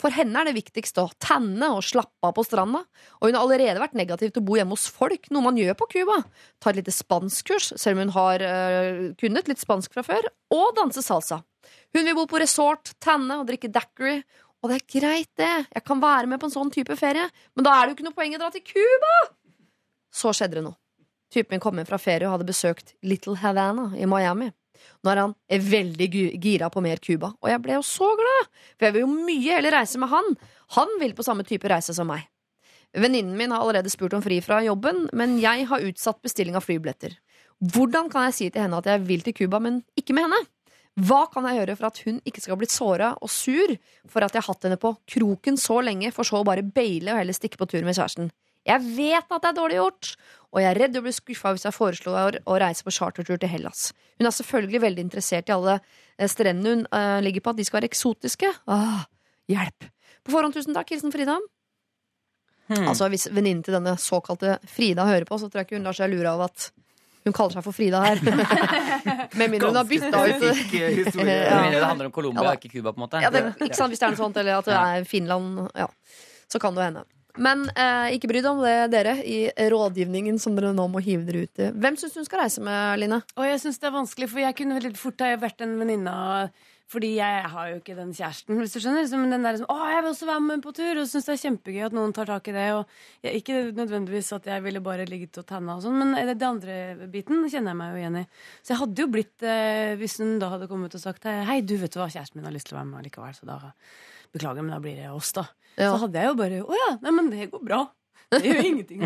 [0.00, 2.80] For henne er det viktigst å tanne og slappe av på stranda,
[3.20, 5.76] og hun har allerede vært negativ til å bo hjemme hos folk, noe man gjør
[5.82, 6.22] på Cuba.
[6.58, 10.72] Ta et lite spanskkurs, selv om hun har øh, kunnet litt spansk fra før, og
[10.80, 11.42] danse salsa.
[11.94, 14.20] Hun vil bo på resort, tanne og drikke daiquiri,
[14.60, 17.26] og det er greit, det, jeg kan være med på en sånn type ferie,
[17.56, 19.16] men da er det jo ikke noe poeng å dra til Cuba!
[20.12, 20.76] Så skjedde det noe.
[21.30, 24.50] Typen min kom inn fra ferie og hadde besøkt Little Havana i Miami.
[25.04, 25.34] Nå er han
[25.70, 26.08] veldig
[26.42, 29.56] gira på mer Cuba, og jeg ble jo så glad, for jeg vil jo mye
[29.56, 30.28] heller reise med han.
[30.76, 32.26] Han vil på samme type reise som meg.
[32.90, 36.66] Venninnen min har allerede spurt om fri fra jobben, men jeg har utsatt bestilling av
[36.66, 37.14] flybilletter.
[37.60, 40.40] Hvordan kan jeg si til henne at jeg vil til Cuba, men ikke med henne?
[41.00, 43.72] Hva kan jeg gjøre for at hun ikke skal bli såra og sur
[44.10, 47.14] for at jeg har hatt henne på kroken så lenge, for så å bare baile
[47.14, 48.28] og heller stikke på tur med kjæresten?
[48.68, 50.10] Jeg vet at det er dårlig gjort,
[50.52, 53.48] og jeg er redd å bli skuffa hvis jeg foreslår å reise på chartertur til
[53.48, 53.86] Hellas.
[54.20, 57.64] Hun er selvfølgelig veldig interessert i alle eh, strendene hun uh, ligger på, at de
[57.64, 58.52] skal være eksotiske.
[58.68, 59.00] Åh,
[59.48, 59.88] hjelp!
[60.20, 60.92] På forhånd, tusen takk.
[60.92, 61.38] Hilsen Frida.
[62.68, 62.84] Hmm.
[62.84, 65.96] Altså, Hvis venninnen til denne såkalte Frida hører på, så tror jeg ikke hun lar
[65.96, 66.68] seg lure av at
[67.26, 68.20] hun kaller seg for Frida her.
[69.38, 71.38] Med mindre hun har bytta ut eh, historie.
[71.50, 71.62] Ja.
[71.70, 73.22] det handler om Colombia, Ja ikke Cuba, på en måte.
[73.22, 75.88] Ja, det, ikke sant, Hvis det er noe sånt, eller at det er Finland, ja,
[76.50, 77.04] så kan det hende.
[77.40, 81.22] Men eh, ikke bry deg om det, dere, i rådgivningen som dere nå må hive
[81.28, 81.70] dere ut i.
[81.84, 83.20] Hvem syns du hun skal reise med, Line?
[83.36, 86.14] Og jeg syns det er vanskelig, for jeg kunne veldig fort ha vært en venninne
[86.14, 89.04] av fordi jeg har jo ikke den kjæresten, hvis du skjønner.
[89.06, 91.34] Som den der, som, å, jeg vil også være med på tur, og syns det
[91.36, 92.64] er kjempegøy at noen tar tak i det.
[92.74, 96.34] Og jeg, ikke nødvendigvis at jeg ville bare ligget og tanna og sånn, men det,
[96.40, 96.80] det andre
[97.12, 98.24] biten kjenner jeg meg jo igjen i.
[98.58, 101.76] Så jeg hadde jo blitt, eh, hvis hun da hadde kommet og sagt hei, du
[101.78, 103.60] vet du hva, kjæresten min har lyst til å være med likevel, så da
[104.34, 105.46] beklager, men da blir det oss, da.
[105.76, 105.92] Ja.
[105.92, 107.84] Så hadde jeg jo bare å ja, nei, men det går bra.
[108.40, 109.00] Det gjør ingenting.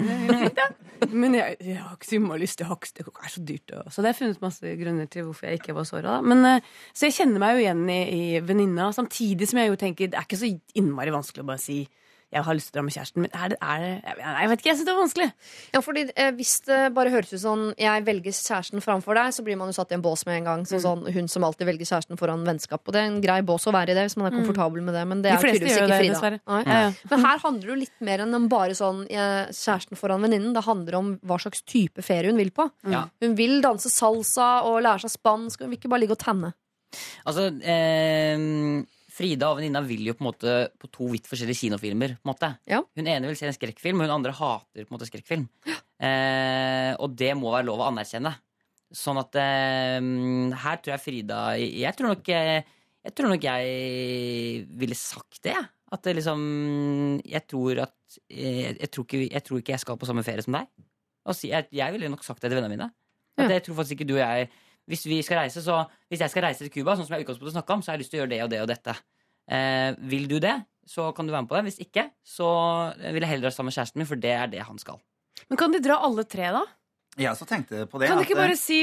[1.17, 2.59] Men jeg, jeg har ikke så innmari lyst.
[2.61, 3.73] til ikke, det er så dyrt.
[3.73, 3.95] Også.
[3.95, 6.19] så det har funnet masse grunner til hvorfor jeg ikke var såra.
[6.21, 10.13] Eh, så jeg kjenner meg jo igjen i, i venninna, samtidig som jeg jo tenker
[10.13, 11.81] det er ikke så innmari vanskelig å bare si
[12.35, 13.31] jeg har lyst til å dra med kjæresten min.
[13.35, 15.29] Er det, er det, jeg, jeg vet ikke, jeg syns det er vanskelig.
[15.75, 19.45] Ja, fordi eh, Hvis det bare høres ut sånn jeg velger kjæresten framfor deg, så
[19.47, 20.65] blir man jo satt i en bås med en gang.
[20.67, 20.83] Mm.
[20.83, 22.83] Sånn, Hun som alltid velger kjæresten foran vennskap.
[22.83, 24.99] Og det er en grei bås å være i det hvis man er komfortabel med
[24.99, 25.05] det.
[25.11, 26.33] Men det er De tydeligvis ikke det, Frida.
[26.65, 26.91] Ja, ja.
[27.13, 30.57] Men her handler det jo litt mer enn bare sånn eh, kjæresten foran venninnen.
[30.57, 32.67] Det handler om hva slags type ferie hun vil på.
[32.91, 33.07] Ja.
[33.23, 35.63] Hun vil danse salsa og lære seg spansk.
[35.63, 36.53] Hun vil ikke bare ligge og tanne.
[37.27, 38.85] Altså, eh,
[39.15, 42.17] Frida og venninna vil jo på en måte på to vidt forskjellige kinofilmer.
[42.19, 42.81] på en måte Ja.
[42.97, 45.45] Hun ene vil se en skrekkfilm, og hun andre hater på en måte skrekkfilm.
[46.03, 48.35] Eh, og det må være lov å anerkjenne.
[48.95, 50.01] Sånn at eh,
[50.65, 52.61] her tror jeg Frida Jeg tror nok eh,
[53.05, 55.55] jeg, tror nok jeg ville sagt det.
[55.55, 55.71] jeg.
[55.95, 56.41] At det liksom
[57.25, 60.43] Jeg tror at jeg, jeg, tror ikke, jeg tror ikke jeg skal på samme ferie
[60.47, 60.67] som deg.
[61.25, 62.91] Og si, jeg, jeg ville nok sagt det til vennene mine.
[63.39, 63.57] At Ja.
[63.57, 64.51] jeg tror faktisk ikke du og jeg
[64.91, 67.57] Hvis vi skal reise, så Hvis jeg skal reise til Cuba, sånn som jeg utgangspunktet
[67.57, 68.95] snakka om, så har jeg lyst til å gjøre det og det og dette.
[69.51, 70.55] Eh, vil du det,
[70.87, 71.65] så kan du være med på det.
[71.71, 72.49] Hvis ikke, så
[73.01, 75.01] vil jeg heller dra sammen med kjæresten min, for det er det han skal.
[75.49, 76.63] Men kan de dra alle tre, da?
[77.17, 78.09] Jeg også tenkte på det.
[78.11, 78.83] Kan du ikke bare si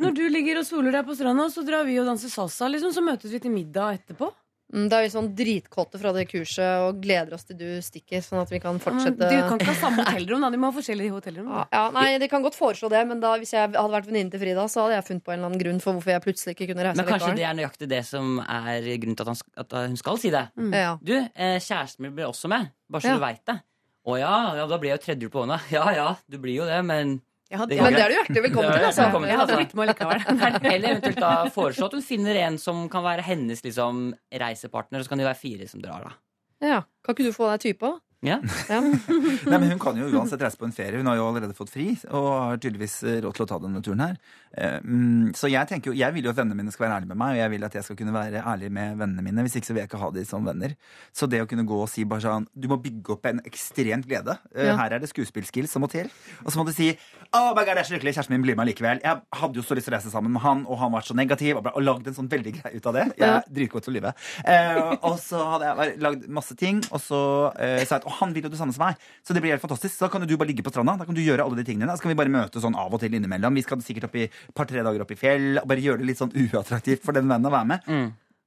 [0.00, 2.92] Når du ligger og soler deg på stranda, så drar vi og danser salsa, liksom,
[2.96, 4.30] så møtes vi til middag etterpå?
[4.72, 8.22] Mm, Da er vi sånn dritkåte fra det kurset og gleder oss til du stikker,
[8.22, 9.18] sånn at vi kan fortsette.
[9.18, 10.50] Du kan ikke ha samme hotellrom, da.
[10.54, 11.48] De må ha forskjellige hotellrom.
[11.50, 11.64] Da.
[11.74, 14.40] ja, nei, De kan godt foreslå det, men da, hvis jeg hadde vært venninnen til
[14.44, 16.68] Frida, så hadde jeg funnet på en eller annen grunn for hvorfor jeg plutselig ikke
[16.70, 19.76] kunne reise Men kanskje det er nøyaktig det som er grunnen til at, han, at
[19.90, 20.44] hun skal si det.
[20.76, 20.92] Ja.
[21.02, 23.18] Du, eh, kjæresten min blir også med, bare så Ja.
[23.18, 23.58] du veit det.
[24.06, 25.58] Å ja, ja, da blir jeg jo tredjehjul på hånda.
[25.74, 27.18] Ja ja, du blir jo det, men
[27.58, 28.84] hadde, Det Men det er du hjertelig velkommen til.
[28.86, 29.06] Altså.
[29.06, 29.62] Velkommen til, jeg hadde altså.
[29.64, 30.20] blitt med likevel.
[30.74, 34.04] Eller eventuelt da foreslå at hun finner en som kan være hennes liksom,
[34.42, 36.14] reisepartner, og så kan de være fire som drar, da.
[36.60, 36.78] Ja.
[37.02, 37.98] Kan ikke du få deg type òg?
[38.20, 38.36] Ja.
[38.68, 41.00] Nei, men Hun kan jo uansett reise på en ferie.
[41.00, 44.04] Hun har jo allerede fått fri og har tydeligvis råd til å ta denne turen
[44.04, 44.18] her.
[44.58, 47.08] Eh, mm, Så jeg tenker jo, jeg vil jo at vennene mine skal være ærlige
[47.12, 49.44] med meg, og jeg vil at jeg skal kunne være ærlig med vennene mine.
[49.46, 50.74] Hvis ikke så vil jeg ikke ha de som venner.
[51.14, 54.06] Så det å kunne gå og si bare sånn Du må bygge opp en ekstremt
[54.10, 54.38] glede.
[54.54, 54.76] Eh, Ja.
[54.76, 56.10] Her er det skuespillskills som må til.
[56.44, 56.90] Og så må du si
[57.32, 59.00] Oh my God, jeg er så lykkelig, kjæresten min blir med likevel.
[59.04, 61.14] Jeg hadde jo så lyst til å reise sammen med han, og han var så
[61.14, 63.04] negativ, og, og lagd en sånn veldig greie ut av det.
[63.20, 64.12] Jeg er dritgod til å lyve.
[64.44, 67.20] Eh, og så hadde jeg lagd masse ting, og så
[67.54, 68.98] eh, sa jeg at «Å, han vil jo det samme som meg.
[69.22, 69.94] Så det blir helt fantastisk.
[69.94, 70.96] Så da kan jo du bare ligge på stranda.
[70.98, 71.86] Da kan du gjøre alle de tingene.
[71.86, 73.54] Da så kan vi bare møtes sånn av og til innimellom.
[73.54, 76.10] Vi skal sikkert opp i et par-tre dager opp i fjell, og bare gjøre det
[76.10, 77.86] litt sånn uattraktivt for den vennen å være med.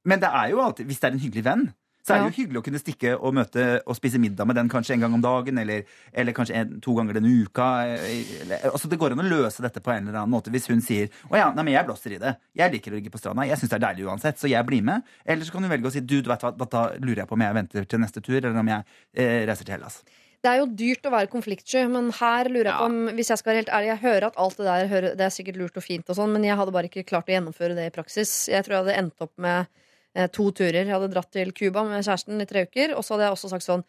[0.04, 1.66] Men det er jo alltid, hvis det er en hyggelig venn,
[2.04, 4.68] så er det jo hyggelig å kunne stikke og møte og spise middag med den
[4.68, 7.68] kanskje en gang om dagen, eller, eller kanskje en, to ganger denne uka.
[7.94, 10.84] Eller, altså Det går an å løse dette på en eller annen måte hvis hun
[10.84, 12.34] sier å ja, nei, men jeg blåser i det.
[12.60, 13.46] Jeg liker å ligge på stranda.
[13.48, 15.08] Jeg syns det er deilig uansett, så jeg blir med.
[15.24, 17.38] Eller så kan hun velge å si du, du vet hva, da lurer jeg på
[17.38, 18.84] om jeg venter til neste tur, eller om jeg
[19.16, 20.02] eh, reiser til Hellas.
[20.44, 23.40] Det er jo dyrt å være konfliktsky, men her lurer jeg på om Hvis jeg
[23.40, 25.80] skal være helt ærlig, jeg hører at alt det der hører, Det er sikkert lurt
[25.80, 28.32] og fint, og sånn, men jeg hadde bare ikke klart å gjennomføre det i praksis.
[28.52, 29.70] Jeg tror jeg hadde endt opp med
[30.12, 30.82] eh, to turer.
[30.82, 33.54] Jeg hadde dratt til Cuba med kjæresten i tre uker, og så hadde jeg også
[33.54, 33.86] sagt sånn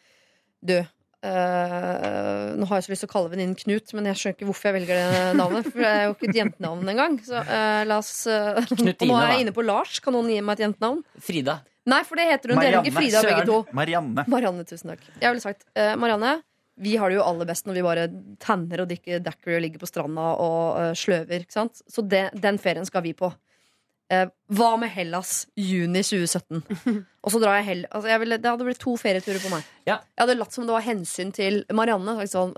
[0.66, 0.78] Du,
[1.26, 4.48] Uh, nå har jeg så lyst til å kalle venninnen Knut, men jeg skjønner ikke
[4.50, 5.70] hvorfor jeg velger det navnet.
[5.72, 7.16] For det er jo ikke et jentenavn engang.
[7.26, 9.98] Så uh, la oss uh, Knutine, Og nå er jeg inne på Lars.
[10.06, 11.02] Kan noen gi meg et jentenavn?
[11.26, 11.64] Frida.
[11.90, 12.60] Nei, for det heter hun.
[12.62, 13.62] Dere er ikke Frida, begge to.
[13.78, 14.26] Marianne.
[14.32, 15.06] Marianne, tusen takk.
[15.22, 16.36] Jeg ville sagt uh, Marianne,
[16.82, 18.06] vi har det jo aller best når vi bare
[18.42, 21.46] tanner og drikker daiquiri og ligger på stranda og uh, sløver.
[21.46, 21.84] Ikke sant?
[21.88, 23.30] Så det, den ferien skal vi på.
[24.12, 26.66] Uh, hva med Hellas juni 2017?
[27.26, 27.86] Og så drar jeg hell...
[27.90, 29.66] Altså, det hadde blitt to ferieturer på meg.
[29.88, 30.02] Ja.
[30.14, 32.18] Jeg hadde latt som det var hensyn til Marianne.
[32.20, 32.52] Sagt sånn,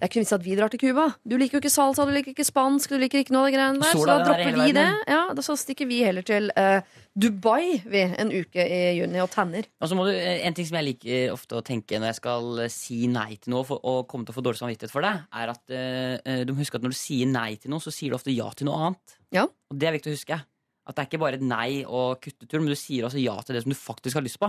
[0.00, 1.02] det er ikke vits at vi drar til Cuba.
[1.28, 3.56] Du liker jo ikke salsa, du liker ikke spansk, du liker ikke noe av de
[3.58, 3.90] greiene der.
[3.92, 4.84] Så da er dropper vi det.
[5.12, 6.80] Ja, da så stikker vi heller til uh,
[7.20, 9.68] Dubai vi, en uke i juni og tanner.
[9.76, 12.18] Og så må du, eh, En ting som jeg liker ofte å tenke når jeg
[12.22, 15.04] skal eh, si nei til noe for, og komme til å få dårlig samvittighet for
[15.04, 15.12] det,
[15.42, 18.08] er at eh, du må huske at når du sier nei til noe, så sier
[18.08, 19.18] du ofte ja til noe annet.
[19.36, 19.44] Ja.
[19.44, 20.40] Og det er viktig å huske.
[20.40, 23.58] At det er ikke bare et nei og kuttetur, men du sier også ja til
[23.58, 24.48] det som du faktisk har lyst på.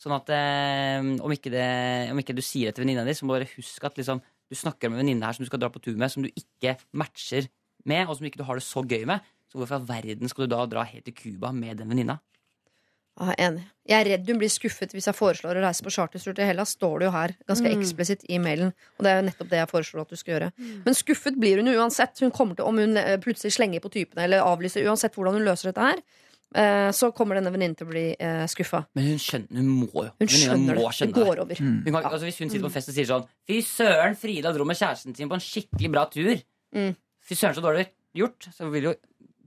[0.00, 1.64] Sånn at eh, om, ikke det,
[2.12, 4.22] om ikke du sier det til venninna di, så må du bare huske at liksom,
[4.50, 6.30] du snakker med en venninne her som du skal dra på tur med, som du
[6.34, 7.46] ikke matcher
[7.88, 9.20] med, og som ikke du har det så gøy med.
[9.50, 12.18] Så hvorfor i all verden skal du da dra helt til Cuba med den venninna?
[13.20, 13.64] Ja, enig.
[13.90, 16.70] Jeg er redd hun blir skuffet hvis jeg foreslår å reise på chartertur til Hellas.
[16.76, 17.80] Står det jo her ganske Mm.
[17.82, 18.70] eksplisitt i mailen.
[18.96, 20.52] Og det er jo nettopp det jeg foreslår at du skal gjøre.
[20.86, 22.16] Men skuffet blir hun jo uansett.
[22.22, 25.44] Hun kommer til, om hun eh, plutselig slenger på typene eller avlyser, uansett hvordan hun
[25.44, 26.00] løser dette her,
[26.96, 28.82] så kommer denne venninnen til å bli eh, skuffa.
[28.98, 30.10] Men hun skjønner, hun må jo.
[30.18, 30.80] Hun skjønner det.
[30.80, 31.62] må Det skjønne går over.
[31.62, 34.66] Hun kan, altså hvis hun sitter på fest og sier sånn Fy søren, Frida dro
[34.68, 36.34] med kjæresten sin på en skikkelig bra tur.
[36.74, 36.92] Mm.
[37.28, 37.86] Fy søren, så dårlig
[38.18, 38.50] gjort.
[38.56, 38.94] Så vil jo,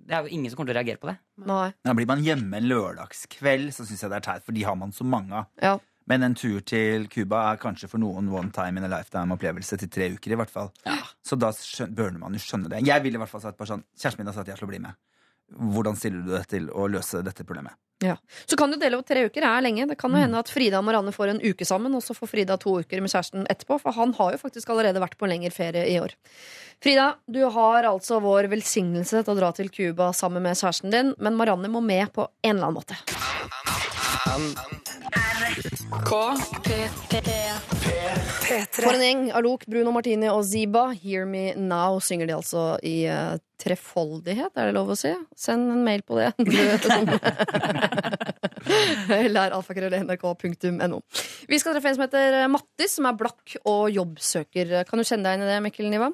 [0.08, 1.18] det er jo ingen som kommer til å reagere på det.
[1.50, 1.72] Nei.
[1.84, 4.80] Da blir man hjemme en lørdagskveld, så syns jeg det er teit, for de har
[4.80, 5.52] man så mange av.
[5.64, 5.78] Ja.
[6.12, 9.92] Men en tur til Cuba er kanskje for noen one time in a lifetime-opplevelse til
[9.92, 10.34] tre uker.
[10.36, 10.72] i hvert fall
[11.24, 12.82] Så da skjøn, bør man jo skjønne det.
[12.88, 14.72] Jeg ville i hvert fall sagt bare sånn Kjæresten min har sagt at jeg skal
[14.74, 15.00] bli med.
[15.52, 17.76] Hvordan stiller du deg til å løse dette problemet?
[18.04, 18.18] Ja.
[18.46, 19.42] Så kan du dele opp tre uker.
[19.42, 19.86] Det er lenge.
[19.88, 22.28] Det kan jo hende at Frida og Marianne får en uke sammen, og så får
[22.32, 23.78] Frida to uker med kjæresten etterpå.
[23.80, 26.12] For han har jo faktisk allerede vært på en lengre ferie i år.
[26.84, 31.14] Frida, du har altså vår velsignelse til å dra til Cuba sammen med kjæresten din,
[31.24, 32.96] men Marianne må med på en eller annen måte.
[38.76, 39.24] For en gjeng.
[39.38, 44.70] Alok, Bruno Martini og Ziba, Hear Me Now, synger de altså i uh, trefoldighet, er
[44.70, 45.12] det lov å si?
[45.40, 46.32] Send en mail på det.
[49.14, 51.00] Eller alfakrøll.nrk.no.
[51.50, 54.76] Vi skal treffe en som heter Mattis, som er blakk og jobbsøker.
[54.90, 56.12] Kan du kjenne deg inn i det, Mikkel Niva?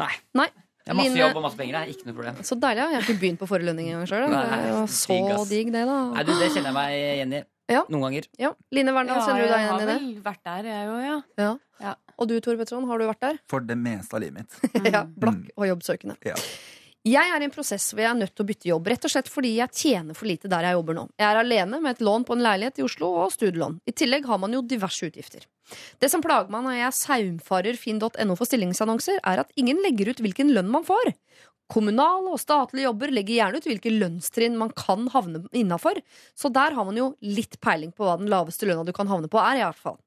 [0.00, 0.12] Nei.
[0.38, 0.48] Nei.
[0.80, 1.76] Jeg har masse Line- jobb og masse penger.
[1.76, 2.38] Det er ikke noe problem.
[2.48, 2.80] Så deilig.
[2.80, 2.88] ja.
[2.90, 4.24] Jeg har ikke begynt på forelønning engang sjøl.
[4.32, 5.98] Er så digg, digg, det, da.
[6.16, 7.42] Nei, du, det kjenner jeg meg igjen i.
[7.70, 7.84] Ja.
[7.92, 8.26] Noen ganger.
[8.40, 8.52] Ja.
[8.74, 9.94] Line Verndal, Ja, kjenner du deg igjen i det?
[9.94, 11.18] Jeg har vel vært der, jeg òg, ja.
[11.38, 11.52] Ja.
[11.80, 11.94] Ja.
[12.20, 13.38] Og du, Tor Petron, har du vært der?
[13.48, 14.60] For det meste av livet mitt.
[14.94, 16.18] ja, blakk og jobbsøkende.
[16.26, 16.36] Ja.
[17.08, 19.12] Jeg er i en prosess hvor jeg er nødt til å bytte jobb, rett og
[19.14, 21.06] slett fordi jeg tjener for lite der jeg jobber nå.
[21.16, 23.78] Jeg er alene med et lån på en leilighet i Oslo og studielån.
[23.88, 25.46] I tillegg har man jo diverse utgifter.
[26.02, 30.20] Det som plager meg når jeg saumfarer finn.no for stillingsannonser, er at ingen legger ut
[30.20, 31.14] hvilken lønn man får.
[31.70, 36.00] Kommunale og statlige jobber legger gjerne ut hvilke lønnstrinn man kan havne innafor,
[36.34, 39.30] så der har man jo litt peiling på hva den laveste lønna du kan havne
[39.30, 40.00] på, er, i hvert fall.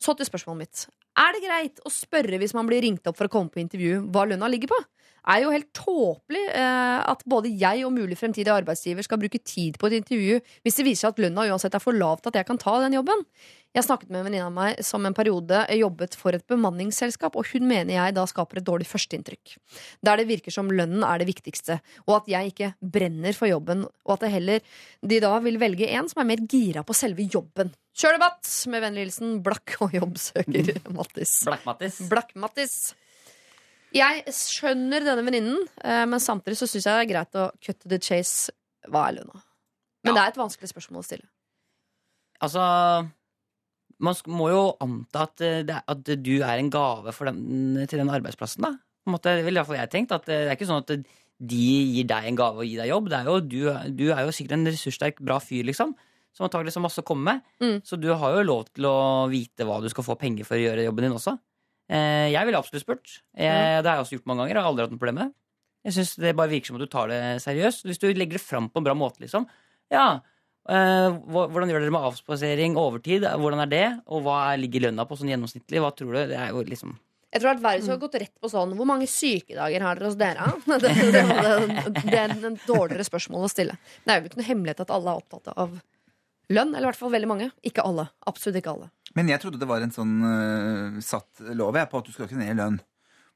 [0.00, 0.86] Så til spørsmålet mitt.
[1.20, 4.06] Er det greit å spørre hvis man blir ringt opp for å komme på intervju,
[4.14, 4.80] hva lønna ligger på?
[5.28, 9.78] Er jo helt tåpelig eh, at både jeg og mulig fremtidig arbeidsgiver skal bruke tid
[9.80, 12.48] på et intervju hvis det viser seg at lønna uansett er for lavt at jeg
[12.48, 13.24] kan ta den jobben.
[13.70, 17.46] Jeg snakket med en venninne av meg som en periode jobbet for et bemanningsselskap, og
[17.52, 19.52] hun mener jeg da skaper et dårlig førsteinntrykk.
[20.02, 21.76] Der det virker som lønnen er det viktigste,
[22.08, 24.64] og at jeg ikke brenner for jobben, og at det heller
[25.06, 27.70] de da vil velge en som er mer gira på selve jobben.
[27.94, 28.50] Kjør debatt!
[28.72, 31.36] Med vennlig hilsen Blakk og jobbsøker Mattis.
[31.46, 32.02] Blakk-Mattis.
[32.10, 32.76] Blakk-Mattis.
[33.94, 37.78] Jeg skjønner denne venninnen, eh, men samtidig så syns jeg det er greit å cut
[37.82, 38.52] to the chase.
[38.88, 39.40] Hva er lønna?
[40.06, 41.26] Men det er et vanskelig spørsmål å stille.
[42.40, 42.62] Altså
[44.00, 47.86] Man må jo anta at, eh, det, er- at du er en gave for den,
[47.86, 48.62] til den arbeidsplassen.
[48.62, 48.70] da
[49.04, 51.06] På en måte, vil iallfall jeg tenkt at eh, Det er ikke sånn at
[51.40, 51.56] de
[51.96, 53.08] gir deg en gave og gir deg jobb.
[53.08, 53.60] Det er jo, du,
[53.96, 55.94] du er jo sikkert en ressurssterk, bra fyr, liksom.
[56.36, 57.40] Som antakelig har masse å komme med.
[57.60, 57.78] Mm.
[57.84, 60.60] Så du har jo lov til å vite hva du skal få penger for å
[60.60, 61.38] gjøre jobben din også.
[61.90, 63.16] Eh, jeg ville absolutt spurt.
[63.34, 64.54] Jeg, Det har jeg også gjort mange ganger.
[64.54, 65.32] Jeg har aldri hatt noe problem med.
[65.86, 67.86] Jeg synes Det bare virker som at du tar det seriøst.
[67.88, 69.46] Hvis du legger det fram på en bra måte, liksom.
[69.90, 70.20] Ja,
[70.68, 73.26] eh, hvordan gjør dere med avspasering, overtid?
[73.26, 73.86] Hvordan er det?
[74.06, 75.82] Og hva ligger lønna på sånn gjennomsnittlig?
[75.82, 76.26] Hva tror du?
[76.30, 76.98] Det er jo liksom
[77.32, 80.18] Jeg tror at verden har gått rett på sånn Hvor mange sykedager har dere hos
[80.18, 80.46] dere?
[80.66, 83.78] Det, det, det, det er en dårligere spørsmål å stille.
[84.04, 85.80] Det er jo ikke noe hemmelighet at alle er opptatt av
[86.52, 86.74] lønn.
[86.74, 87.50] Eller i hvert fall veldig mange.
[87.66, 88.08] Ikke alle.
[88.30, 88.90] Absolutt ikke alle.
[89.18, 92.28] Men jeg trodde det var en sånn uh, satt lov jeg, på at du skal
[92.28, 92.80] ikke ned i lønn.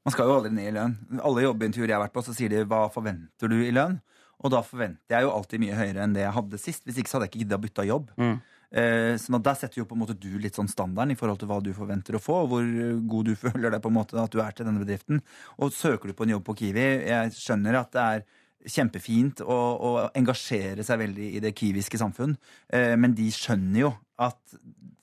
[0.05, 0.99] Man skal jo aldri ned i lønn.
[1.24, 4.03] Alle jobbintervjuer jeg har vært på, så sier de 'hva forventer du i lønn'?
[4.45, 6.85] Og da forventer jeg jo alltid mye høyere enn det jeg hadde sist.
[6.85, 8.11] Hvis ikke så hadde jeg ikke giddet å bytte jobb.
[8.20, 8.35] Mm.
[8.74, 11.39] Eh, sånn at Der setter jo på en måte du litt sånn standarden i forhold
[11.41, 12.65] til hva du forventer å få, og hvor
[13.12, 15.23] god du føler deg på en måte at du er til denne bedriften.
[15.62, 18.27] Og søker du på en jobb på Kiwi, jeg skjønner at det er
[18.65, 22.36] kjempefint å, å engasjere seg veldig i det kiwiske samfunn,
[22.73, 23.93] eh, men de skjønner jo
[24.24, 24.41] at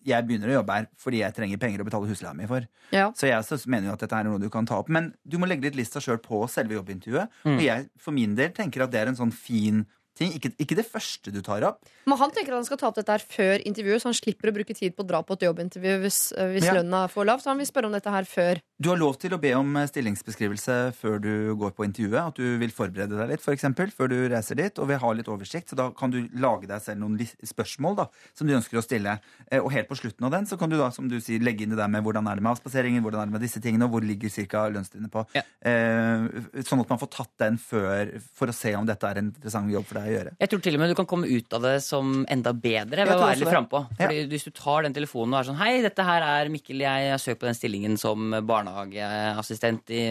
[0.08, 2.66] jeg begynner å jobbe her fordi jeg trenger penger å betale husleia mi for.
[2.94, 3.12] Ja.
[3.18, 4.90] Så jeg mener jo at dette er noe du kan ta opp.
[4.90, 7.42] Men du må legge litt lista sjøl på selve jobbintervjuet.
[7.46, 7.58] Mm.
[7.58, 9.84] Og jeg for min del tenker at det er en sånn fin
[10.22, 10.36] ting.
[10.38, 11.82] Ikke, ikke det første du tar opp.
[12.10, 14.50] Men han tenker at han skal ta opp dette her før intervjuet, så han slipper
[14.52, 16.74] å bruke tid på å dra på et jobbintervju hvis, eh, hvis Ja.
[16.80, 17.42] lønna er for lav.
[17.44, 18.62] Så han vil spørre om dette her før.
[18.82, 22.28] Du har lov til å be om eh, stillingsbeskrivelse før du går på intervjuet.
[22.32, 25.30] At du vil forberede deg litt, eksempel, før du reiser dit, og vil ha litt
[25.30, 25.70] oversikt.
[25.70, 29.20] Så da kan du lage deg selv noen spørsmål da, som du ønsker å stille.
[29.52, 31.62] Eh, Og helt på slutten av den så kan du da, som du sier, legge
[31.62, 33.86] inn det der med hvordan er det med avspaseringen, hvordan er det med disse tingene,
[33.86, 35.26] og hvor ligger cirka lønnstrinnet på.
[35.36, 35.44] Ja.
[35.62, 39.30] Eh, sånn at man får tatt den før for å se om dette er en
[39.32, 40.36] interessant jobb for deg å gjøre.
[40.44, 43.16] Jeg tror til og med du kan komme ut av det som enda bedre ved
[43.16, 43.84] å være litt frampå.
[44.00, 44.12] Ja.
[44.32, 47.22] Hvis du tar den telefonen og er sånn Hei, dette her er Mikkel, jeg har
[47.22, 50.06] søkt på den stillingen som barnehageassistent i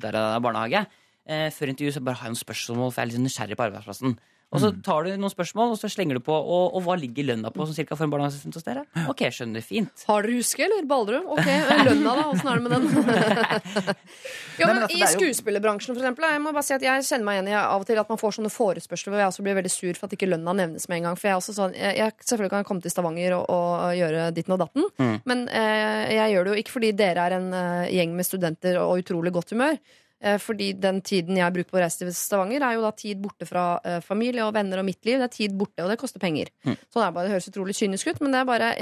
[0.00, 0.86] der er barnehage.
[1.28, 3.58] Eh, før intervju så bare har jeg noen spørsmål, for jeg er litt sånn nysgjerrig
[3.58, 4.14] på arbeidsplassen.
[4.48, 7.26] Og så tar du noen spørsmål, og så slenger du på og, og hva ligger
[7.28, 8.86] lønna på sånn cirka for en barnehageassistent hos dere?
[9.12, 10.04] Ok, skjønner, fint.
[10.08, 10.86] Har dere huske, eller?
[10.88, 11.26] Ballerud?
[11.34, 11.50] Ok,
[11.84, 12.24] lønna, da?
[12.32, 12.86] Åssen er det med den?
[14.58, 16.26] jo, men altså, I er skuespillerbransjen, for eksempel.
[16.32, 18.20] Jeg må bare si at jeg kjenner meg igjen i av og til at man
[18.24, 21.02] får sånne forespørsler hvor jeg også blir veldig sur for at ikke lønna nevnes med
[21.02, 21.20] en gang.
[21.20, 23.94] For jeg er også sånn, jeg, jeg selvfølgelig kan jeg komme til Stavanger og, og
[24.00, 25.14] gjøre ditten og datten, Mm.
[25.28, 28.78] men eh, jeg gjør det jo ikke fordi dere er en eh, gjeng med studenter
[28.80, 29.76] og utrolig godt humør.
[30.20, 33.20] Eh, Fordi den tiden jeg bruker på å reise til Stavanger, er jo da tid
[33.22, 35.20] borte fra eh, familie og venner og mitt liv.
[35.20, 36.50] Det er tid borte, og det koster penger.
[36.66, 36.74] Mm.
[36.90, 38.72] Sånn er bare, Det høres utrolig kynisk ut, men det er bare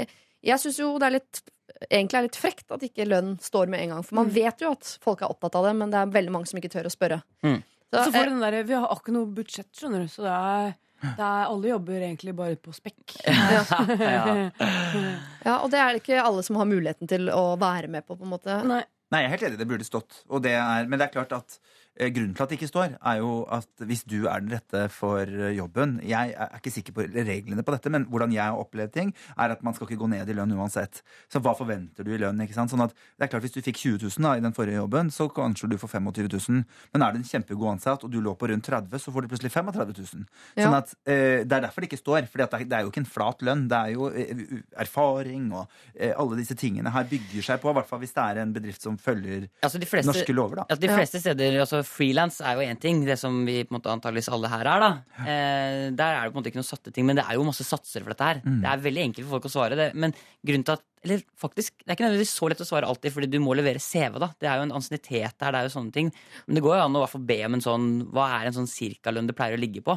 [0.45, 1.43] Jeg syns jo det er litt
[1.91, 4.05] egentlig er litt frekt at ikke lønn står med en gang.
[4.05, 6.49] For man vet jo at folk er opptatt av det, men det er veldig mange
[6.49, 7.21] som ikke tør å spørre.
[7.45, 7.61] Mm.
[7.87, 10.11] Så, Så får eh, du den der, Vi har ikke noe budsjett, skjønner du.
[10.11, 10.73] Så det er,
[11.05, 13.17] det er alle jobber egentlig bare på spekk.
[13.27, 13.63] Ja.
[15.47, 18.17] ja, og det er det ikke alle som har muligheten til å være med på,
[18.17, 18.61] på en måte.
[18.67, 18.83] Nei.
[19.13, 20.21] Nei, jeg er helt enig, det burde stått.
[20.43, 21.59] Det er, men det er klart at
[22.13, 25.23] grunnen til at det ikke står, er jo at hvis du er den rette for
[25.25, 28.93] eh, jobben Jeg er ikke sikker på reglene på dette, men hvordan jeg har opplevd
[28.93, 31.01] ting, er at man skal ikke gå ned i lønn uansett.
[31.31, 32.39] Så hva forventer du i lønn?
[32.45, 32.69] ikke sant?
[32.73, 35.09] Sånn at det er klart Hvis du fikk 20 000 da, i den forrige jobben,
[35.13, 36.63] så kanskje du får 25 000.
[36.93, 39.31] Men er du en kjempegod ansatt, og du lå på rundt 30, så får du
[39.33, 40.25] plutselig 35 000.
[40.57, 40.67] Ja.
[40.67, 42.27] Sånn at eh, Det er derfor det ikke står.
[42.29, 43.65] For det, er- det er jo ikke en flat lønn.
[43.71, 44.45] Det er jo eh,
[44.85, 45.65] erfaring og
[45.95, 48.53] eh, alle disse tingene her bygger seg på, i hvert fall hvis det er en
[48.55, 50.65] bedrift som følger Altså, de fleste, norske lover, da.
[50.69, 53.77] Altså, de fleste steder, altså Frilans er jo én ting, det som vi på en
[53.79, 54.83] måte antageligvis alle her er.
[54.83, 54.89] da
[55.23, 57.45] eh, Der er det på en måte ikke noen satte ting, men det er jo
[57.47, 58.41] masse satser for dette her.
[58.43, 58.59] Mm.
[58.63, 59.87] Det er veldig enkelt for folk å svare det.
[59.95, 60.13] Men
[60.45, 63.29] grunnen til at Eller faktisk, det er ikke nødvendigvis så lett å svare alltid, fordi
[63.31, 64.17] du må levere CV.
[64.19, 66.11] da Det er jo en ansiennitet der, det er jo sånne ting.
[66.47, 68.57] Men det går jo an å hvert fall be om en sånn Hva er en
[68.57, 69.95] sånn cirkalønn det pleier å ligge på?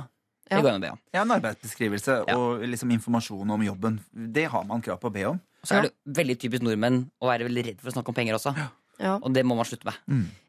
[0.51, 0.63] Det Ja.
[0.63, 0.99] går an å be om.
[1.15, 2.37] Ja, En arbeidsbeskrivelse Ja.
[2.37, 4.01] og liksom informasjon om jobben.
[4.13, 5.41] Det har man krav på å be om.
[5.65, 8.35] Så er det veldig typisk nordmenn å være veldig redd for å snakke om penger
[8.35, 8.57] også.
[8.57, 8.69] Ja.
[9.01, 9.99] Og det må man slutte med.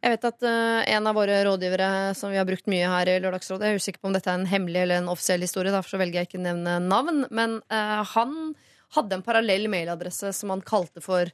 [0.04, 3.20] Jeg vet at uh, en av våre rådgivere som vi har brukt mye her i
[3.24, 5.96] Lørdagsrådet Jeg er usikker på om dette er en hemmelig eller en offisiell historie, derfor
[5.96, 7.26] så velger jeg ikke å nevne navn.
[7.32, 8.56] Men uh, han
[8.96, 11.32] hadde en parallell mailadresse som han kalte for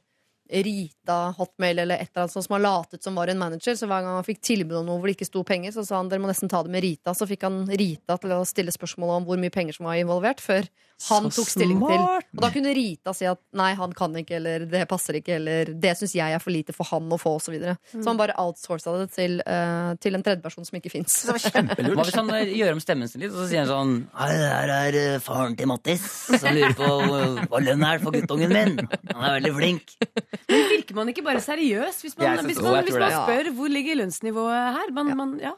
[0.48, 3.74] Rita Hotmail eller et eller annet sånt som har latet som var en manager.
[3.76, 5.98] Så hver gang han fikk tilbud om noe hvor det ikke sto penger, så sa
[5.98, 7.14] han dere må nesten ta det med Rita.
[7.16, 10.40] Så fikk han Rita til å stille spørsmål om hvor mye penger som var involvert,
[10.44, 10.68] før
[11.06, 12.00] han Så tok stilling til.
[12.02, 15.70] Og da kunne Rita si at nei, han kan ikke, eller det passer ikke, eller
[15.78, 17.48] det syns jeg er for lite for han å få, osv.
[17.48, 17.78] Så, videre.
[17.94, 21.20] så han bare outsourca det til, uh, til en tredjeperson som ikke fins.
[21.28, 24.32] Hva hvis han eh, gjør om stemmen sin litt, og så sier han sånn Hei,
[24.36, 26.04] her er eh, faren til Mattis,
[26.34, 26.90] som lurer på
[27.48, 28.76] hva lønn er for guttungen min.
[29.14, 29.94] Han er veldig flink.
[30.50, 34.02] Men virker man ikke bare seriøs hvis man, hvis man, hvis man spør hvor ligger
[34.02, 34.92] lønnsnivået her?
[34.96, 35.54] Man, man, ja.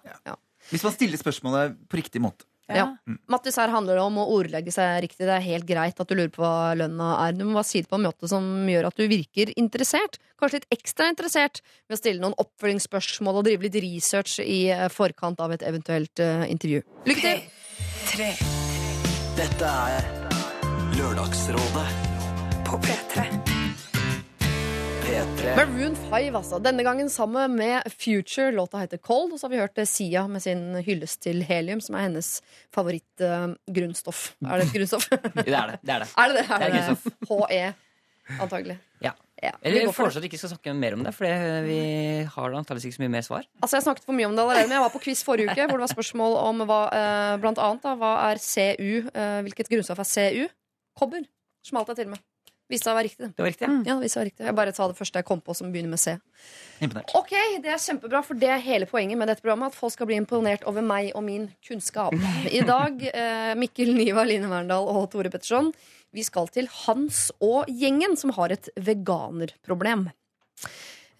[0.70, 2.46] Hvis man stiller spørsmålet på riktig måte.
[2.76, 2.86] Ja.
[3.30, 5.24] Mattis, her handler det om å ordlegge seg riktig.
[5.26, 7.36] Det er helt greit at du lurer på hva lønna er.
[7.36, 10.20] Du må bare si det på en måte som gjør at du virker interessert.
[10.40, 14.88] Kanskje litt ekstra interessert ved å stille noen oppfølgingsspørsmål og drive litt research i eh,
[14.92, 16.82] forkant av et eventuelt uh, intervju.
[17.10, 18.44] Lykke til!
[19.40, 20.10] Dette er
[20.98, 21.88] Lørdagsrådet
[22.66, 23.59] På P3.
[25.10, 25.54] P3.
[25.56, 26.58] Maroon 5, altså.
[26.62, 28.52] Denne gangen sammen med Future.
[28.54, 29.32] Låta heter Cold.
[29.34, 32.28] Og så har vi hørt eh, Sia med sin hyllest til helium, som er hennes
[32.76, 34.20] favorittgrunnstoff.
[34.46, 35.08] er det et grunnstoff?
[35.40, 35.80] Det er det.
[35.82, 36.08] det, er det.
[36.14, 36.46] er det det?
[36.46, 37.16] Det er det.
[37.32, 37.66] HE,
[38.38, 38.78] antagelig.
[39.02, 39.14] Ja.
[39.40, 41.24] Ja, Eller Jeg foreslår at vi ikke skal snakke mer om det, for
[41.64, 41.76] vi
[42.28, 43.46] har antakeligvis ikke så mye mer svar.
[43.64, 45.64] Altså Jeg snakket for mye om det allerede, men jeg var på quiz forrige uke
[45.64, 49.08] hvor det var spørsmål om hva, eh, blant annet da, hva er CU.
[49.10, 50.44] Eh, hvilket grunnstoff er CU?
[51.00, 51.24] Kobber.
[51.66, 52.20] Smalt jeg til med.
[52.70, 53.24] Viste det var riktig.
[53.26, 53.30] det.
[53.36, 53.66] Det var riktig.
[53.66, 53.76] ja.
[53.90, 54.44] Ja, det viste seg å være riktig.
[54.46, 56.14] Jeg bare sa det første jeg kom på som begynner med C.
[56.80, 57.14] Imponert.
[57.18, 57.32] Ok,
[57.64, 59.72] Det er kjempebra, for det er hele poenget med dette programmet.
[59.74, 62.14] At folk skal bli imponert over meg og min kunnskap.
[62.60, 65.72] I dag, eh, Mikkel Niva, Line Verndal og Tore Petterson,
[66.14, 70.08] vi skal til Hans og gjengen, som har et veganerproblem.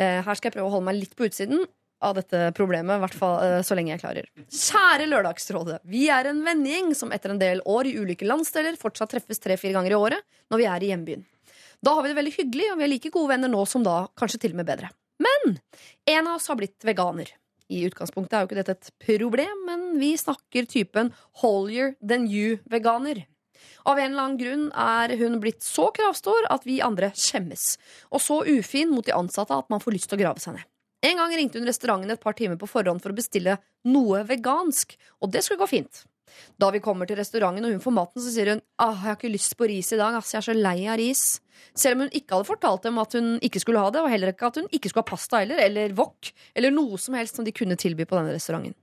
[0.01, 1.67] Eh, her skal jeg prøve å holde meg litt på utsiden
[2.01, 4.29] av dette problemet, i hvert fall eh, så lenge jeg klarer.
[4.49, 5.83] Kjære Lørdagsrådet.
[5.85, 9.77] Vi er en vennegjeng som etter en del år i ulike landsdeler fortsatt treffes tre-fire
[9.77, 11.27] ganger i året når vi er i hjembyen.
[11.85, 14.03] Da har vi det veldig hyggelig, og vi er like gode venner nå som da,
[14.19, 14.91] kanskje til og med bedre.
[15.21, 15.59] Men
[16.13, 17.33] en av oss har blitt veganer.
[17.71, 23.23] I utgangspunktet er jo ikke dette et problem, men vi snakker typen holier than you-veganer.
[23.89, 27.77] Av en eller annen grunn er hun blitt så kravstor at vi andre skjemmes.
[28.13, 30.67] Og så ufin mot de ansatte at man får lyst til å grave seg ned.
[31.09, 33.57] En gang ringte hun restauranten et par timer på forhånd for å bestille
[33.89, 36.03] noe vegansk, og det skulle gå fint.
[36.61, 39.19] Da vi kommer til restauranten og hun får maten, så sier hun ah, jeg har
[39.19, 41.25] ikke lyst på ris i dag, ass, jeg er så lei av ris.
[41.77, 44.33] Selv om hun ikke hadde fortalt dem at hun ikke skulle ha det, og heller
[44.35, 47.47] ikke at hun ikke skulle ha pasta heller, eller wok, eller noe som helst som
[47.47, 48.77] de kunne tilby på denne restauranten.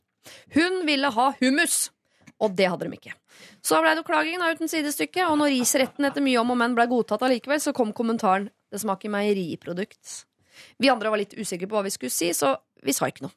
[0.56, 1.88] Hun ville ha hummus,
[2.44, 3.15] og det hadde de ikke.
[3.65, 6.78] Så ble det klagingen klaging uten sidestykke, og når risretten etter mye om og men
[6.78, 10.26] ble godtatt allikevel, så kom kommentaren 'det smaker meieriprodukt'.
[10.80, 13.36] Vi andre var litt usikre på hva vi skulle si, så vi sa ikke noe.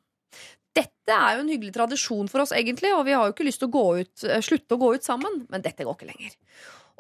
[0.77, 3.63] Dette er jo en hyggelig tradisjon for oss, egentlig, og vi har jo ikke lyst
[3.63, 6.37] til å gå ut, eh, slutte å gå ut sammen, men dette går ikke lenger.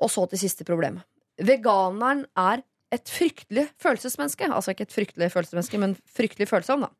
[0.00, 1.02] Og så til siste problem.
[1.38, 4.48] Veganeren er et fryktelig følelsesmenneske.
[4.50, 6.90] Altså ikke et fryktelig følelsesmenneske, men fryktelig følsom, da.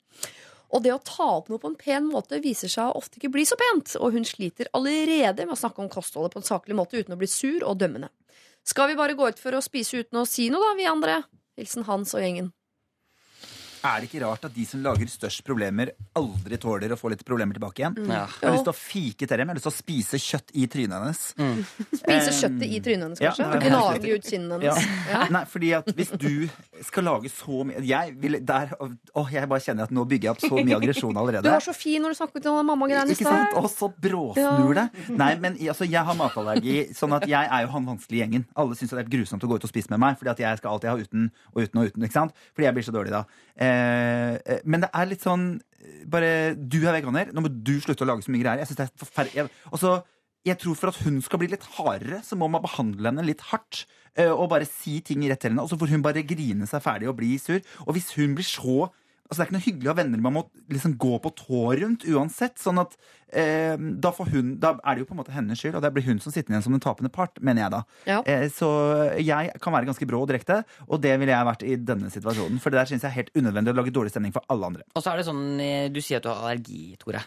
[0.71, 3.43] Og det å ta opp noe på en pen måte viser seg ofte ikke bli
[3.49, 7.01] så pent, og hun sliter allerede med å snakke om kostholdet på en saklig måte
[7.01, 8.13] uten å bli sur og dømmende.
[8.63, 11.17] Skal vi bare gå ut for å spise uten å si noe, da, vi andre?
[11.59, 12.53] Hilsen Hans og gjengen.
[13.85, 17.23] Er det ikke rart at de som lager størst problemer, aldri tåler å få litt
[17.24, 17.94] problemer tilbake igjen?
[18.11, 18.27] Ja.
[18.28, 19.48] Jeg har lyst til å fike til dem.
[19.48, 21.23] Jeg har lyst til å spise kjøtt i trynet hennes.
[22.01, 23.47] Spise kjøttet i trynet hennes, kanskje?
[23.47, 24.74] er Gnage ut kinnene Ja.
[24.74, 25.09] hennes.
[25.11, 25.23] Ja.
[25.32, 26.48] Nei, fordi at hvis du
[26.85, 30.35] skal lage så mye Jeg vil der Åh, jeg bare kjenner at nå bygger jeg
[30.36, 31.43] opp så mye aggresjon allerede.
[31.48, 33.51] Du var så fin når du snakket om mamma-greiene i Ikke sant?
[33.51, 33.65] stad.
[33.65, 34.86] Og så bråsnur det.
[35.16, 38.44] Nei, men altså, jeg har matallergi, sånn at jeg er jo han vanskelige gjengen.
[38.61, 40.61] Alle syns det er grusomt å gå ut og spise med meg, fordi at jeg
[40.62, 42.05] skal alltid ha uten og uten og uten.
[42.07, 42.32] ikke sant?
[42.55, 43.24] Fordi jeg blir så dårlig da.
[43.57, 43.70] Eh,
[44.65, 45.45] men det er litt sånn
[45.81, 48.63] eh, Bare du er veganer, nå må du slutte å lage så mye greier.
[48.63, 49.35] Jeg synes det er forferdelig.
[49.41, 50.03] Jeg, og så-
[50.45, 53.41] jeg tror For at hun skal bli litt hardere, så må man behandle henne litt
[53.53, 53.85] hardt.
[54.17, 55.63] eh, Og bare si ting rett til henne.
[55.63, 57.61] Og så får hun bare grine seg ferdig og bli sur.
[57.87, 58.91] Og hvis hun blir så
[59.31, 60.40] Altså Det er ikke noe hyggelig å ha venner man må
[60.74, 62.57] liksom gå på tå rundt uansett.
[62.59, 62.97] Sånn at
[63.31, 65.93] eh, da, får hun, da er det jo på en måte hennes skyld, og det
[65.94, 67.82] blir hun som sitter igjen som den tapende part, mener jeg da.
[68.11, 68.16] Ja.
[68.27, 68.70] Eh, så
[69.23, 72.59] jeg kan være ganske brå og direkte, og det ville jeg vært i denne situasjonen.
[72.62, 74.89] For det der syns jeg er helt unødvendig å lage dårlig stemning for alle andre.
[74.98, 77.23] Og så er det sånn, eh, Du sier at du har allergi, Tore.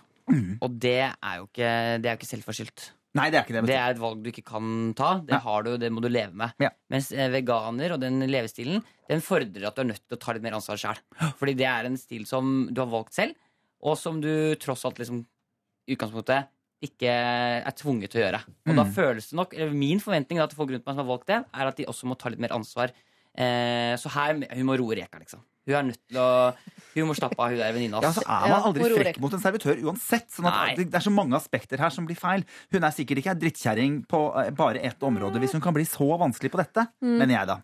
[0.64, 1.72] Og det er jo ikke,
[2.04, 2.90] det er jo ikke selvforskyldt.
[3.14, 3.66] Nei, det er ikke det.
[3.70, 5.10] Det er et valg du ikke kan ta.
[5.22, 6.54] Det har du, det må du leve med.
[6.64, 6.72] Ja.
[6.90, 10.34] Mens eh, veganer og den levestilen Den fordrer at du er nødt til å ta
[10.34, 10.98] litt mer ansvar sjøl.
[11.38, 13.36] Fordi det er en stil som du har valgt selv,
[13.84, 15.26] og som du tross alt liksom
[15.92, 16.50] utgangspunktet
[16.84, 18.40] ikke er tvunget til å gjøre.
[18.68, 18.94] Og da Mm.
[18.96, 21.38] føles det nok eller Min forventning da, til folk rundt meg som har valgt det,
[21.54, 22.92] er at de også må ta litt mer ansvar.
[23.38, 25.42] Eh, så her hun må roe reka, liksom.
[25.64, 26.54] Hun er nødt til å
[26.94, 28.02] Hun må slappe av, hun der venninna.
[28.04, 30.28] Ja, så er man aldri frekk mot en servitør uansett.
[30.30, 32.44] Sånn at det, det er så mange aspekter her som blir feil.
[32.70, 35.86] Hun er sikkert ikke ei drittkjerring på eh, bare ett område hvis hun kan bli
[35.90, 37.18] så vanskelig på dette, Mm.
[37.18, 37.58] mener jeg da.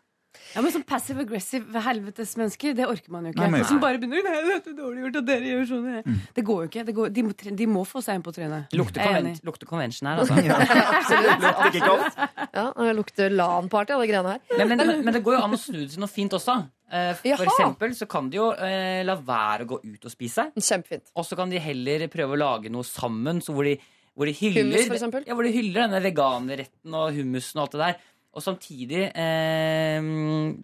[0.55, 3.41] Ja, men sånn passive aggressive helvetes mennesker, det orker man jo ikke.
[3.43, 6.03] Nei, men- Som bare begynner Nei, dette er dårlig gjort at dere gjør sånn.
[6.05, 6.19] Mm.
[6.35, 6.85] Det går jo ikke.
[6.85, 8.71] Det går, de, må, tre- de må få seg en på trynet.
[8.73, 9.43] Lukter, Jeg er konven enig.
[9.45, 10.33] lukter convention her, altså.
[10.99, 12.17] Absolutt.
[12.53, 14.41] Ja, det lukter LAN-party av de greiene her.
[14.57, 16.55] Men, men, men det går jo an å snu det til noe fint også.
[16.89, 17.45] Eh, For Jaha.
[17.45, 20.47] eksempel så kan de jo eh, la være å gå ut og spise.
[20.57, 21.11] Kjempefint.
[21.15, 23.75] Og så kan de heller prøve å lage noe sammen så hvor, de,
[24.17, 25.27] hvor, de hyller, Hummus, for eksempel?
[25.29, 27.99] ja, hvor de hyller denne veganerretten og hummusen og alt det der.
[28.37, 29.99] Og samtidig eh,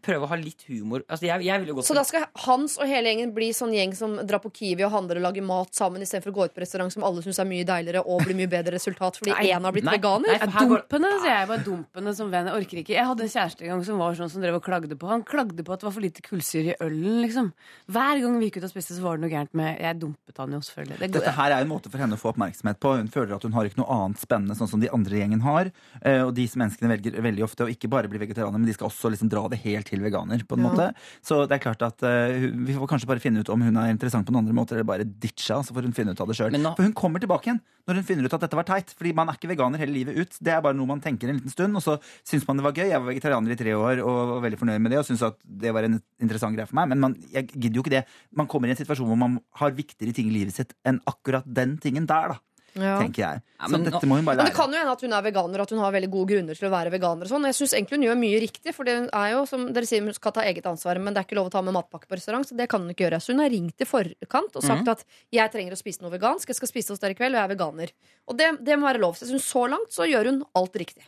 [0.05, 1.01] prøve å ha litt humor.
[1.09, 3.73] Altså, jeg, jeg vil jo gå Så da skal Hans og hele gjengen bli sånn
[3.73, 6.53] gjeng som drar på Kiwi og handler og lager mat sammen istedenfor å gå ut
[6.55, 9.65] på restaurant som alle syns er mye deiligere og blir mye bedre resultat fordi én
[9.65, 9.95] har blitt Nei.
[9.97, 10.29] veganer?
[10.29, 10.85] Nei, Ja, for her går-
[11.25, 11.47] sier jeg.
[11.49, 12.51] Bare dumpene som venn.
[12.51, 12.93] Jeg orker ikke.
[12.95, 15.23] Jeg hadde en kjæreste en gang som var sånn som drev og klagde på Han
[15.23, 17.51] klagde på at det var for lite kullsyre i ølen, liksom.
[17.89, 20.37] Hver gang vi gikk ut og spiste, så var det noe gærent med Jeg dumpet
[20.37, 20.99] han jo, selvfølgelig.
[20.99, 22.95] Det går- Dette her er en måte for henne å få oppmerksomhet på.
[22.97, 25.71] Hun føler at hun har ikke noe annet spennende sånn som de andre gjengen har.
[26.03, 28.89] Eh, Og disse menneskene velger veldig ofte å ikke bare bli vegetarianer, men de skal
[28.89, 30.43] også liksom dra det helt til veganer.
[30.45, 30.69] på en Ja.
[30.69, 30.95] måte.
[31.23, 32.35] Så det er klart at uh,
[32.67, 34.83] vi får kanskje bare finne ut om hun er interessant på noen andre måter, eller
[34.83, 36.59] bare ditcha, så får hun finne ut av det.
[36.59, 38.89] Nå- For hun kommer tilbake igjen når hun finner ut at dette var teit.
[38.97, 40.37] Fordi man er ikke veganer hele livet ut.
[40.41, 42.73] Det er bare noe man tenker en liten stund, og så syns man det var
[42.73, 42.89] gøy.
[42.89, 45.37] Jeg var vegetarianer i tre år og var veldig fornøyd med det og syntes at
[45.45, 46.89] det var en interessant greie for meg.
[46.89, 48.05] Men man, jeg gidder jo ikke det.
[48.35, 51.45] Man kommer i en situasjon hvor man har viktigere ting i livet sitt enn akkurat
[51.45, 52.39] den tingen der, da.
[52.75, 52.97] Ja.
[52.99, 53.41] Tenker jeg.
[53.55, 55.23] Ja, Så men dette må hun bare Men det kan jo hende at hun er
[55.23, 57.23] veganer og at hun har veldig gode grunner til å være veganer.
[57.23, 57.47] og sånn.
[57.47, 60.17] Jeg synes egentlig hun gjør mye riktig, for det er jo som dere sier, hun
[60.17, 62.47] skal ta eget ansvar, men det er ikke lov å ta med matpakke på restaurant,
[62.47, 63.21] så det kan hun ikke gjøre.
[63.23, 64.91] Så hun har ringt i forkant og sagt mm.
[64.91, 65.05] at
[65.39, 67.47] jeg trenger å spise noe vegansk, jeg skal spise hos dere i kveld, og jeg
[67.47, 67.95] er veganer.
[68.27, 69.15] Og det, det må være lov.
[69.15, 71.07] Så jeg synes så langt så gjør hun alt riktig.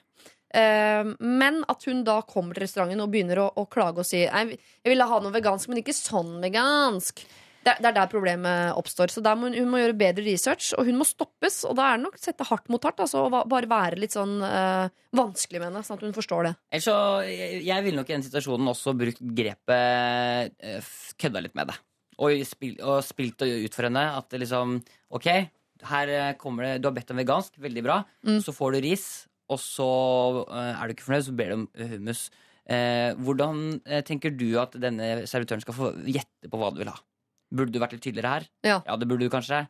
[0.55, 4.23] Eh, men at hun da kommer til restauranten og begynner å, å klage og si
[4.23, 4.55] jeg
[4.87, 7.25] ville ha noe vegansk, men ikke sånn vegansk.
[7.67, 9.11] Det, det er der problemet oppstår.
[9.11, 11.59] Så der må hun, hun må gjøre bedre research, og hun må stoppes.
[11.67, 13.03] Og da er det nok sette hardt mot hardt.
[13.03, 16.53] Altså, og bare være litt sånn eh, vanskelig med henne, sånn at hun forstår det.
[16.71, 21.59] Ellers så, jeg, jeg ville nok i den situasjonen også brukt grepet eh, kødda litt
[21.59, 21.77] med det.
[22.17, 24.79] Og, spil, og spilt ut for henne at det liksom
[25.13, 25.27] Ok,
[25.91, 28.01] her eh, kommer det Du har bedt om vegansk, veldig bra.
[28.25, 28.39] Mm.
[28.43, 29.07] Så får du ris,
[29.51, 29.89] og så
[30.47, 32.27] eh, er du ikke fornøyd, så ber du om hummus.
[32.67, 36.97] Eh, hvordan tenker du at denne servitøren skal få gjette på hva du vil ha?
[37.53, 38.47] Burde du vært litt tydeligere her?
[38.65, 38.79] Ja.
[38.83, 39.65] det burde du kanskje.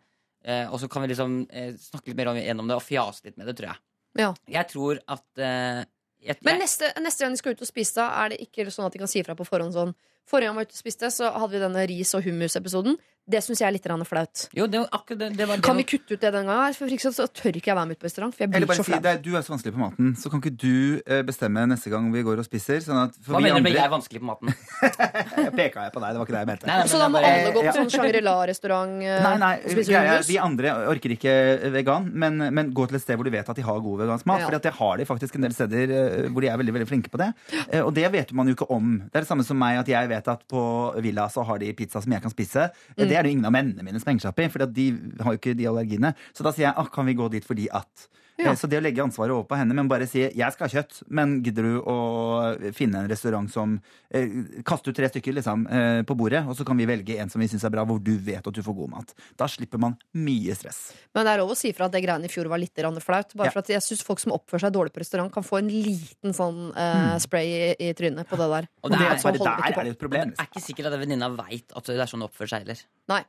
[0.47, 3.27] Eh, og så kan vi liksom eh, snakke litt mer om, gjennom det og fjase
[3.27, 3.83] litt med det, tror jeg.
[4.17, 4.29] Ja.
[4.49, 5.81] Jeg tror at eh,
[6.23, 8.87] jeg, Men neste, neste gang de skal ut og spise, da er det ikke sånn
[8.87, 9.93] at de kan si fra på forhånd sånn
[10.27, 12.97] Forrige gang vi var ute og spiste, så hadde vi denne ris- og hummus-episoden.
[13.27, 14.41] Det syns jeg er litt flaut.
[14.55, 16.45] Jo, det var akkurat det, det var det Kan var- vi kutte ut det den
[16.47, 16.73] gangen?
[16.77, 18.65] For ikke så, så tør ikke jeg være med ut på restaurant, for jeg blir
[18.69, 21.01] bare så si det er, du er så vanskelig på maten, så kan ikke du
[21.05, 22.79] eh, bestemme neste gang vi går og spiser?
[22.85, 24.53] Sånn at, for Hva vi mener du med jeg er vanskelig på maten?
[25.43, 26.67] Jeg peka jeg på deg, det var ikke det jeg mente.
[26.67, 27.33] Nei, nei, Så da må bare...
[27.35, 30.07] alle gå på sånn Shangri-La-restaurant eh, Nei, nei, og spise hummus?
[30.07, 30.27] hummus?
[30.31, 31.33] Vi andre orker ikke
[31.75, 34.25] vegan, men, men gå til et sted hvor du vet at de har god vegansk
[34.31, 34.39] mat.
[34.39, 34.47] Ja.
[34.47, 37.11] For det har de faktisk en del steder eh, hvor de er veldig veldig flinke
[37.13, 37.29] på det.
[37.67, 38.97] Eh, Og det vet man jo ikke om.
[39.03, 40.61] Det er det samme som meg at jeg vet at på
[41.05, 42.71] Villa så har de pizza som jeg kan spise.
[42.95, 43.03] Mm.
[43.03, 44.87] Det er det jo ingen av mennene mine som henger seg opp i, for de
[45.21, 46.15] har jo ikke de allergiene.
[46.33, 48.07] Så da sier jeg ah, kan vi gå dit fordi at.
[48.37, 48.51] Ja.
[48.51, 50.73] Eh, Så det å legge ansvaret over på henne, men bare si jeg skal ha
[50.81, 51.95] kjøtt, men gidder du å
[52.77, 53.79] finne en restaurant som
[54.13, 54.27] eh,
[54.67, 57.41] Kaste ut tre stykker liksom, eh, på bordet, og så kan vi velge en som
[57.41, 59.13] vi syns er bra, hvor du vet at du får god mat.
[59.37, 60.93] Da slipper man mye stress.
[61.15, 63.33] Men det er lov å si fra at det greiene i fjor var litt flaut.
[63.35, 63.51] Bare Ja.
[63.51, 66.33] for at jeg syns folk som oppfører seg dårlig på restaurant, kan få en liten
[66.33, 68.67] sånn eh, spray i, i trynet på det der.
[68.83, 70.29] Og det er, bare holder der er det et problem.
[70.29, 72.85] det er ikke sikkert at venninna veit at det er sånn det oppfører seg heller.
[73.09, 73.23] Nei.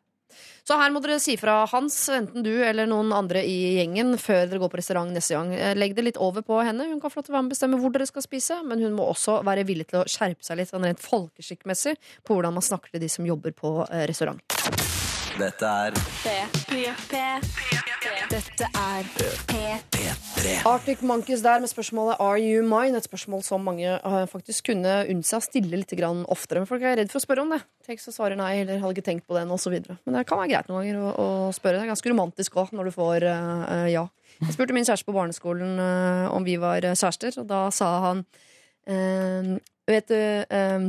[0.68, 4.44] Så her må dere si fra Hans, enten du eller noen andre i gjengen, før
[4.50, 5.54] dere går på restaurant neste gang.
[5.56, 6.90] Eh, Legg det litt over på henne.
[6.90, 9.40] Hun kan få være med og bestemme hvor dere skal spise, men hun må også
[9.48, 13.04] være villig til å skjerpe seg litt sånn rent folkeskikkmessig på hvordan man snakker til
[13.04, 14.97] de som jobber på eh, restaurant.
[15.38, 15.94] Dette er
[18.28, 19.06] Dette er
[19.48, 20.54] P3.
[20.66, 22.98] Arctic Monkeys der med spørsmålet Are you mine?
[22.98, 26.62] Et spørsmål som mange eh, faktisk kunne unne seg å stille litt grann oftere.
[26.62, 27.60] Men folk er redd for å spørre om det.
[27.86, 29.78] Tenk så svarer nei, eller hadde ikke tenkt på den, osv.
[29.78, 31.78] Men det kan være greit noen ganger å, å spørre.
[31.78, 34.06] Det er ganske romantisk òg, når du får eh, eh, ja.
[34.42, 37.88] Jeg spurte min kjæreste på barneskolen uh, om vi var eh, kjærester, og da sa
[38.04, 38.22] han
[38.90, 39.58] uh,
[39.88, 40.84] Vet du eh,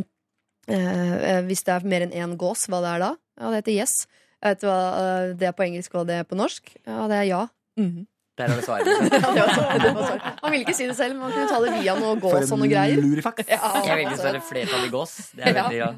[0.76, 3.12] eh, Hvis det er mer enn én gås, hva det er da?
[3.40, 3.96] Ja, det heter yes.
[4.44, 6.70] Vet du hva eh, det er på engelsk og det er på norsk?
[6.88, 7.42] Ja, det er ja.
[7.80, 8.06] Mhm.
[8.40, 8.88] Der har du svaret.
[9.36, 9.46] Ja,
[9.84, 12.16] det så- Han ville ikke si det selv, men han kunne ta det via noe
[12.24, 13.02] gås og noe greier.
[13.04, 15.16] Ja, Jeg velger å svare flertall i gås.
[15.36, 15.64] Det er Ja.
[15.68, 15.90] veldig, ja.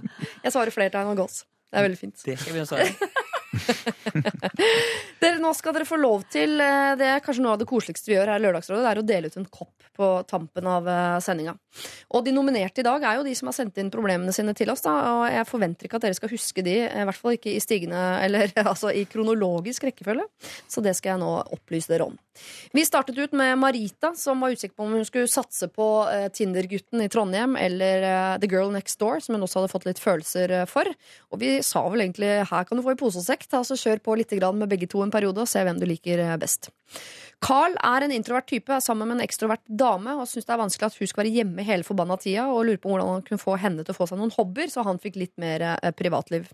[0.47, 1.43] jeg svarer flertall og gås.
[1.71, 2.15] Det er veldig fint.
[2.25, 3.11] Det skal jeg begynne å svare.
[5.21, 8.11] Dere, nå skal dere få lov til eh, Det er kanskje noe av det koseligste
[8.11, 8.83] vi gjør her i Lørdagsrådet.
[8.83, 11.53] Det er å dele ut en kopp på tampen av eh, sendinga.
[12.15, 14.71] Og de nominerte i dag er jo de som har sendt inn problemene sine til
[14.73, 14.83] oss.
[14.85, 17.63] Da, og jeg forventer ikke at dere skal huske de, i hvert fall ikke i
[17.63, 20.25] stigende Eller altså i kronologisk rekkefølge.
[20.71, 22.17] Så det skal jeg nå opplyse dere om.
[22.71, 26.29] Vi startet ut med Marita, som var usikker på om hun skulle satse på eh,
[26.33, 28.07] Tinder-gutten i Trondheim eller
[28.41, 30.87] The Girl Next Door, som hun også hadde fått litt følelser for.
[31.33, 33.77] Og vi sa vel egentlig her kan du få i pose og sekk, ta Altså
[33.77, 36.71] kjør på litt med begge to en periode og se hvem du liker eh, best.
[37.41, 40.87] Carl er en introvert type, sammen med en ekstrovert dame og syns det er vanskelig
[40.91, 43.55] at hun skal være hjemme hele forbanna tida, og lurer på hvordan han kunne få
[43.61, 46.51] henne til å få seg noen hobbyer, så han fikk litt mer eh, privatliv.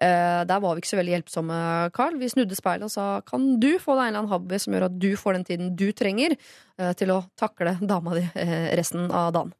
[0.00, 1.58] Eh, der var vi ikke så veldig hjelpsomme,
[1.96, 2.16] Carl.
[2.22, 4.88] Vi snudde speilet og sa kan du få deg en eller annen hobby som gjør
[4.88, 6.38] at du får den tiden du trenger
[6.98, 8.24] til å takle dama di
[8.74, 9.52] resten av dagen.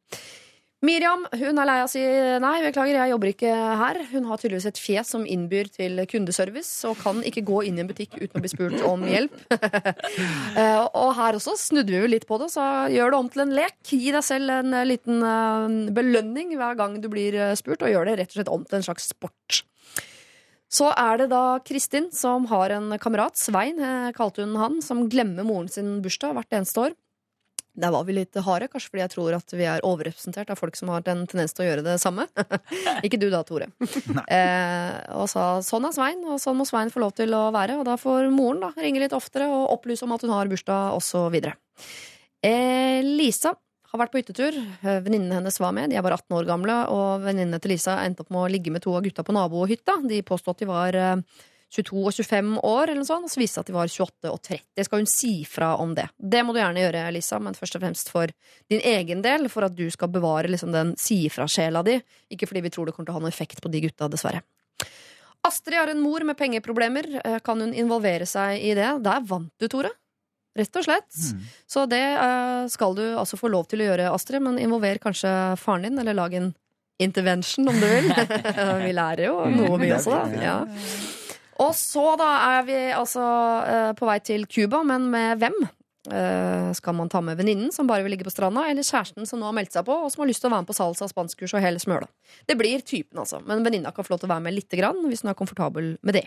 [0.84, 2.02] Miriam hun er lei av å si
[2.42, 4.00] nei, beklager, jeg jobber ikke her.
[4.10, 7.84] Hun har tydeligvis et fjes som innbyr til kundeservice, og kan ikke gå inn i
[7.84, 9.34] en butikk uten å bli spurt om hjelp.
[10.54, 12.62] Eh, og her også snudde vi jo litt på det, så
[12.92, 13.74] gjør det om til en lek.
[13.88, 18.06] Gi deg selv en eh, liten eh, belønning hver gang du blir spurt, og gjør
[18.06, 19.64] det rett og slett om til en slags sport.
[20.70, 23.82] Så er det da Kristin som har en kamerat, Svein
[24.14, 26.94] kalte hun han, som glemmer moren sin bursdag hvert eneste år.
[27.74, 30.76] Der var vi litt harde, kanskje fordi jeg tror at vi er overrepresentert av folk
[30.78, 32.28] som har en tendens til å gjøre det samme.
[33.06, 33.70] Ikke du da, Tore.
[34.34, 37.76] Eh, og sa sånn er Svein, og sånn må Svein få lov til å være.
[37.80, 40.94] Og da får moren da ringe litt oftere og opplyse om at hun har bursdag,
[40.96, 41.36] osv.
[42.44, 43.54] Eh, Lisa
[43.94, 44.56] har vært på hyttetur.
[44.82, 45.90] Venninnene hennes var med.
[45.90, 46.78] De er bare 18 år gamle.
[46.94, 50.00] Og venninnene til Lisa endte opp med å ligge med to av gutta på nabohytta.
[50.10, 51.44] De påstod at de var eh,
[51.74, 54.30] 22 og 25 år, eller noe sånt, og så viste det at de var 28
[54.30, 54.86] og 30.
[54.86, 56.06] Skal hun si fra om det?
[56.18, 58.30] Det må du gjerne gjøre, Lisa, men først og fremst for
[58.70, 61.98] din egen del, for at du skal bevare liksom, den si-fra-sjela di.
[62.34, 64.44] Ikke fordi vi tror det kommer til å ha noe effekt på de gutta, dessverre.
[65.44, 67.10] Astrid har en mor med pengeproblemer.
[67.24, 68.88] Eh, Kan hun involvere seg i det?
[69.04, 69.90] Der vant du, Tore.
[70.54, 71.10] Rett og slett.
[71.66, 75.32] Så det eh, skal du altså få lov til å gjøre, Astrid, men involver kanskje
[75.58, 76.52] faren din, eller lag en
[77.02, 78.08] intervention, om du vil.
[78.86, 80.46] vi lærer jo noe, vi også, da.
[80.46, 80.56] Ja.
[81.62, 82.28] Og så da
[82.58, 83.24] er vi altså
[83.68, 85.56] eh, på vei til Cuba, men med hvem?
[86.04, 89.40] Eh, skal man ta med venninnen som bare vil ligge på stranda, eller kjæresten som
[89.40, 91.08] nå har meldt seg på, og som har lyst til å være med på salsa,
[91.08, 92.10] spanskkurs og hele smøla?
[92.48, 93.40] Det blir typen, altså.
[93.46, 95.94] Men venninna kan få lov til å være med lite grann, hvis hun er komfortabel
[96.04, 96.26] med det.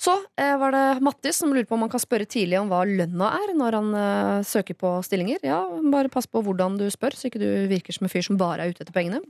[0.00, 2.82] Så eh, var det Mattis som lurte på om han kan spørre tidlig om hva
[2.88, 5.44] lønna er når han eh, søker på stillinger.
[5.46, 5.60] Ja,
[5.92, 8.64] bare pass på hvordan du spør, så ikke du virker som en fyr som bare
[8.64, 9.22] er ute etter pengene.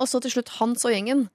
[0.00, 1.26] Og så til slutt Hans og gjengen,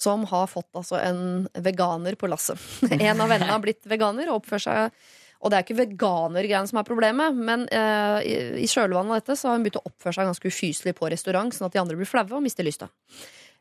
[0.00, 2.60] som har fått altså en veganer på lasset.
[2.96, 5.06] En av vennene har blitt veganer og oppfører seg
[5.40, 9.36] Og det er ikke veganergreiene som er problemet, men eh, i, i kjølvannet av dette
[9.38, 11.98] så har hun begynt å oppføre seg ganske ufyselig på restaurant, sånn at de andre
[11.98, 12.88] blir flaue og mister lysta.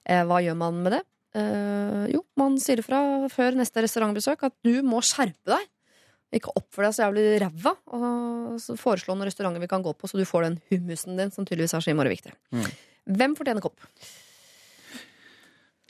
[0.07, 1.03] Eh, hva gjør man med det?
[1.35, 2.99] Eh, jo, man sier ifra
[3.31, 5.67] før neste restaurantbesøk at du må skjerpe deg.
[6.35, 7.75] Ikke oppfør deg så jævlig ræva.
[7.95, 11.31] Og så foreslå noen restauranter vi kan gå på, så du får den hummusen din,
[11.35, 12.33] som tydeligvis er så innmari viktig.
[12.55, 12.69] Mm.
[13.19, 13.83] Hvem fortjener kopp?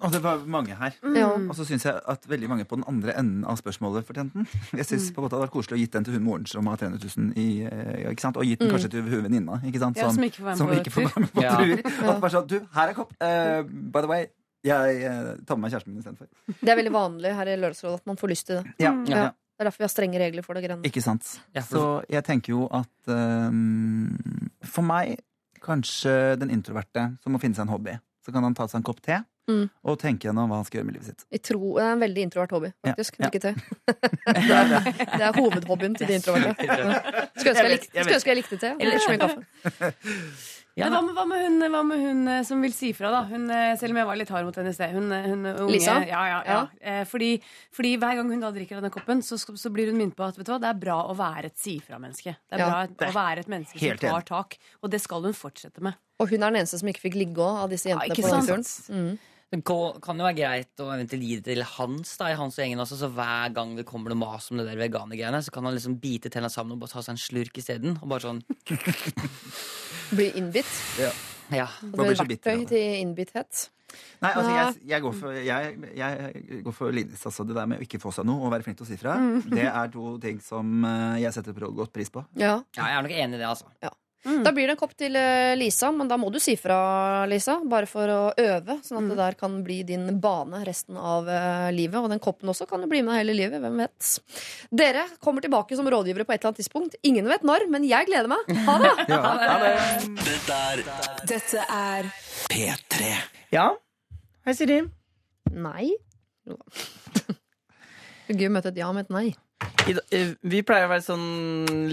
[0.03, 0.91] Og det var mange her.
[1.03, 1.45] Mm.
[1.49, 4.47] Og så syns jeg at veldig mange på den andre enden av spørsmålet fortjente den.
[4.79, 6.67] Jeg synes på en måte hadde vært koselig å gitt den til hun moren som
[6.67, 8.35] har 300 000 i eh, ja, ikke sant?
[8.37, 8.73] Og gitt den Mm.
[8.75, 9.61] kanskje til hun venninna.
[9.63, 9.95] Ikke sant?
[10.01, 11.13] Ja, som ikke får være med som på ikke får tur.
[11.13, 11.53] være med på Ja.
[11.55, 12.09] tur.
[12.11, 13.13] At bare sånn, du, her er kopp.
[13.23, 13.63] Uh,
[13.95, 14.25] by the way,
[14.67, 16.27] jeg eh, tar med meg kjæresten min istedenfor.
[16.59, 18.73] Det er veldig vanlig her i Lørdagsrådet at man får lyst til det.
[18.83, 19.15] Ja, Ja.
[19.23, 19.31] ja.
[19.55, 20.83] Det er derfor vi har strenge regler for det grønne.
[20.83, 21.23] Ikke sant.
[21.69, 24.09] Så jeg tenker jo at um,
[24.67, 25.21] For meg,
[25.63, 27.95] kanskje den introverte som må finne seg en hobby.
[28.25, 29.67] Så kan han ta seg en kopp te Mm.
[29.85, 31.25] og tenke gjennom hva han skal gjøre med livet sitt.
[31.29, 33.19] Jeg tror, det er en veldig introvert hobby, faktisk.
[33.21, 33.39] Ja, ja.
[34.25, 36.65] Det, er, det er hovedhobbyen til de introverte.
[36.65, 38.73] Skulle ønske jeg, likte, jeg skulle likte te.
[38.79, 39.85] Eller ikke mye kaffe.
[40.75, 40.89] Ja.
[40.91, 43.21] Hva, med, hva, med hun, hva med hun eh, som vil si fra, da?
[43.29, 44.91] Hun, eh, selv om jeg var litt hard mot henne i sted.
[44.91, 45.93] Hun, eh, hun unge, Lisa?
[46.03, 46.57] Ja, ja, ja.
[46.83, 46.95] ja.
[47.07, 47.29] Fordi,
[47.71, 50.35] fordi hver gang hun da drikker denne koppen, så, så blir hun minnet på at
[50.35, 52.35] vet du hva, det er bra å være et si-fra-menneske.
[52.35, 52.67] Det er Ja.
[52.73, 54.57] bra Det er å være et menneske som tar tak.
[54.83, 55.95] Og det skal hun fortsette med.
[56.19, 58.27] Og hun er den eneste som ikke fikk ligge òg, av disse Ja, jentene ikke
[58.27, 58.67] på den turen.
[58.91, 59.15] Mm.
[59.53, 62.57] Det kan kan jo være greit å eventuelt gi det til Hans da, i Hans
[62.57, 65.53] og gjengen også, så hver gang det kommer noe mas om det der veganergreiene, så
[65.53, 67.99] kan han liksom bite tenna sammen og bare ta seg en slurk isteden.
[68.01, 68.41] Og bare sånn
[70.15, 70.69] Bli innbitt.
[70.99, 71.13] Ja.
[71.49, 73.67] Det Man blir verktøy til innbitthet.
[74.23, 77.21] Nei, altså, jeg, jeg, går for, jeg, jeg går for Linus.
[77.29, 78.97] Altså, det der med å ikke få seg noe og være flink til å si
[78.99, 79.15] fra,
[79.51, 82.25] det er to ting som eh, jeg setter godt pris på.
[82.39, 82.57] Ja.
[82.75, 83.93] Ja, jeg er nok enig i det, altså.
[84.25, 86.77] Da blir det en kopp til eh, Lisa, men da må du si fra,
[87.29, 87.59] Lisa.
[87.69, 91.67] Bare for å øve, sånn at det der kan bli din bane resten av eh,
[91.75, 91.99] livet.
[92.01, 93.61] Og den koppen også kan jo bli med hele livet.
[93.61, 94.09] Hvem vet.
[94.73, 96.97] Dere kommer tilbake som rådgivere på et eller annet tidspunkt.
[97.05, 98.49] Ingen vet når, men jeg gleder meg.
[98.65, 98.93] Ha det!
[99.15, 99.71] Ja, ha det.
[100.25, 100.81] Dette er
[101.29, 102.07] Dette er
[102.51, 103.13] P3.
[103.53, 103.69] Ja,
[104.47, 104.81] hei Siri.
[105.53, 105.91] Nei.
[108.25, 109.27] Det gøy å møte et ja med et nei.
[109.85, 111.27] I, eh, vi pleier å være sånn,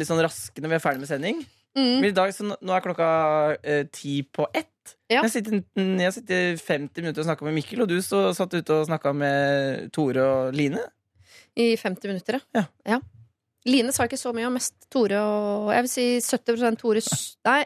[0.01, 1.43] litt sånn raske når vi er ferdig med sending.
[1.77, 1.95] Mm.
[2.03, 3.09] Men i dag, så nå er klokka
[3.63, 4.69] eh, ti på ett.
[5.09, 5.23] Ja.
[5.23, 8.81] Jeg, sitter, jeg sitter 50 minutter og snakka med Mikkel, og du så, satt ute
[8.81, 10.83] og snakka med Tore og Line.
[11.57, 12.67] I 50 minutter, Ja.
[12.89, 12.99] ja.
[13.69, 17.03] Line sa ikke så mye, om mest Tore og Jeg vil si 70 Tore
[17.47, 17.61] Nei,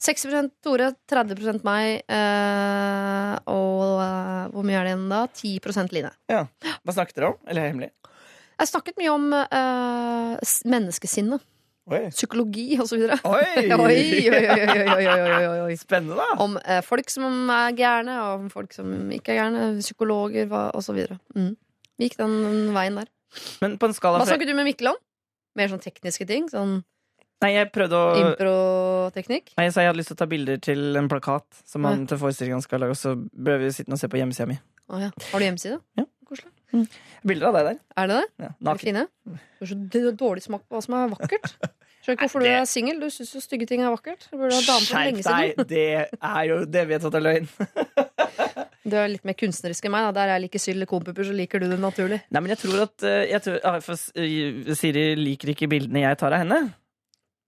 [0.00, 5.20] 60% Tore, 30 meg, eh, og eh, hvor mye er det igjen da?
[5.28, 6.12] 10% Line.
[6.30, 7.38] Hva snakket dere om?
[7.44, 7.92] Eller er hemmelig?
[8.54, 11.44] Jeg snakket mye om eh, menneskesinnet.
[11.92, 12.06] Oi.
[12.14, 13.18] Psykologi videre.
[13.28, 13.66] Oi.
[13.76, 13.96] oi,
[14.32, 15.74] oi, oi, oi, oi.
[15.76, 16.38] Spennende, da.
[16.40, 19.66] Om eh, folk som er gærne, og om folk som ikke er gærne.
[19.84, 21.18] Psykologer og så videre.
[21.36, 21.52] Mm.
[21.98, 23.12] Vi gikk den veien der.
[23.60, 24.98] Men på en skala Hva snakket du med Mikkel om?
[25.58, 26.48] Mer sånn tekniske ting?
[26.50, 26.80] Sånn
[27.42, 29.50] Nei, jeg prøvde å improteknikk?
[29.58, 32.16] Nei, så jeg hadde lyst til å ta bilder til en plakat som han til
[32.22, 34.56] forestillingen skal lage, og så bør vi sitte og se på hjemmesida mi.
[34.88, 35.10] Å ja.
[35.32, 35.80] Har du hjemmeside?
[36.00, 36.06] Ja.
[36.24, 36.48] Koselig.
[37.24, 37.78] Bilder av deg der.
[38.02, 38.26] Er det det?
[38.44, 39.06] Ja, Er det fine?
[39.24, 41.54] Du har så dårlig smak på hva som er vakkert.
[42.04, 43.00] Skjønner ikke hvorfor du er singel.
[43.00, 44.26] Du syns jo stygge ting er vakkert.
[44.30, 45.54] Du burde ha dame for Skjerp lenge siden.
[45.56, 45.68] deg!
[45.70, 45.86] Det
[46.20, 47.50] er jo Det vet jeg at det er løgn.
[48.84, 50.04] Du er litt mer kunstnerisk enn meg.
[50.04, 50.12] Da.
[50.18, 52.18] Der jeg liker silikonpupper, så liker du det naturlig.
[52.28, 56.18] Nei, men jeg tror at eh, jeg tror, ah, eh, Siri liker ikke bildene jeg
[56.20, 56.58] tar av henne.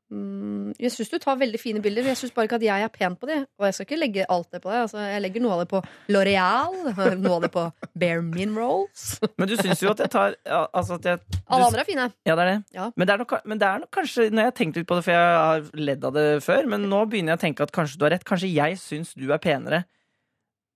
[0.06, 2.06] Mm, jeg syns du tar veldig fine bilder.
[2.12, 3.40] Jeg syns bare ikke at jeg er pen på de.
[3.58, 4.84] Og jeg skal ikke legge alt det på deg.
[4.84, 5.80] Altså, jeg legger noe av det på
[6.14, 6.76] L'Oreal,
[7.24, 7.64] noe av det på
[7.98, 9.06] Bare Minerals.
[9.34, 12.06] Men du syns jo at jeg tar Altså at jeg du, Alle andre er fine.
[12.28, 12.58] Ja, det er det.
[12.76, 12.86] Ja.
[12.94, 14.98] Men, det er nok, men det er nok kanskje Når jeg har tenkt litt på
[14.98, 17.74] det, for jeg har ledd av det før, men nå begynner jeg å tenke at
[17.74, 18.26] kanskje du har rett.
[18.26, 19.82] Kanskje jeg syns du er penere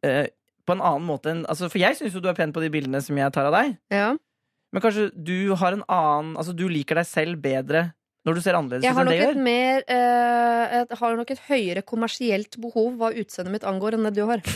[0.07, 0.27] uh,
[0.67, 2.73] på en annen måte enn altså, For jeg syns jo du er pen på de
[2.73, 3.79] bildene som jeg tar av deg.
[3.95, 4.11] Ja.
[4.75, 7.89] Men kanskje du har en annen Altså du liker deg selv bedre
[8.27, 9.39] når du ser annerledes Jeg ut enn det gjør.
[9.47, 14.17] mer uh, Jeg har nok et høyere kommersielt behov hva utseendet mitt angår, enn det
[14.19, 14.45] du har.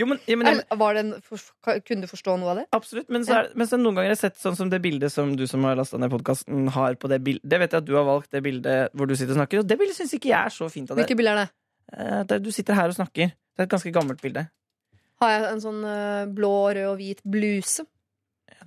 [0.00, 1.42] Jo, men, ja, men, det en, for,
[1.84, 2.66] kunne du forstå noe av det?
[2.76, 3.08] absolutt.
[3.12, 5.34] Men så, er, men så noen ganger har jeg sett sånn som det bildet som
[5.36, 7.44] du som har lasta ned podkasten, har på det bildet.
[7.44, 9.68] Det vet jeg at du har valgt det bildet hvor du sitter og snakker, og
[9.68, 11.04] det bildet syns ikke jeg er så fint av deg.
[11.04, 11.52] Hvilke bilder er det?
[11.90, 13.34] Uh, der Du sitter her og snakker.
[13.34, 14.46] Det er et ganske gammelt bilde.
[15.20, 17.84] Har jeg en sånn uh, blå, rød og hvit bluse?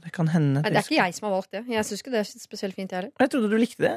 [0.04, 0.60] Ja, det kan hende.
[0.60, 1.64] Nei, det er ikke jeg som har valgt det.
[1.72, 3.12] Jeg syns ikke det er spesielt fint, jeg heller.
[3.24, 3.94] Jeg trodde du likte det.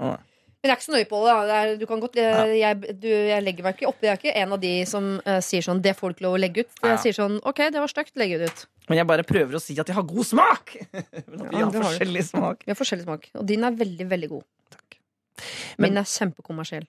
[0.00, 0.16] Nei
[0.60, 1.34] Men jeg er ikke så nøye på det.
[1.48, 4.00] Det er, du kan godt, jeg, jeg, du, jeg legger meg ikke opp.
[4.04, 6.34] Jeg er ikke en av de som uh, sier sånn 'det får du ikke lov
[6.36, 6.74] å legge ut'.
[6.82, 6.96] Jeg Ja.
[7.00, 8.66] sier sånn 'ok, det var stygt, legg det ut'.
[8.88, 10.76] Men jeg bare prøver å si at jeg har god smak!
[11.28, 12.28] Men at vi Ja, har forskjellig du.
[12.28, 12.64] smak.
[12.66, 13.28] Vi har forskjellig smak.
[13.40, 14.44] Og din er veldig, veldig god.
[15.78, 16.84] Men- Min er kjempekommersiell.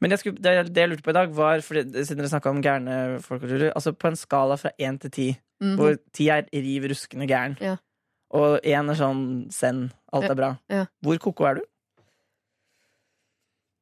[0.00, 2.60] Men skulle, det, det jeg lurte på i dag, var fordi, siden dere snakka om
[2.62, 3.42] gærne folk
[3.72, 5.28] altså På en skala fra én til ti,
[5.62, 5.76] Mhm.
[5.78, 7.76] hvor ti er riv ruskende gæren, Ja.
[8.34, 10.86] og én er sånn send, alt er bra, ja.
[11.02, 11.62] hvor ko-ko er du?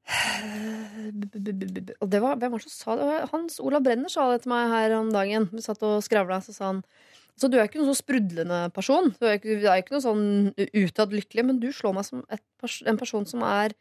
[2.00, 3.28] Og det var, hvem var det som sa det?
[3.32, 5.48] Hans Olav Brenner sa det til meg her om dagen.
[5.52, 6.84] Vi satt og skravla, så sa han
[7.40, 9.14] så du er ikke noen sånn sprudlende person.
[9.16, 10.24] Du er ikke, du er ikke noe sånn
[10.76, 12.24] utad lykkelig, men du slår meg som
[12.60, 13.72] pers- en person som er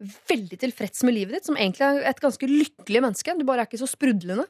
[0.00, 1.48] veldig tilfreds med livet ditt.
[1.48, 3.36] Som egentlig er et ganske lykkelig menneske.
[3.38, 4.46] Du bare er ikke så sprudlende.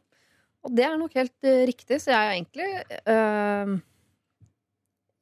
[0.67, 2.71] Og det er nok helt uh, riktig, så jeg er egentlig
[3.07, 3.77] uh,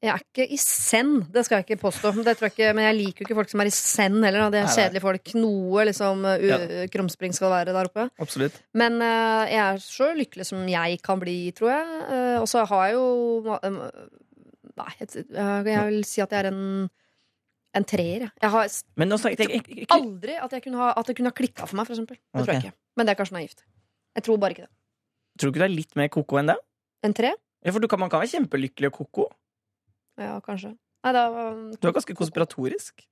[0.02, 2.12] Jeg er ikke i send, det skal jeg ikke påstå.
[2.24, 4.46] Det tror jeg ikke, men jeg liker jo ikke folk som er i send heller.
[4.46, 4.48] Da.
[4.54, 5.32] Det er kjedelige folk.
[5.38, 6.58] Noe liksom uh, Ja.
[6.92, 8.08] krumspring skal være der oppe.
[8.22, 8.58] Absolutt.
[8.76, 12.02] Men uh, jeg er så lykkelig som jeg kan bli, tror jeg.
[12.16, 13.80] Eh, og så har jeg jo eh,
[14.76, 16.64] Nei, jeg, jeg vil si at jeg er en
[17.76, 18.26] en treer.
[18.26, 18.30] jeg.
[18.42, 21.16] Jeg har Men nå snakket jeg ikke, ikke, aldri at, jeg kunne ha, at det
[21.18, 22.16] kunne ha klikka for meg, for eksempel.
[22.16, 22.64] Det tror jeg Ok.
[22.64, 22.76] ikke.
[22.96, 23.64] Men det er kanskje naivt.
[24.16, 24.72] Jeg tror bare ikke det.
[25.38, 26.56] Tror du ikke du er litt mer ko-ko enn det?
[27.04, 27.34] En tre?
[27.64, 29.26] Ja, for du kan, Man kan være kjempelykkelig og ko-ko.
[30.18, 30.76] Ja, kanskje.
[31.04, 31.24] Nei, da
[31.76, 33.04] Du er ganske konspiratorisk.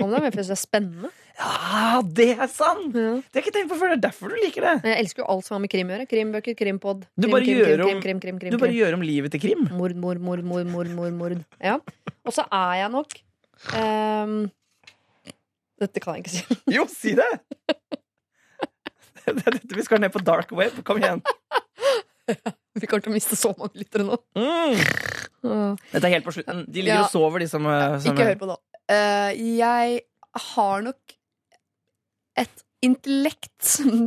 [0.00, 1.10] Om det fordi det er spennende.
[1.40, 2.94] Ja, det er sant!
[2.96, 3.12] Ja.
[3.20, 3.92] Det har jeg ikke tenkt på før.
[3.92, 4.74] Det er derfor du liker det.
[4.84, 6.06] Men Jeg elsker jo alt som har med krim å gjøre.
[6.10, 7.04] Krimbøker, krimpod.
[7.16, 8.78] Du bare krim, gjør krim, om- krim, krim, krim, krim, Du bare krim.
[8.80, 9.66] gjør om livet til krim.
[9.76, 11.36] Mord, mord, mord, mord, mord, mord, mord.
[11.60, 11.76] Ja.
[12.24, 13.16] Og så er jeg nok
[13.76, 14.34] um,
[15.80, 16.58] Dette kan jeg ikke si.
[16.76, 17.28] Jo, si det!
[19.30, 20.80] Det er dette vi skal ned på dark web.
[20.84, 21.20] Kom igjen.
[22.30, 24.16] Vi kommer til å miste så mange lyttere nå.
[24.34, 25.76] Mm.
[25.92, 26.64] Dette er helt på slutten.
[26.68, 27.04] De ligger Ja.
[27.06, 28.56] og sover, de som, eh, som Ikke hør på nå.
[28.90, 29.30] Eh,
[29.60, 30.00] jeg
[30.50, 31.16] har nok
[32.40, 33.60] et intellekt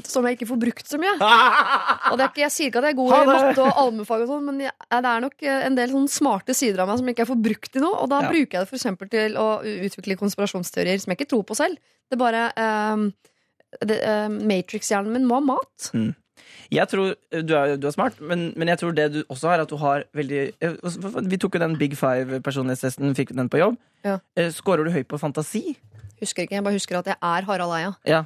[0.09, 1.13] som jeg ikke får brukt så mye.
[2.09, 4.23] Og det er ikke, jeg sier ikke at jeg er god i matte og allmennfag,
[4.25, 6.97] og sånn, men jeg, det er nok eh, en del sånn smarte sider av meg
[7.01, 7.99] som ikke jeg får brukt i noe.
[8.01, 8.31] Og da Ja.
[8.33, 11.77] bruker jeg det eksempel til å utvikle konspirasjonsteorier som jeg ikke tror på selv.
[12.09, 12.43] Det er bare
[12.97, 13.05] um,
[14.49, 15.91] Matrix-hjernen min må ha mat.
[16.71, 19.59] Jeg tror du er, du er smart, men, men jeg tror det du også har,
[19.65, 20.75] at du har veldig eh,
[21.29, 23.77] Vi tok jo den Big Five-personlighetstesten, fikk den på jobb.
[24.05, 24.19] Ja.
[24.37, 25.75] Eh, Skårer du høyt på fantasi?
[26.21, 27.93] Husker ikke, Jeg bare husker at jeg er Harald Eia.
[28.07, 28.23] Ja.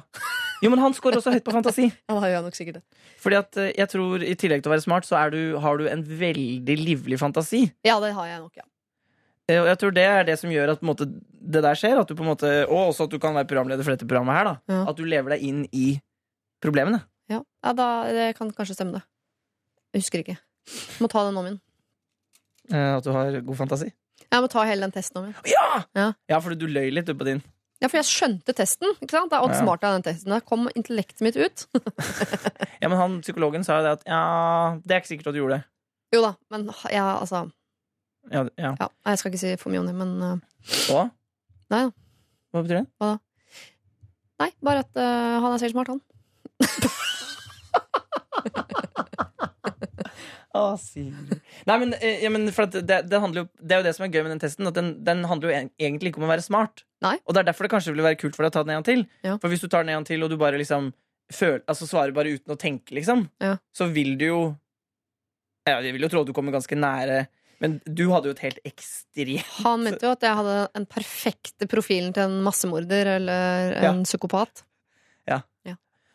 [0.62, 1.88] Jo, men han scorer også høyt på fantasi.
[2.10, 2.82] Ja, det gjør nok sikkert det.
[3.22, 5.78] Fordi at eh, jeg tror i tillegg til å være smart, så er du, har
[5.78, 7.64] du en veldig livlig fantasi.
[7.86, 8.66] Ja, det har jeg nok, ja.
[9.48, 12.00] Eh, Og jeg tror det er det som gjør at måte, det der skjer.
[12.02, 14.34] At du på en måte, og også at du kan være programleder for dette programmet
[14.38, 14.50] her.
[14.50, 14.80] da Ja.
[14.90, 15.86] At du lever deg inn i
[16.62, 17.00] problemene.
[17.28, 19.02] Ja, ja da, det kan kanskje stemme det.
[19.94, 20.36] Jeg husker ikke.
[20.68, 21.60] Jeg Må ta den om igjen.
[22.72, 23.90] Eh, At du har god fantasi.
[24.28, 25.46] Jeg må ta hele den testen om igjen.
[25.52, 25.84] Ja!
[25.96, 26.08] Ja.
[26.28, 27.40] Ja, for du løy litt du på din.
[27.80, 28.90] Ja, for jeg skjønte testen.
[28.98, 29.30] ikke sant?
[29.30, 29.60] Det er Ja.
[29.62, 30.32] smart av den testen.
[30.34, 31.66] Da kom intellektet mitt ut.
[32.82, 34.18] Ja, men han psykologen sa jo det at ja,
[34.86, 35.64] det er ikke sikkert at du gjorde det.
[36.14, 37.50] Jo da, men ja, altså
[38.30, 38.74] Ja, ja.
[38.78, 40.36] ja, Jeg skal ikke si for mye om det, men uh,
[40.86, 41.02] Hva?
[41.72, 41.90] Nei da.
[42.54, 43.10] Hva betyr det?
[44.38, 46.00] Nei, bare at uh, han er selv smart, han.
[50.58, 51.34] Å, Sigrid.
[51.68, 54.12] Nei, men, eh, ja, men for det, det, jo, det er jo det som er
[54.14, 54.66] gøy med den testen.
[54.70, 56.82] At den, den handler jo en- egentlig ikke om å være smart.
[57.04, 57.16] Nei.
[57.28, 58.80] Og det er derfor det kanskje vil være kult for deg å ta den en
[58.80, 59.04] gang til.
[59.26, 59.36] Ja.
[59.38, 60.88] For hvis du tar den en gang til, og du bare liksom
[61.30, 63.58] føl, altså svarer bare uten å tenke, liksom, Ja.
[63.76, 64.40] så vil du jo
[65.68, 67.26] ja, Jeg vil jo tro at du kommer ganske nære,
[67.60, 71.68] men du hadde jo et helt ekstremt Han mente jo at jeg hadde den perfekte
[71.68, 74.64] profilen til en massemorder eller en psykopat.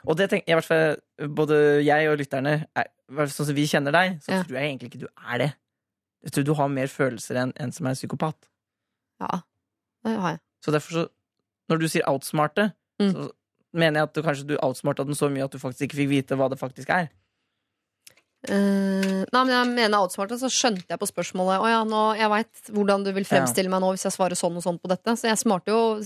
[0.07, 2.88] Og det tenker jeg i hvert fall Både jeg og lytterne er,
[3.30, 4.43] Sånn som vi kjenner deg, så Ja.
[4.43, 5.49] tror jeg egentlig ikke du er det.
[6.23, 8.35] Jeg tror du har mer følelser enn en som er psykopat.
[9.21, 9.41] Ja,
[10.03, 10.39] det har jeg.
[10.65, 11.03] Så derfor så
[11.69, 13.11] Når du sier outsmarte, Mm.
[13.13, 13.31] så
[13.73, 16.09] mener jeg at du kanskje du outsmarta den så mye at du faktisk ikke fikk
[16.09, 17.09] vite hva det faktisk er.
[18.43, 22.27] Uh, nei, men jeg mener outsmarta, så skjønte jeg på spørsmålet Å ja, nå, jeg
[22.34, 25.15] veit hvordan du vil fremstille meg nå hvis jeg svarer sånn og sånn på dette.
[25.15, 26.01] Så jeg smarte jo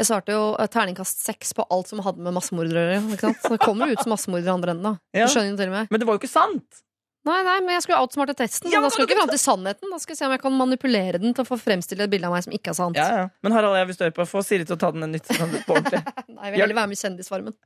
[0.00, 3.34] Jeg svarte jo eh, terningkast seks på alt som hadde med massemordere å gjøre.
[3.42, 4.94] Så det kommer jo ut som massemordere andre enden, da.
[5.20, 5.26] Ja.
[5.28, 6.80] Men det var jo ikke sant!
[7.28, 8.70] Nei, nei, men jeg skulle outsmarte testen.
[8.72, 9.90] Ja, da skal jeg ikke fram til sannheten.
[9.92, 12.30] Da skal jeg se om jeg kan manipulere den til å få fremstille et bilde
[12.30, 12.96] av meg som ikke er sant.
[12.96, 13.26] Ja, ja.
[13.44, 14.24] Men Harald, jeg vil stå på.
[14.30, 16.00] Få Siri til å ta den en nytt sånn på ordentlig.
[16.38, 17.58] Nei, jeg vil heller være med i Kjendisfarmen.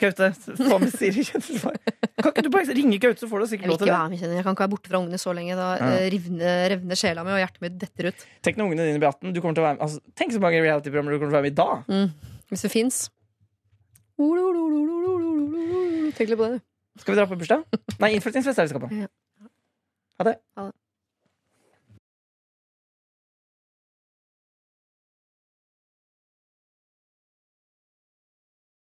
[0.00, 1.76] Gaute, få med Siri Kjenselsvar.
[2.20, 3.94] Kan ikke du bare ringe Gaute, så får du sikkert lov til det.
[3.94, 4.18] være med.
[4.24, 5.54] Jeg kan ikke være borte fra ungene så lenge.
[5.58, 5.84] Da Ja.
[5.84, 8.26] revner, rivner, revner sjela mi, og hjertet mitt detter ut.
[8.46, 9.32] Tenk når ungene dine blir 18.
[9.36, 9.84] Du kommer til å være med.
[9.86, 11.70] Altså, tenk så mange reality-programmer du kommer til å være med i da.
[11.88, 12.10] Mm.
[12.50, 13.00] Hvis det fins.
[16.16, 17.00] Tenk litt på det, du.
[17.00, 17.62] Skal vi dra på bursdag?
[18.02, 18.90] Nei, innflyttingsfest er vi skal på.
[18.92, 19.06] Ja.
[20.20, 20.36] Ha det.
[20.58, 20.74] Ha det.